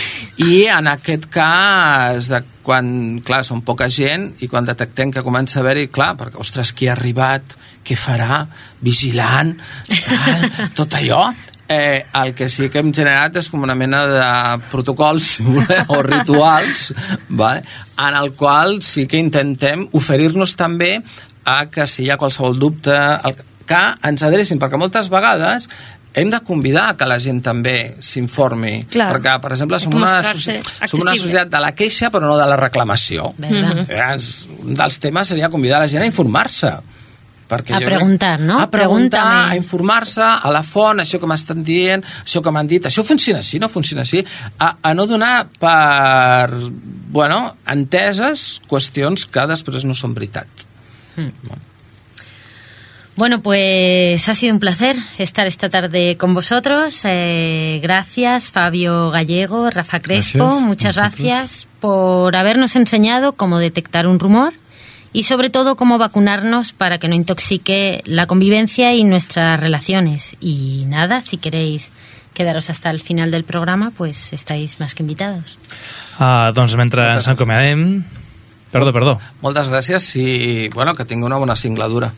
i 0.43 0.65
en 0.71 0.89
aquest 0.91 1.29
cas 1.31 2.27
de 2.31 2.41
quan, 2.61 3.21
clar, 3.25 3.43
són 3.47 3.61
poca 3.65 3.87
gent 3.89 4.33
i 4.43 4.49
quan 4.51 4.67
detectem 4.67 5.11
que 5.11 5.23
comença 5.25 5.59
a 5.59 5.61
haver-hi, 5.63 5.87
clar, 5.93 6.13
perquè, 6.19 6.37
ostres, 6.43 6.73
qui 6.77 6.89
ha 6.89 6.93
arribat, 6.93 7.55
què 7.87 7.95
farà, 7.97 8.43
vigilant, 8.85 9.55
tal, 9.87 10.45
tot 10.77 10.93
allò, 10.99 11.23
eh, 11.71 12.03
el 12.21 12.33
que 12.37 12.49
sí 12.51 12.67
que 12.69 12.83
hem 12.83 12.91
generat 12.93 13.39
és 13.41 13.47
com 13.49 13.63
una 13.63 13.73
mena 13.79 14.03
de 14.11 14.27
protocols 14.69 15.31
si 15.39 15.45
voleu, 15.47 15.85
o 15.95 16.01
rituals 16.03 16.91
vale? 17.29 17.63
en 17.97 18.17
el 18.19 18.33
qual 18.35 18.81
sí 18.83 19.07
que 19.07 19.17
intentem 19.21 19.87
oferir-nos 19.97 20.53
també 20.59 20.97
a 21.45 21.65
que 21.71 21.87
si 21.87 22.03
hi 22.05 22.11
ha 22.11 22.17
qualsevol 22.21 22.59
dubte 22.59 22.93
el, 22.95 23.35
que 23.67 23.81
ens 24.09 24.23
adrecin, 24.27 24.59
perquè 24.61 24.77
moltes 24.79 25.09
vegades 25.09 25.67
hem 26.13 26.29
de 26.29 26.41
convidar 26.43 26.97
que 26.99 27.07
la 27.07 27.15
gent 27.23 27.39
també 27.41 27.95
s'informi, 28.03 28.85
perquè, 29.13 29.37
per 29.39 29.53
exemple, 29.55 29.79
som 29.79 29.93
una, 29.95 30.17
som 30.91 30.99
una 30.99 31.13
societat 31.15 31.53
de 31.53 31.61
la 31.63 31.71
queixa 31.71 32.09
però 32.11 32.27
no 32.27 32.35
de 32.37 32.47
la 32.51 32.57
reclamació. 32.59 33.31
¿Verdad? 33.39 33.85
Llavors, 33.87 34.31
un 34.59 34.75
dels 34.75 34.99
temes 34.99 35.31
seria 35.31 35.49
convidar 35.49 35.79
la 35.79 35.87
gent 35.87 36.03
a 36.03 36.09
informar-se 36.09 36.73
Perquè 37.51 37.73
A 37.75 37.81
jo 37.81 37.87
crec- 37.87 37.97
preguntar, 37.99 38.39
no? 38.39 38.59
A 38.63 38.69
preguntar, 38.71 39.49
a 39.51 39.55
informar-se, 39.59 40.23
a 40.23 40.51
la 40.55 40.61
font, 40.63 41.01
això 41.03 41.19
que 41.19 41.27
m'estan 41.27 41.65
dient, 41.67 42.03
això 42.23 42.39
que 42.43 42.51
m'han 42.55 42.69
dit, 42.69 42.85
això 42.87 43.03
funciona 43.03 43.41
així, 43.43 43.59
no 43.59 43.67
funciona 43.67 44.05
així, 44.05 44.21
a, 44.57 44.69
a 44.81 44.93
no 44.95 45.03
donar 45.09 45.49
per, 45.59 46.47
bueno, 47.11 47.57
enteses 47.67 48.61
qüestions 48.71 49.27
que 49.27 49.43
després 49.51 49.83
no 49.83 49.97
són 49.99 50.15
veritat. 50.15 50.47
Bueno, 53.17 53.41
pues 53.41 54.27
ha 54.29 54.35
sido 54.35 54.53
un 54.53 54.59
placer 54.59 54.95
estar 55.17 55.45
esta 55.45 55.69
tarde 55.69 56.17
con 56.17 56.33
vosotros. 56.33 57.01
Eh, 57.03 57.79
gracias, 57.81 58.49
Fabio 58.49 59.11
Gallego, 59.11 59.69
Rafa 59.69 59.99
Crespo. 59.99 60.45
Gracias, 60.45 60.61
Muchas 60.65 60.95
vosotros. 60.95 61.17
gracias 61.17 61.67
por 61.79 62.35
habernos 62.35 62.75
enseñado 62.75 63.33
cómo 63.33 63.59
detectar 63.59 64.07
un 64.07 64.17
rumor 64.17 64.53
y 65.13 65.23
sobre 65.23 65.49
todo 65.49 65.75
cómo 65.75 65.97
vacunarnos 65.97 66.71
para 66.71 66.97
que 66.97 67.09
no 67.09 67.15
intoxique 67.15 68.01
la 68.05 68.27
convivencia 68.27 68.93
y 68.93 69.03
nuestras 69.03 69.59
relaciones. 69.59 70.37
Y 70.39 70.85
nada, 70.87 71.21
si 71.21 71.37
queréis 71.37 71.91
quedaros 72.33 72.69
hasta 72.69 72.89
el 72.89 73.01
final 73.01 73.29
del 73.29 73.43
programa, 73.43 73.91
pues 73.95 74.31
estáis 74.31 74.79
más 74.79 74.95
que 74.95 75.03
invitados. 75.03 75.59
Ah, 76.17 76.51
doncs 76.55 76.75
mentre 76.75 77.05
ens 77.11 77.27
acomiadem... 77.27 78.03
Perdó, 78.71 78.93
perdó. 78.95 79.17
Moltes 79.41 79.67
gràcies 79.69 80.15
i, 80.15 80.69
bueno, 80.73 80.93
que 80.95 81.05
tingui 81.05 81.27
una 81.27 81.37
bona 81.41 81.55
singladura. 81.59 82.11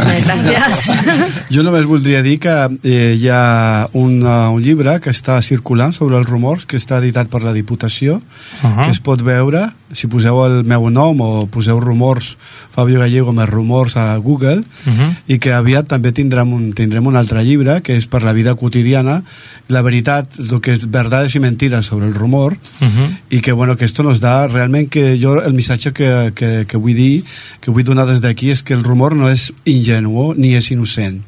Gràcies. 0.00 0.86
Jo 1.54 1.64
només 1.66 1.84
voldria 1.88 2.22
dir 2.24 2.38
que 2.40 2.54
eh, 2.86 3.16
hi 3.18 3.26
ha 3.28 3.88
un, 3.98 4.20
uh, 4.22 4.52
un 4.54 4.62
llibre 4.62 4.98
que 5.02 5.10
està 5.12 5.40
circulant 5.42 5.92
sobre 5.92 6.16
els 6.16 6.28
rumors, 6.30 6.64
que 6.64 6.78
està 6.80 7.00
editat 7.02 7.28
per 7.28 7.42
la 7.44 7.52
Diputació, 7.52 8.20
Uh 8.62 8.68
-huh. 8.70 8.84
que 8.84 8.90
es 8.90 9.00
pot 9.00 9.20
veure, 9.22 9.70
si 9.92 10.06
poseu 10.06 10.38
el 10.44 10.64
meu 10.64 10.88
nom 10.90 11.20
o 11.20 11.46
poseu 11.50 11.80
rumors, 11.80 12.36
Fabio 12.70 13.00
Gallego 13.00 13.32
més 13.32 13.48
rumors 13.48 13.96
a 13.96 14.16
Google, 14.16 14.62
Uh 14.86 14.92
-huh. 14.92 15.14
i 15.26 15.38
que 15.38 15.52
aviat 15.52 15.88
també 15.88 16.12
tindrem 16.12 16.52
un, 16.52 16.72
tindrem 16.72 17.06
un 17.06 17.16
altre 17.16 17.42
llibre, 17.44 17.80
que 17.82 17.96
és 17.96 18.06
per 18.06 18.22
la 18.22 18.32
vida 18.32 18.54
quotidiana, 18.54 19.22
la 19.68 19.82
veritat, 19.82 20.26
el 20.38 20.60
que 20.60 20.72
és 20.72 20.90
verdades 20.90 21.34
i 21.34 21.40
mentires 21.40 21.86
sobre 21.86 22.06
el 22.06 22.14
rumor, 22.14 22.56
Uh 22.80 22.86
-huh. 22.86 23.16
i 23.30 23.40
que, 23.40 23.52
bueno, 23.52 23.76
que 23.76 23.84
esto 23.84 24.02
nos 24.02 24.20
da 24.20 24.48
realment 24.48 24.88
que 24.88 25.18
jo 25.20 25.42
el 25.42 25.52
missatge 25.54 25.92
que, 25.92 26.32
que, 26.34 26.64
que 26.66 26.76
vull 26.76 26.94
dir 26.94 27.24
que 27.60 27.70
vull 27.70 27.84
donar 27.84 28.06
des 28.06 28.20
d'aquí 28.20 28.50
és 28.50 28.62
que 28.62 28.74
el 28.74 28.84
rumor 28.84 29.14
no 29.14 29.28
és 29.28 29.52
ingenuo 29.64 30.34
ni 30.34 30.54
és 30.54 30.70
innocent 30.70 31.22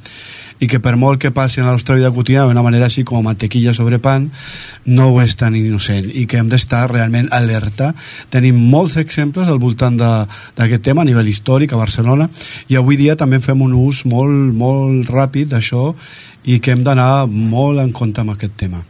i 0.63 0.69
que 0.71 0.79
per 0.83 0.95
molt 1.01 1.19
que 1.21 1.33
passi 1.35 1.59
en 1.61 1.67
la 1.67 1.73
nostra 1.75 1.97
vida 1.99 2.11
quotidiana 2.15 2.47
d'una 2.49 2.63
manera 2.63 2.87
així 2.87 3.03
com 3.05 3.23
mantequilla 3.27 3.75
sobre 3.75 3.99
pan 4.03 4.29
no 4.87 5.09
ho 5.11 5.21
és 5.23 5.35
tan 5.37 5.57
innocent 5.59 6.07
i 6.15 6.25
que 6.31 6.39
hem 6.39 6.49
d'estar 6.53 6.85
realment 6.93 7.29
alerta 7.35 7.93
tenim 8.31 8.59
molts 8.71 8.97
exemples 9.03 9.49
al 9.51 9.59
voltant 9.59 9.99
de- 9.99 10.27
d'aquest 10.57 10.83
tema 10.87 11.03
a 11.03 11.09
nivell 11.09 11.29
històric 11.29 11.73
a 11.75 11.81
Barcelona 11.81 12.29
i 12.69 12.77
avui 12.79 12.97
dia 12.97 13.17
també 13.17 13.41
fem 13.41 13.61
un 13.63 13.75
ús 13.75 14.05
molt, 14.07 14.55
molt 14.55 15.11
ràpid 15.11 15.51
d'això 15.53 15.93
i 16.45 16.59
que 16.61 16.73
hem 16.73 16.83
d'anar 16.87 17.27
molt 17.27 17.81
en 17.83 17.93
compte 17.93 18.21
amb 18.23 18.31
aquest 18.37 18.57
tema 18.57 18.83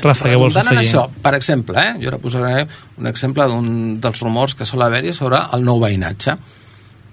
Rafa, 0.00 0.24
què 0.30 0.36
vols 0.40 0.56
afegir? 0.56 0.78
això, 0.80 1.02
per 1.22 1.34
exemple, 1.36 1.76
eh, 1.78 1.98
jo 2.00 2.08
ara 2.08 2.18
posaré 2.18 2.66
un 2.96 3.06
exemple 3.06 3.44
d'un 3.46 4.00
dels 4.00 4.20
rumors 4.24 4.54
que 4.56 4.64
sol 4.64 4.80
haver-hi 4.82 5.12
sobre 5.12 5.36
el 5.52 5.62
nou 5.68 5.78
veïnatge. 5.82 6.32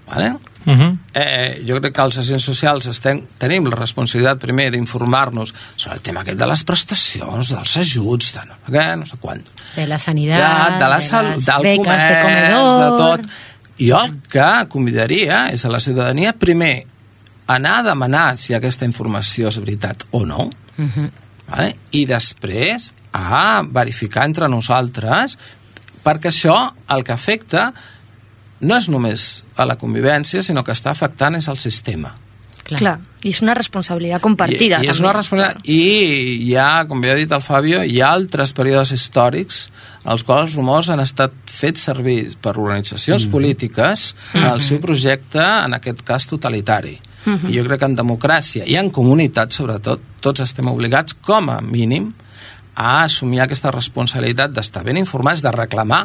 Vale? 0.08 0.30
Uh 0.66 0.72
-huh. 0.72 0.98
eh, 1.14 1.62
jo 1.68 1.78
crec 1.80 1.94
que 1.94 2.02
els 2.02 2.18
agents 2.18 2.44
socials 2.44 2.86
estem, 2.86 3.22
tenim 3.38 3.66
la 3.66 3.76
responsabilitat 3.76 4.38
primer 4.38 4.70
d'informar-nos 4.70 5.54
sobre 5.76 5.96
el 5.96 6.02
tema 6.02 6.20
aquest 6.20 6.38
de 6.38 6.46
les 6.46 6.64
prestacions, 6.64 7.50
dels 7.50 7.76
ajuts, 7.76 8.32
de 8.32 8.40
no 8.46 8.54
sé 8.66 8.72
què, 8.72 8.96
no 8.98 9.06
sé 9.06 9.16
quant. 9.20 9.42
De 9.76 9.86
la 9.86 9.98
sanidad, 9.98 10.38
Ja, 10.38 10.78
de 10.78 10.88
la 10.88 10.94
de 10.94 11.00
salut, 11.00 11.32
las 11.32 11.44
del 11.44 11.62
becas 11.62 11.86
comerç, 11.86 12.08
de 12.08 12.22
comedor. 12.22 12.80
de 12.80 12.98
tot. 13.20 13.30
Jo 13.78 14.04
el 14.04 14.12
que 14.28 14.66
convidaria 14.68 15.48
és 15.52 15.64
a 15.64 15.68
la 15.68 15.80
ciutadania 15.80 16.32
primer 16.32 16.86
anar 17.46 17.78
a 17.80 17.82
demanar 17.82 18.36
si 18.38 18.54
aquesta 18.54 18.84
informació 18.86 19.48
és 19.48 19.58
veritat 19.58 20.04
o 20.12 20.24
no, 20.24 20.48
Ujú. 20.78 21.10
vale? 21.48 21.76
i 21.90 22.06
després 22.06 22.92
a 23.12 23.62
verificar 23.66 24.24
entre 24.24 24.48
nosaltres 24.48 25.38
perquè 26.04 26.28
això 26.28 26.72
el 26.88 27.04
que 27.04 27.12
afecta 27.12 27.72
no 28.64 28.78
és 28.80 28.90
només 28.90 29.44
a 29.56 29.66
la 29.68 29.78
convivència, 29.80 30.42
sinó 30.42 30.64
que 30.64 30.74
està 30.74 30.92
afectant 30.94 31.36
és 31.38 31.48
al 31.48 31.60
sistema. 31.62 32.14
Clar. 32.64 32.78
Clar, 32.80 32.94
i 33.20 33.28
és 33.28 33.42
una 33.44 33.52
responsabilitat 33.56 34.22
compartida. 34.24 34.78
I, 34.80 34.86
i 34.86 34.88
és 34.88 34.96
també, 34.96 35.04
una 35.04 35.16
responsabilitat. 35.18 35.66
I 35.68 36.46
hi 36.46 36.54
ha, 36.56 36.68
com 36.88 37.02
bé 37.04 37.12
ha 37.12 37.16
dit 37.18 37.32
el 37.36 37.42
Fabio, 37.44 37.82
hi 37.84 38.00
ha 38.00 38.12
altres 38.16 38.54
períodes 38.56 38.94
històrics 38.96 39.66
els 40.12 40.24
quals 40.24 40.48
els 40.48 40.56
rumors 40.58 40.88
han 40.92 41.00
estat 41.00 41.34
fets 41.48 41.84
servir 41.90 42.18
per 42.40 42.54
organitzacions 42.56 43.26
polítiques 43.32 44.10
en 44.34 44.44
el 44.48 44.60
seu 44.64 44.80
projecte, 44.80 45.40
en 45.40 45.76
aquest 45.76 46.02
cas 46.08 46.28
totalitari. 46.28 46.96
I 47.24 47.54
jo 47.56 47.64
crec 47.64 47.80
que 47.80 47.88
en 47.88 47.96
democràcia 47.96 48.66
i 48.68 48.76
en 48.76 48.90
comunitat, 48.92 49.52
sobretot, 49.56 50.02
tots 50.24 50.44
estem 50.44 50.68
obligats, 50.68 51.16
com 51.24 51.48
a 51.52 51.60
mínim, 51.64 52.10
a 52.76 53.04
assumir 53.04 53.40
aquesta 53.40 53.72
responsabilitat 53.72 54.52
d'estar 54.52 54.84
ben 54.84 55.00
informats, 55.00 55.44
de 55.44 55.52
reclamar 55.54 56.04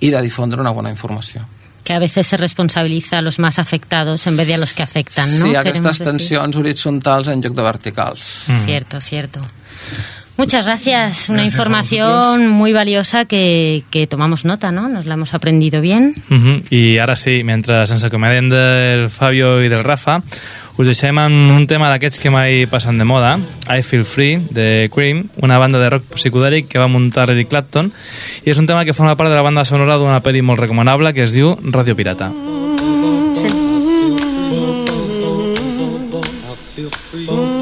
i 0.00 0.10
de 0.12 0.20
difondre 0.24 0.60
una 0.60 0.74
bona 0.76 0.92
informació. 0.92 1.44
Que 1.84 1.92
a 1.92 1.98
veces 1.98 2.26
se 2.26 2.36
responsabiliza 2.36 3.18
a 3.18 3.20
los 3.20 3.38
más 3.38 3.58
afectados 3.58 4.26
en 4.26 4.36
vez 4.36 4.46
de 4.48 4.54
a 4.54 4.58
los 4.58 4.72
que 4.72 4.82
afectan, 4.82 5.28
¿no? 5.38 5.44
Sí, 5.46 5.52
Queremos 5.52 5.60
aquestes 5.60 5.98
decir. 5.98 6.06
tensions 6.06 6.56
horitzontals 6.56 7.28
en 7.28 7.42
lloc 7.42 7.54
de 7.54 7.62
verticals. 7.62 8.46
Cierto, 8.64 9.00
cierto. 9.00 9.40
Muchas 10.36 10.64
gracias. 10.64 11.28
Una 11.28 11.42
Gracias 11.42 11.54
información 11.54 12.48
muy 12.48 12.72
valiosa 12.72 13.24
que, 13.26 13.84
que 13.90 14.06
tomamos 14.08 14.44
nota, 14.44 14.72
¿no? 14.72 14.88
Nos 14.88 15.06
la 15.06 15.14
hemos 15.14 15.32
aprendido 15.32 15.80
bien. 15.80 16.14
Uh 16.28 16.34
-huh. 16.34 16.62
I 16.70 16.98
ara 16.98 17.14
sí, 17.14 17.44
mentre 17.44 17.78
ens 17.82 18.02
acomiadem 18.04 18.48
del 18.48 19.10
Fabio 19.10 19.62
i 19.62 19.68
del 19.68 19.84
Rafa, 19.84 20.22
us 20.76 20.88
deixem 20.88 21.18
amb 21.22 21.52
un 21.54 21.66
tema 21.70 21.88
d'aquests 21.92 22.18
que 22.22 22.32
mai 22.34 22.64
passen 22.70 22.98
de 22.98 23.06
moda, 23.06 23.36
I 23.70 23.84
Feel 23.86 24.04
Free, 24.04 24.40
de 24.50 24.90
Cream, 24.94 25.24
una 25.42 25.58
banda 25.58 25.78
de 25.78 25.90
rock 25.92 26.18
psicodèlic 26.18 26.68
que 26.72 26.82
va 26.82 26.90
muntar 26.90 27.28
Eric 27.30 27.52
Clapton, 27.52 27.92
i 28.42 28.50
és 28.50 28.58
un 28.58 28.66
tema 28.66 28.84
que 28.84 28.96
forma 28.96 29.14
part 29.14 29.30
de 29.30 29.38
la 29.38 29.46
banda 29.46 29.64
sonora 29.64 29.98
d'una 30.00 30.22
pel·li 30.24 30.42
molt 30.42 30.60
recomanable 30.60 31.14
que 31.14 31.26
es 31.28 31.36
diu 31.36 31.54
Radio 31.70 31.94
Pirata. 31.94 32.32
Sí. 33.34 33.52
Feel 36.74 37.53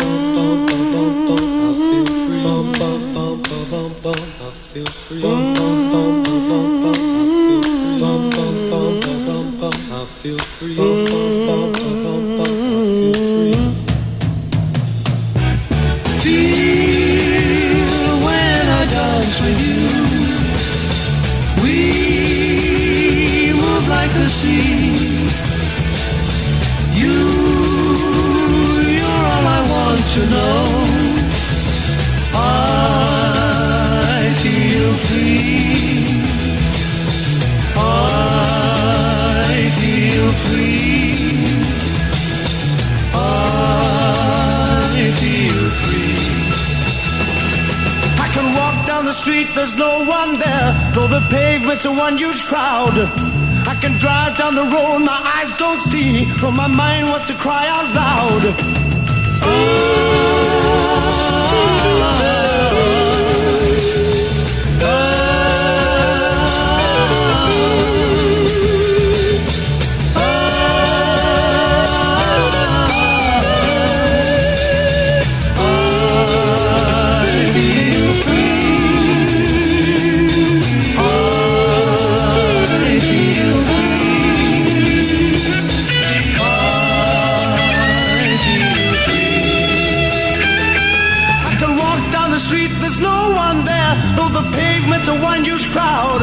unused 95.35 95.68
crowd. 95.72 96.22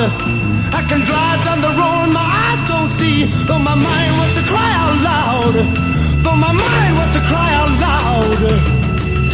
I 0.80 0.82
can 0.90 1.02
drive 1.10 1.40
down 1.46 1.62
the 1.62 1.74
road 1.82 2.08
my 2.14 2.28
eyes 2.44 2.62
don't 2.70 2.92
see, 3.00 3.26
though 3.48 3.60
my 3.60 3.76
mind 3.76 4.12
wants 4.20 4.36
to 4.40 4.44
cry 4.52 4.72
out 4.84 4.96
loud. 5.10 5.56
Though 6.24 6.40
my 6.48 6.54
mind 6.64 6.94
wants 7.00 7.14
to 7.18 7.22
cry 7.32 7.50
out 7.60 7.72
loud. 7.86 8.40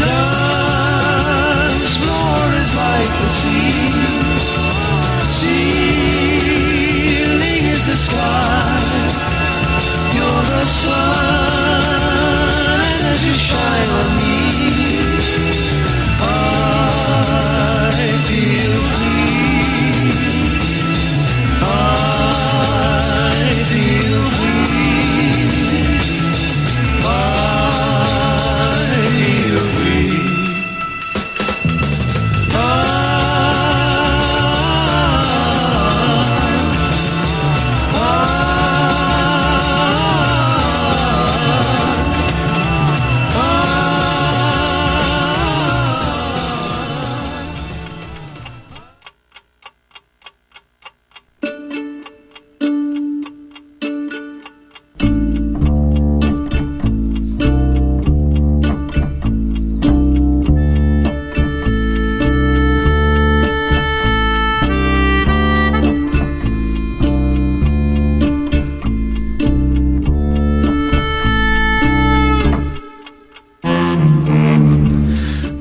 Dance 0.01 1.93
floor 2.01 2.43
is 2.61 2.71
like 2.83 3.11
the 3.21 3.29
sea. 3.39 3.91
Ceiling 5.39 6.43
is 7.75 7.81
the 7.89 7.97
sky. 8.05 8.79
You're 10.15 10.45
the 10.53 10.63
sun 10.79 11.99
and 12.91 13.01
as 13.11 13.19
you 13.27 13.35
shine 13.47 13.89
on 13.99 14.09
me. 14.17 14.24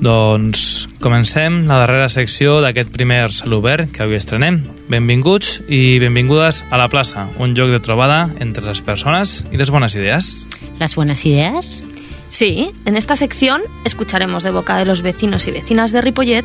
Doncs 0.05 0.85
comencem 1.01 1.63
la 1.65 1.79
darrera 1.81 2.11
secció 2.13 2.59
d'aquest 2.61 2.91
primer 2.93 3.31
Salobert 3.33 3.89
que 3.95 4.03
avui 4.05 4.19
estrenem. 4.19 4.59
Benvinguts 4.93 5.63
i 5.73 5.97
benvingudes 6.03 6.61
a 6.69 6.77
la 6.77 6.91
plaça, 6.93 7.25
un 7.41 7.55
lloc 7.57 7.73
de 7.73 7.81
trobada 7.81 8.29
entre 8.37 8.67
les 8.67 8.83
persones 8.85 9.47
y 9.51 9.57
las 9.57 9.71
buenas 9.71 9.97
ideas. 9.97 10.47
¿Las 10.79 10.95
buenas 10.95 11.25
ideas? 11.25 11.83
Sí, 12.29 12.71
en 12.85 12.99
esta 12.99 13.17
sección 13.17 13.63
escucharemos 13.87 14.43
de 14.43 14.51
boca 14.51 14.77
de 14.77 14.85
los 14.85 15.01
vecinos 15.01 15.47
y 15.47 15.53
vecinas 15.53 15.93
de 15.93 16.03
Ripollet 16.03 16.45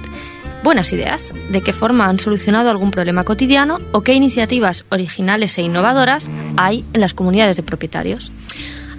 buenas 0.64 0.94
ideas, 0.94 1.34
de 1.50 1.62
qué 1.62 1.74
forma 1.74 2.08
han 2.08 2.20
solucionado 2.20 2.70
algún 2.70 2.92
problema 2.92 3.24
cotidiano 3.24 3.80
o 3.92 4.02
qué 4.02 4.14
iniciativas 4.14 4.86
originales 4.90 5.58
e 5.58 5.64
innovadoras 5.64 6.30
hay 6.58 6.86
en 6.94 7.02
las 7.02 7.14
comunidades 7.14 7.58
de 7.58 7.64
propietarios. 7.64 8.32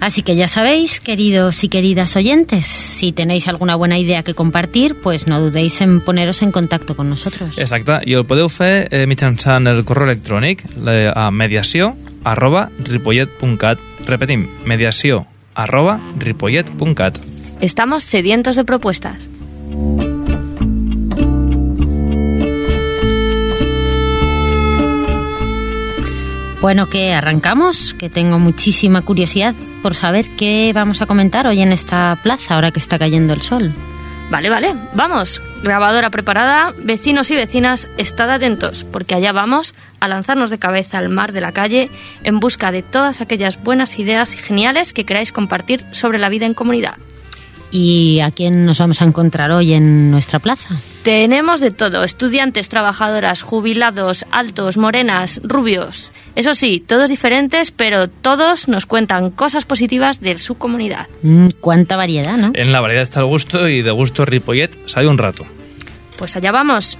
Así 0.01 0.23
que 0.23 0.35
ya 0.35 0.47
sabéis, 0.47 0.99
queridos 0.99 1.63
y 1.63 1.69
queridas 1.69 2.15
oyentes, 2.15 2.65
si 2.65 3.11
tenéis 3.11 3.47
alguna 3.47 3.75
buena 3.75 3.99
idea 3.99 4.23
que 4.23 4.33
compartir, 4.33 4.95
pues 4.99 5.27
no 5.27 5.39
dudéis 5.39 5.79
en 5.79 6.01
poneros 6.01 6.41
en 6.41 6.51
contacto 6.51 6.95
con 6.95 7.07
nosotros. 7.07 7.55
Exacte, 7.59 7.99
i 8.09 8.15
el 8.17 8.25
podeu 8.25 8.49
fer 8.49 8.87
eh, 8.89 9.05
mitjançant 9.05 9.69
el 9.69 9.83
correu 9.85 10.09
electrònic 10.09 10.65
la- 10.81 11.13
a 11.13 11.29
mediació 11.29 11.93
arroba 12.25 12.71
ripollet.cat. 12.81 13.77
Repetim, 14.09 14.47
mediació 14.65 15.27
arroba 15.53 15.99
ripollet.cat. 16.17 17.21
Estamos 17.61 18.03
sedientos 18.03 18.55
de 18.57 18.65
propuestas. 18.65 19.29
Bueno, 26.61 26.87
que 26.89 27.13
arrancamos, 27.13 27.95
que 27.95 28.09
tengo 28.09 28.37
muchísima 28.37 29.01
curiosidad 29.01 29.55
por 29.81 29.95
saber 29.95 30.25
qué 30.37 30.71
vamos 30.73 31.01
a 31.01 31.05
comentar 31.05 31.47
hoy 31.47 31.61
en 31.61 31.71
esta 31.71 32.17
plaza, 32.21 32.55
ahora 32.55 32.71
que 32.71 32.79
está 32.79 32.97
cayendo 32.99 33.33
el 33.33 33.41
sol. 33.41 33.73
Vale, 34.29 34.49
vale, 34.49 34.73
vamos. 34.93 35.41
Grabadora 35.61 36.09
preparada, 36.09 36.73
vecinos 36.77 37.29
y 37.31 37.35
vecinas, 37.35 37.89
estad 37.97 38.29
atentos, 38.29 38.85
porque 38.85 39.13
allá 39.13 39.33
vamos 39.33 39.75
a 39.99 40.07
lanzarnos 40.07 40.49
de 40.49 40.57
cabeza 40.57 40.99
al 40.99 41.09
mar 41.09 41.33
de 41.33 41.41
la 41.41 41.51
calle 41.51 41.89
en 42.23 42.39
busca 42.39 42.71
de 42.71 42.81
todas 42.81 43.19
aquellas 43.19 43.61
buenas 43.61 43.99
ideas 43.99 44.33
geniales 44.33 44.93
que 44.93 45.03
queráis 45.03 45.33
compartir 45.33 45.85
sobre 45.91 46.17
la 46.17 46.29
vida 46.29 46.45
en 46.45 46.53
comunidad. 46.53 46.95
¿Y 47.71 48.21
a 48.21 48.31
quién 48.31 48.65
nos 48.65 48.79
vamos 48.79 49.01
a 49.01 49.05
encontrar 49.05 49.51
hoy 49.51 49.73
en 49.73 50.11
nuestra 50.11 50.39
plaza? 50.39 50.75
Tenemos 51.03 51.59
de 51.59 51.71
todo, 51.71 52.03
estudiantes, 52.03 52.69
trabajadoras, 52.69 53.41
jubilados, 53.41 54.25
altos, 54.29 54.77
morenas, 54.77 55.41
rubios. 55.43 56.11
Eso 56.35 56.53
sí, 56.53 56.83
todos 56.85 57.09
diferentes, 57.09 57.71
pero 57.71 58.07
todos 58.07 58.67
nos 58.67 58.85
cuentan 58.85 59.31
cosas 59.31 59.65
positivas 59.65 60.21
de 60.21 60.37
su 60.37 60.55
comunidad. 60.55 61.07
Mm, 61.23 61.47
cuánta 61.59 61.95
variedad, 61.95 62.37
¿no? 62.37 62.51
En 62.53 62.71
la 62.71 62.81
variedad 62.81 63.01
está 63.01 63.21
el 63.21 63.25
gusto 63.25 63.67
y 63.67 63.81
de 63.81 63.91
gusto 63.91 64.25
Ripollet 64.25 64.77
sabe 64.87 65.07
un 65.07 65.17
rato. 65.17 65.43
Pues 66.19 66.35
allá 66.35 66.51
vamos. 66.51 66.99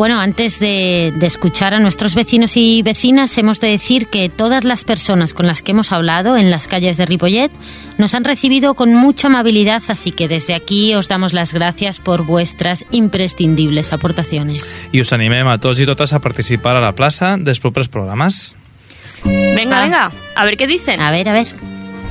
Bueno, 0.00 0.18
antes 0.18 0.58
de, 0.60 1.12
de 1.14 1.26
escuchar 1.26 1.74
a 1.74 1.78
nuestros 1.78 2.14
vecinos 2.14 2.56
y 2.56 2.80
vecinas, 2.82 3.36
hemos 3.36 3.60
de 3.60 3.68
decir 3.68 4.06
que 4.06 4.30
todas 4.30 4.64
las 4.64 4.82
personas 4.82 5.34
con 5.34 5.46
las 5.46 5.60
que 5.60 5.72
hemos 5.72 5.92
hablado 5.92 6.38
en 6.38 6.50
las 6.50 6.68
calles 6.68 6.96
de 6.96 7.04
Ripollet 7.04 7.50
nos 7.98 8.14
han 8.14 8.24
recibido 8.24 8.72
con 8.72 8.94
mucha 8.94 9.26
amabilidad, 9.28 9.82
así 9.88 10.10
que 10.12 10.26
desde 10.26 10.54
aquí 10.54 10.94
os 10.94 11.06
damos 11.08 11.34
las 11.34 11.52
gracias 11.52 11.98
por 11.98 12.22
vuestras 12.24 12.86
imprescindibles 12.92 13.92
aportaciones. 13.92 14.64
I 14.90 15.02
us 15.02 15.12
animem 15.12 15.46
a 15.52 15.58
tots 15.60 15.80
i 15.80 15.84
totes 15.84 16.14
a 16.16 16.18
participar 16.24 16.76
a 16.76 16.80
la 16.80 16.94
plaça 16.96 17.36
dels 17.36 17.60
propers 17.60 17.92
programes. 17.92 18.56
Venga, 19.26 19.80
Ah. 19.80 19.82
venga, 19.84 20.12
a 20.34 20.44
ver 20.46 20.56
qué 20.56 20.66
dicen. 20.66 21.02
A 21.02 21.10
ver, 21.10 21.28
a 21.28 21.34
ver. 21.34 21.48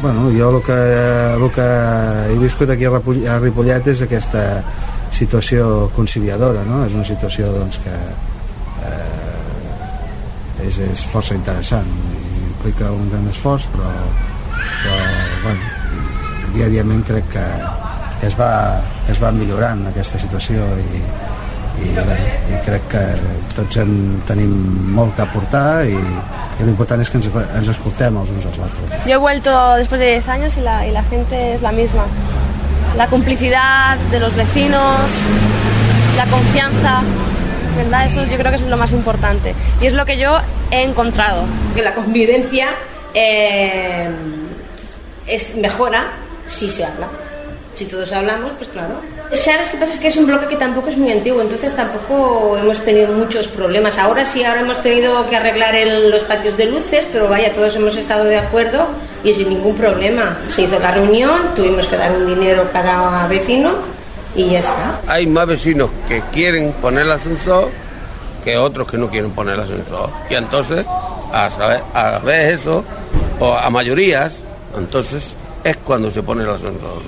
Bueno, 0.04 0.30
jo 0.30 0.60
el 0.60 0.64
que, 0.64 0.78
el 0.78 1.52
que 1.58 2.36
he 2.36 2.38
viscut 2.38 2.70
aquí 2.70 2.86
a 2.86 2.92
Ripoll- 2.92 3.26
a 3.28 3.40
Ripollet 3.40 3.88
és 3.88 4.04
aquesta 4.06 4.64
situació 5.20 5.90
conciliadora, 5.96 6.64
no? 6.68 6.84
És 6.88 6.96
una 6.96 7.08
situació 7.08 7.52
doncs, 7.56 7.80
que 7.84 7.96
eh, 8.88 10.68
és, 10.68 10.80
és 10.90 11.06
força 11.12 11.36
interessant. 11.38 11.90
Implica 12.46 12.92
un 12.96 13.10
gran 13.12 13.28
esforç, 13.32 13.68
però, 13.74 13.92
però 14.54 14.98
bueno, 15.44 15.62
diàriament 16.56 17.04
crec 17.08 17.30
que 17.36 17.46
es 18.28 18.36
va, 18.40 18.52
es 19.12 19.20
va 19.22 19.32
millorant 19.36 19.86
aquesta 19.92 20.20
situació 20.20 20.66
i, 20.80 21.04
i, 21.86 21.94
bé, 21.96 22.18
i 22.52 22.60
crec 22.66 22.90
que 22.92 23.04
tots 23.56 23.80
en 23.84 23.94
tenim 24.28 24.52
molt 24.96 25.16
que 25.16 25.24
aportar 25.24 25.86
i, 25.88 25.96
i 25.96 26.68
l'important 26.68 27.04
és 27.04 27.12
que 27.12 27.22
ens, 27.22 27.30
ens 27.32 27.72
escoltem 27.72 28.20
els 28.20 28.34
uns 28.36 28.50
als 28.50 28.60
altres. 28.68 29.08
Yo 29.08 29.16
he 29.16 29.24
vuelto 29.24 29.56
después 29.80 30.02
de 30.02 30.14
10 30.20 30.28
años 30.36 30.58
y 30.58 30.62
la, 30.68 30.84
la 30.92 31.04
gente 31.04 31.54
es 31.54 31.62
la 31.62 31.72
misma. 31.72 32.08
La 32.98 33.08
complicidad 33.08 33.98
de 34.12 34.20
los 34.20 34.36
vecinos, 34.36 35.00
la 36.18 36.26
confianza, 36.26 37.02
¿verdad? 37.78 38.06
Eso 38.08 38.24
yo 38.26 38.38
creo 38.38 38.52
que 38.52 38.58
es 38.58 38.64
lo 38.64 38.76
más 38.78 38.92
importante. 38.92 39.56
Y 39.82 39.86
es 39.88 39.94
lo 39.94 40.06
que 40.06 40.18
yo 40.18 40.38
he 40.72 40.84
encontrado. 40.84 41.44
que 41.76 41.82
la 41.82 41.94
convivencia 41.94 42.70
eh, 43.14 44.10
es 45.28 45.56
mejora 45.56 46.08
si 46.48 46.70
se 46.70 46.84
habla. 46.84 47.08
Si 47.76 47.86
todos 47.86 48.12
hablamos, 48.12 48.52
pues 48.58 48.70
claro. 48.72 48.96
¿Sabes 49.32 49.70
qué 49.70 49.78
pasa? 49.78 49.94
Es 49.94 50.00
que 50.00 50.08
es 50.10 50.18
un 50.18 50.26
bloque 50.26 50.48
que 50.48 50.56
tampoco 50.58 50.90
es 50.90 50.98
muy 50.98 51.12
antiguo, 51.12 51.42
entonces 51.42 51.74
tampoco 51.76 52.58
hemos 52.58 52.84
tenido 52.84 53.14
muchos 53.14 53.48
problemas. 53.48 53.98
Ahora 53.98 54.26
sí, 54.26 54.44
ahora 54.44 54.62
hemos 54.62 54.82
tenido 54.82 55.30
que 55.30 55.38
arreglar 55.38 55.76
el- 55.76 56.10
los 56.10 56.24
patios 56.24 56.58
de 56.58 56.66
luces, 56.66 57.08
pero 57.12 57.30
vaya, 57.30 57.54
todos 57.54 57.74
hemos 57.78 57.96
estado 57.96 58.26
de 58.26 58.38
acuerdo 58.40 58.88
y 59.24 59.34
sin 59.34 59.50
ningún 59.50 59.76
problema. 59.76 60.38
Se 60.50 60.64
hizo 60.64 60.80
la 60.80 60.92
reunión, 60.92 61.54
tuvimos 61.56 61.88
que 61.88 61.98
dar 61.98 62.12
un 62.16 62.26
dinero 62.26 62.68
cada 62.72 63.28
vecino 63.28 63.72
y 64.36 64.52
ya 64.52 64.60
está. 64.60 65.02
Hay 65.08 65.28
más 65.28 65.48
vecinos 65.48 65.90
que 66.08 66.22
quieren 66.32 66.72
poner 66.74 67.06
el 67.06 67.12
ascensor 67.12 67.70
que 68.44 68.58
otros 68.58 68.90
que 68.90 68.98
no 68.98 69.10
quieren 69.10 69.32
poner 69.32 69.56
el 69.56 69.62
ascensor. 69.62 70.10
Y 70.30 70.36
entonces, 70.36 70.86
a 71.34 71.50
saber, 71.50 71.82
a 71.94 72.20
ver 72.20 72.54
eso, 72.54 72.84
o 73.40 73.54
a 73.54 73.70
mayorías, 73.70 74.40
entonces 74.78 75.34
es 75.64 75.78
cuando 75.78 76.10
se 76.12 76.24
pone 76.24 76.44
el 76.44 76.50
ascensor. 76.50 77.02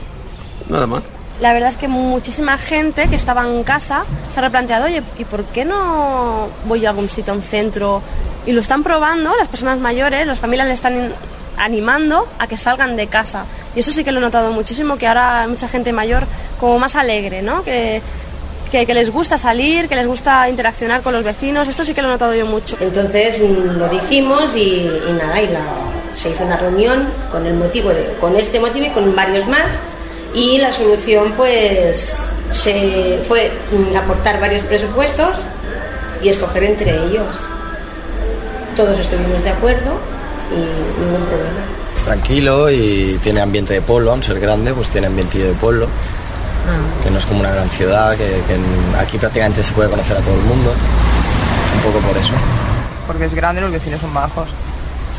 Nada 0.70 0.88
más. 0.88 1.04
La 1.42 1.54
verdad 1.54 1.70
es 1.70 1.78
que 1.78 1.88
muchísima 1.88 2.58
gente 2.58 3.08
que 3.08 3.16
estaba 3.16 3.48
en 3.48 3.64
casa 3.64 4.04
se 4.32 4.40
ha 4.40 4.44
replanteado, 4.44 4.86
oye, 4.86 5.02
¿y 5.18 5.26
por 5.26 5.44
qué 5.46 5.66
no 5.66 6.50
voy 6.66 6.86
a 6.86 6.90
algún 6.90 7.10
sitio, 7.10 7.34
a 7.34 7.36
un 7.36 7.42
centro? 7.42 8.02
Y 8.46 8.52
lo 8.52 8.62
están 8.62 8.84
probando, 8.84 9.36
las 9.36 9.48
personas 9.48 9.80
mayores, 9.80 10.28
las 10.28 10.38
familias 10.38 10.68
le 10.68 10.76
están 10.76 11.14
animando 11.62 12.28
a 12.40 12.48
que 12.48 12.58
salgan 12.58 12.96
de 12.96 13.08
casa. 13.08 13.46
Y 13.76 13.80
eso 13.80 13.92
sí 13.92 14.04
que 14.04 14.12
lo 14.12 14.18
he 14.18 14.22
notado 14.22 14.52
muchísimo, 14.52 14.98
que 14.98 15.08
ahora 15.08 15.42
hay 15.42 15.48
mucha 15.48 15.70
gente 15.70 15.94
mayor 15.94 16.24
como 16.60 16.80
más 16.80 16.96
alegre, 16.96 17.42
¿no? 17.42 17.64
Que, 17.64 18.02
que, 18.72 18.86
les 18.94 19.12
gusta 19.12 19.38
salir, 19.38 19.88
que 19.88 19.96
les 19.96 20.08
gusta 20.08 20.50
interaccionar 20.50 21.02
con 21.02 21.14
los 21.14 21.24
vecinos, 21.24 21.68
esto 21.68 21.86
sí 21.86 21.94
que 21.94 22.02
lo 22.02 22.08
he 22.08 22.12
notado 22.12 22.34
yo 22.34 22.46
mucho. 22.46 22.78
Entonces 22.80 23.40
mm, 23.40 23.78
lo 23.78 23.88
dijimos 23.90 24.56
y, 24.56 24.90
y 25.08 25.12
nada, 25.18 25.42
y 25.42 25.50
se 26.14 26.30
hizo 26.30 26.44
una 26.44 26.58
reunión 26.58 27.08
con 27.32 27.46
el 27.46 27.54
motivo 27.54 27.90
de, 27.90 28.14
con 28.20 28.36
este 28.36 28.60
motivo 28.60 28.86
y 28.86 28.90
con 28.90 29.16
varios 29.16 29.48
más 29.48 29.78
y 30.34 30.58
la 30.58 30.72
solución 30.72 31.34
pues 31.36 32.16
se 32.52 33.20
fue 33.28 33.52
mm, 33.72 33.96
aportar 33.96 34.40
varios 34.40 34.62
presupuestos 34.64 35.36
y 36.24 36.30
escoger 36.30 36.64
entre 36.64 36.92
ellos. 36.92 37.28
Todos 38.76 38.98
estuvimos 39.00 39.44
de 39.44 39.50
acuerdo 39.50 40.00
y 40.52 41.02
ningún 41.02 41.26
problema. 41.26 41.62
Es 41.96 42.04
tranquilo 42.04 42.70
y 42.70 43.20
tiene 43.24 43.42
ambiente 43.42 43.74
de 43.74 43.82
pueblo, 43.82 44.14
al 44.14 44.24
ser 44.24 44.40
grande, 44.40 44.74
pues 44.74 44.90
tiene 44.90 45.08
ambiente 45.08 45.38
de 45.38 45.54
pueblo, 45.54 45.88
que 47.04 47.10
no 47.12 47.18
es 47.18 47.26
como 47.26 47.40
una 47.42 47.52
gran 47.52 47.70
ciudad, 47.70 48.16
que, 48.16 48.42
aquí 49.00 49.18
prácticamente 49.18 49.64
se 49.64 49.72
puede 49.74 49.90
conocer 49.90 50.18
a 50.18 50.20
todo 50.22 50.34
el 50.36 50.42
mundo. 50.42 50.72
Un 51.76 51.82
poco 51.92 52.00
por 52.06 52.18
eso. 52.18 52.34
Porque 53.08 53.26
es 53.26 53.34
grande 53.34 53.62
y 53.62 53.64
los 53.64 53.72
vecinos 53.72 54.00
son 54.02 54.14
bajos. 54.14 54.48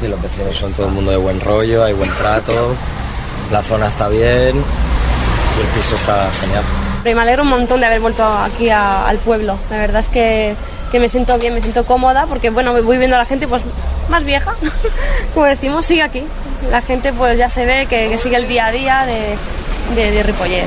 Sí, 0.01 0.09
los 0.09 0.21
vecinos 0.23 0.57
son 0.57 0.73
todo 0.73 0.87
el 0.87 0.93
mundo 0.93 1.11
de 1.11 1.17
buen 1.17 1.41
rollo, 1.41 1.85
hay 1.85 1.93
buen 1.93 2.11
trato, 2.11 2.75
la 3.53 3.63
zona 3.63 3.87
está 3.87 4.09
bien 4.09 4.57
y 4.57 5.61
el 5.61 5.67
piso 5.75 5.95
está 5.97 6.29
genial. 6.41 6.63
Pero 7.05 7.17
me 7.17 7.23
alegro 7.23 7.43
un 7.43 7.49
montón 7.49 7.81
de 7.81 7.87
haber 7.87 8.01
vuelto 8.01 8.25
aquí 8.25 8.71
a- 8.71 9.07
al 9.09 9.19
pueblo. 9.19 9.57
La 9.71 9.79
verdad 9.79 10.01
es 10.01 10.09
que, 10.09 10.55
que 10.91 11.01
me 11.01 11.09
siento 11.09 11.37
bien, 11.39 11.55
me 11.55 11.61
siento 11.61 11.85
cómoda 11.85 12.27
porque 12.27 12.51
bueno, 12.51 12.73
voy 12.83 12.97
viendo 12.99 13.17
a 13.17 13.19
la 13.21 13.25
gente 13.27 13.47
pues 13.49 13.63
más 14.09 14.25
vieja, 14.25 14.55
como 15.35 15.47
decimos, 15.47 15.85
sigue 15.85 16.03
aquí. 16.03 16.23
La 16.71 16.83
gente 16.83 17.13
pues 17.13 17.39
ya 17.39 17.49
se 17.49 17.67
ve 17.67 17.87
que, 17.87 18.09
que 18.09 18.19
sigue 18.19 18.37
el 18.37 18.49
día 18.49 18.67
a 18.67 18.73
día 18.73 19.07
de, 19.07 19.37
de, 19.95 20.11
de 20.11 20.23
Ripollet. 20.23 20.67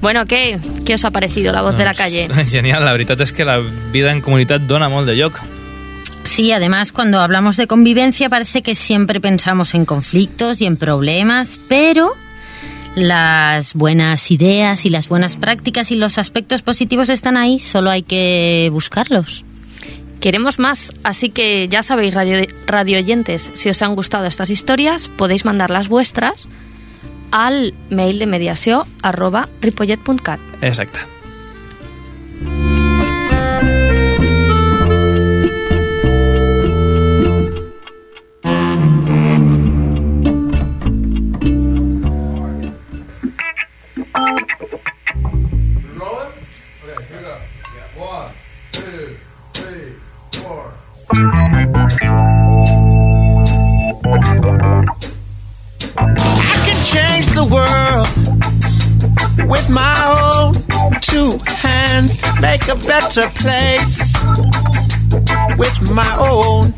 Bueno, 0.00 0.24
¿qué? 0.24 0.58
¿Qué 0.86 0.94
os 0.94 1.04
ha 1.04 1.10
parecido 1.10 1.52
la 1.52 1.62
voz 1.62 1.76
de 1.76 1.84
la 1.84 1.94
calle? 1.94 2.28
Genial, 2.48 2.84
la 2.84 2.92
veritat 2.92 3.20
és 3.20 3.32
que 3.32 3.44
la 3.44 3.58
vida 3.92 4.10
en 4.10 4.22
comunitat 4.24 4.64
dona 4.66 4.88
molt 4.88 5.06
de 5.06 5.14
lloc. 5.14 5.36
Sí, 6.24 6.52
además 6.52 6.92
cuando 6.92 7.20
hablamos 7.20 7.56
de 7.56 7.66
convivencia 7.66 8.28
parece 8.28 8.62
que 8.62 8.74
siempre 8.74 9.20
pensamos 9.20 9.74
en 9.74 9.84
conflictos 9.84 10.60
y 10.60 10.66
en 10.66 10.76
problemas, 10.76 11.60
pero 11.68 12.12
Las 12.96 13.74
buenas 13.74 14.30
ideas 14.30 14.84
y 14.84 14.90
las 14.90 15.08
buenas 15.08 15.36
prácticas 15.36 15.90
y 15.90 15.96
los 15.96 16.18
aspectos 16.18 16.62
positivos 16.62 17.08
están 17.08 17.36
ahí, 17.36 17.58
solo 17.58 17.90
hay 17.90 18.02
que 18.02 18.68
buscarlos. 18.72 19.44
Queremos 20.20 20.58
más, 20.58 20.92
así 21.02 21.30
que 21.30 21.68
ya 21.68 21.82
sabéis, 21.82 22.14
radio, 22.14 22.46
radio 22.66 22.98
oyentes, 22.98 23.50
si 23.54 23.70
os 23.70 23.80
han 23.80 23.94
gustado 23.94 24.26
estas 24.26 24.50
historias, 24.50 25.08
podéis 25.08 25.44
mandar 25.44 25.70
las 25.70 25.88
vuestras 25.88 26.48
al 27.30 27.74
mail 27.88 28.18
de 28.18 28.26
mediació 28.26 28.86
arroba 29.02 29.48
ripollet.cat. 29.60 30.40
Exacte. 30.60 30.98
Two 61.20 61.38
hands, 61.62 62.16
make 62.40 62.66
a 62.68 62.76
better 62.88 63.28
place 63.42 64.16
with 65.58 65.76
my 65.90 66.08
own 66.18 66.72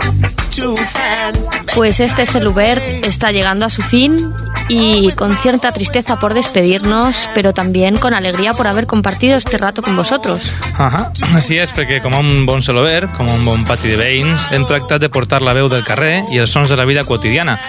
two 0.51 0.75
hands. 0.95 1.49
Pues 1.77 2.01
este 2.01 2.27
Selubert 2.27 2.83
está 3.05 3.31
llegando 3.31 3.67
a 3.67 3.71
su 3.71 3.83
fin 3.83 4.35
y 4.69 5.13
con 5.13 5.37
cierta 5.37 5.71
tristeza 5.71 6.19
por 6.19 6.35
despedirnos, 6.35 7.29
pero 7.37 7.53
también 7.53 7.97
con 7.99 8.15
alegría 8.15 8.53
por 8.53 8.67
haver 8.67 8.89
compartido 8.89 9.37
este 9.37 9.59
rato 9.59 9.81
con 9.81 9.95
vosotros. 9.95 10.51
Ahà. 10.75 11.13
Així 11.37 11.61
és, 11.63 11.71
perquè 11.77 12.01
com 12.03 12.17
un 12.19 12.43
bon 12.49 12.65
celover, 12.67 13.07
com 13.15 13.31
un 13.31 13.47
bon 13.47 13.63
pati 13.69 13.95
de 13.95 14.01
veïns, 14.01 14.49
hem 14.51 14.67
tractat 14.67 15.05
de 15.05 15.13
portar 15.13 15.43
la 15.47 15.55
veu 15.55 15.71
del 15.71 15.87
carrer 15.87 16.25
i 16.35 16.43
els 16.43 16.51
sons 16.51 16.73
de 16.73 16.81
la 16.81 16.89
vida 16.89 17.07
quotidiana, 17.07 17.61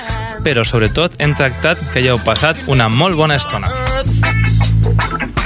però 0.42 0.66
sobretot 0.66 1.22
hem 1.22 1.38
tractat 1.38 1.78
que 1.94 2.02
hi 2.02 2.10
heu 2.10 2.22
passat 2.26 2.66
una 2.66 2.90
molt 2.90 3.20
bona 3.20 3.38
estona. 3.38 3.70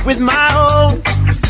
With 0.05 0.21
my 0.23 0.47
own 0.55 0.66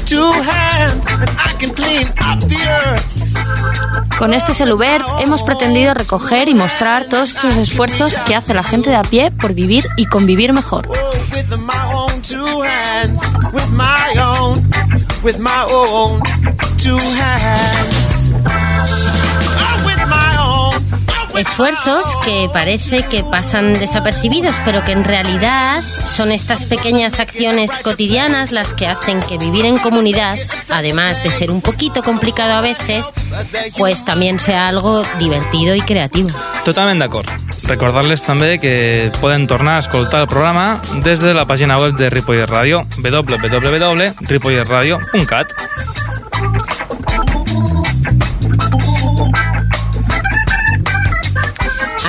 two 0.08 0.32
hands, 0.42 1.06
and 1.08 1.30
I 1.38 1.54
can 1.60 1.74
clean 1.76 2.08
up 2.24 2.40
the 2.48 2.56
earth. 2.70 4.18
Con 4.18 4.34
este 4.34 4.54
Selubert 4.54 5.06
hemos 5.20 5.44
pretendido 5.44 5.94
recoger 5.94 6.48
y 6.48 6.54
mostrar 6.54 7.06
todos 7.06 7.36
esos 7.36 7.58
esfuerzos 7.58 8.14
que 8.26 8.36
hace 8.36 8.54
la 8.54 8.64
gente 8.64 8.90
de 8.90 8.96
a 8.96 9.04
pie 9.04 9.32
por 9.32 9.54
vivir 9.54 9.86
y 9.98 10.06
convivir 10.06 10.54
mejor. 10.54 10.88
With 10.88 11.58
my 11.58 11.74
own 11.94 12.22
two 12.22 12.64
hands, 12.64 13.22
with 13.52 13.70
my 13.72 14.20
own, 14.20 14.64
with 15.24 15.40
my 15.40 15.66
own 15.70 16.22
two 16.78 16.98
hands. 16.98 17.97
Esfuerzos 21.38 22.08
que 22.26 22.50
parece 22.52 23.04
que 23.04 23.24
pasan 23.24 23.76
desapercibidos, 23.76 24.56
pero 24.66 24.84
que 24.84 24.92
en 24.92 25.04
realidad 25.04 25.82
son 25.82 26.32
estas 26.32 26.66
pequeñas 26.66 27.20
acciones 27.20 27.78
cotidianas 27.84 28.52
las 28.52 28.74
que 28.74 28.88
hacen 28.88 29.20
que 29.22 29.38
vivir 29.38 29.64
en 29.66 29.78
comunidad, 29.78 30.40
además 30.70 31.22
de 31.24 31.30
ser 31.30 31.52
un 31.52 31.62
poquito 31.62 32.02
complicado 32.02 32.54
a 32.54 32.62
veces, 32.62 33.14
pues 33.78 34.04
también 34.04 34.40
sea 34.40 34.68
algo 34.68 35.04
divertido 35.20 35.76
y 35.76 35.82
creativo. 35.82 36.30
Totalment 36.66 37.00
d'acord. 37.00 37.30
Recordar-les 37.68 38.22
també 38.24 38.58
que 38.58 39.12
poden 39.22 39.48
tornar 39.48 39.76
a 39.78 39.80
escoltar 39.86 40.22
el 40.22 40.28
programa 40.28 40.82
des 41.04 41.20
de 41.22 41.34
la 41.34 41.46
pàgina 41.46 41.78
web 41.78 41.94
de 42.00 42.10
Ripollet 42.10 42.50
Ràdio, 42.50 42.86
www.ripolletradio.cat. 42.98 45.54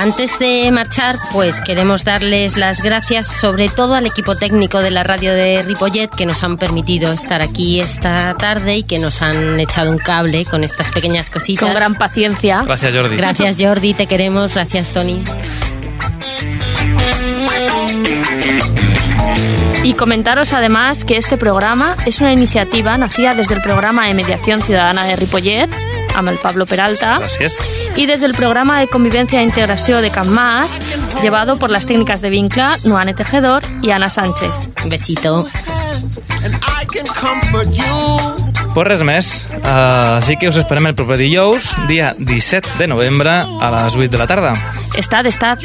Antes 0.09 0.39
de 0.39 0.71
marchar, 0.71 1.17
pues 1.31 1.61
queremos 1.61 2.03
darles 2.03 2.57
las 2.57 2.81
gracias 2.81 3.27
sobre 3.27 3.69
todo 3.69 3.93
al 3.93 4.07
equipo 4.07 4.35
técnico 4.35 4.81
de 4.81 4.89
la 4.89 5.03
radio 5.03 5.35
de 5.35 5.61
Ripollet 5.61 6.09
que 6.09 6.25
nos 6.25 6.43
han 6.43 6.57
permitido 6.57 7.13
estar 7.13 7.43
aquí 7.43 7.79
esta 7.79 8.33
tarde 8.33 8.77
y 8.77 8.83
que 8.83 8.97
nos 8.97 9.21
han 9.21 9.59
echado 9.59 9.91
un 9.91 9.99
cable 9.99 10.45
con 10.45 10.63
estas 10.63 10.89
pequeñas 10.89 11.29
cositas. 11.29 11.63
Con 11.63 11.75
gran 11.75 11.93
paciencia. 11.93 12.63
Gràcies, 12.63 12.91
Jordi. 12.91 13.17
Gracias 13.17 13.57
Jordi, 13.59 13.93
te 13.93 14.07
queremos. 14.07 14.55
Gracias 14.55 14.89
Tony. 14.89 15.21
Y 19.83 19.93
comentaros 19.93 20.53
además 20.53 21.05
que 21.05 21.17
este 21.17 21.37
programa 21.37 21.95
es 22.07 22.19
una 22.19 22.33
iniciativa 22.33 22.97
nacida 22.97 23.35
desde 23.35 23.53
el 23.53 23.61
programa 23.61 24.07
de 24.07 24.15
mediación 24.15 24.63
ciudadana 24.63 25.05
de 25.05 25.15
Ripollet, 25.17 25.69
amb 26.15 26.29
el 26.29 26.37
Pablo 26.39 26.65
Peralta, 26.65 27.19
Gràcies. 27.19 27.53
y 27.95 28.05
desde 28.05 28.25
el 28.25 28.33
programa 28.33 28.79
de 28.79 28.87
convivencia 28.87 29.39
e 29.39 29.43
integración 29.43 30.01
de 30.01 30.09
Can 30.11 30.29
Mas, 30.29 30.79
llevado 31.21 31.57
por 31.57 31.69
las 31.69 31.85
técnicas 31.85 32.21
de 32.21 32.29
Vincla, 32.29 32.77
Nuane 32.85 33.13
Tejedor 33.13 33.61
y 33.81 33.91
Ana 33.91 34.09
Sánchez. 34.09 34.51
Un 34.83 34.89
besito. 34.89 35.47
Pues 38.73 38.87
res 38.87 39.01
més. 39.03 39.47
Uh, 39.49 40.19
així 40.19 40.37
que 40.39 40.47
us 40.49 40.59
esperem 40.61 40.85
el 40.91 40.95
proper 40.95 41.17
dijous, 41.19 41.71
dia 41.89 42.13
17 42.17 42.77
de 42.77 42.87
novembre, 42.87 43.41
a 43.41 43.71
les 43.73 43.95
8 43.97 44.09
de 44.13 44.21
la 44.21 44.27
tarda. 44.27 44.53
Estad, 44.95 45.25
estad. 45.25 45.57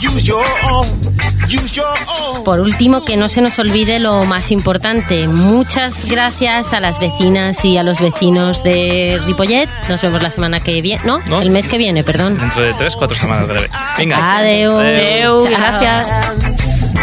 Use 0.00 0.24
your 0.24 0.44
own 0.70 0.86
two 1.00 1.10
hands. 1.18 1.52
Use 1.52 1.74
your 1.74 1.86
own. 1.88 1.96
Use 1.98 2.20
your 2.30 2.34
own. 2.36 2.44
Por 2.44 2.60
último, 2.60 3.04
que 3.04 3.16
no 3.16 3.28
se 3.28 3.40
nos 3.40 3.58
olvide 3.58 3.98
lo 3.98 4.24
más 4.24 4.50
importante. 4.52 5.26
Muchas 5.28 6.04
gracias 6.06 6.72
a 6.72 6.80
las 6.80 7.00
vecinas 7.00 7.64
y 7.64 7.78
a 7.78 7.82
los 7.82 8.00
vecinos 8.00 8.62
de 8.62 9.20
Ripollet. 9.26 9.68
Nos 9.88 10.00
vemos 10.02 10.22
la 10.22 10.30
semana 10.30 10.60
que 10.60 10.80
viene. 10.82 11.02
No, 11.04 11.18
No. 11.26 11.40
el 11.40 11.50
mes 11.50 11.68
que 11.68 11.78
viene, 11.78 12.04
perdón. 12.04 12.38
Dentro 12.38 12.62
de 12.62 12.72
3-4 12.74 13.14
setmanes 13.16 13.48
breve. 13.48 13.70
Vinga. 13.98 14.36
Adeu. 14.36 14.78
Adeu, 14.78 15.40
gracias. 15.48 16.94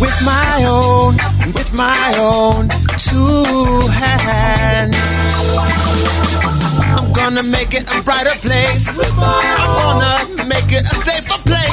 With 0.00 0.20
my 0.24 0.64
own, 0.66 1.16
with 1.54 1.72
my 1.72 2.14
own 2.18 2.68
two 2.98 3.44
hands. 3.92 4.96
I'm 6.98 7.12
gonna 7.12 7.42
make 7.42 7.74
it 7.74 7.90
a 7.94 8.02
brighter 8.02 8.34
place. 8.40 9.00
I'm 9.18 9.98
gonna 9.98 10.46
make 10.48 10.72
it 10.72 10.84
a 10.84 10.94
safer 11.04 11.38
place. 11.44 11.65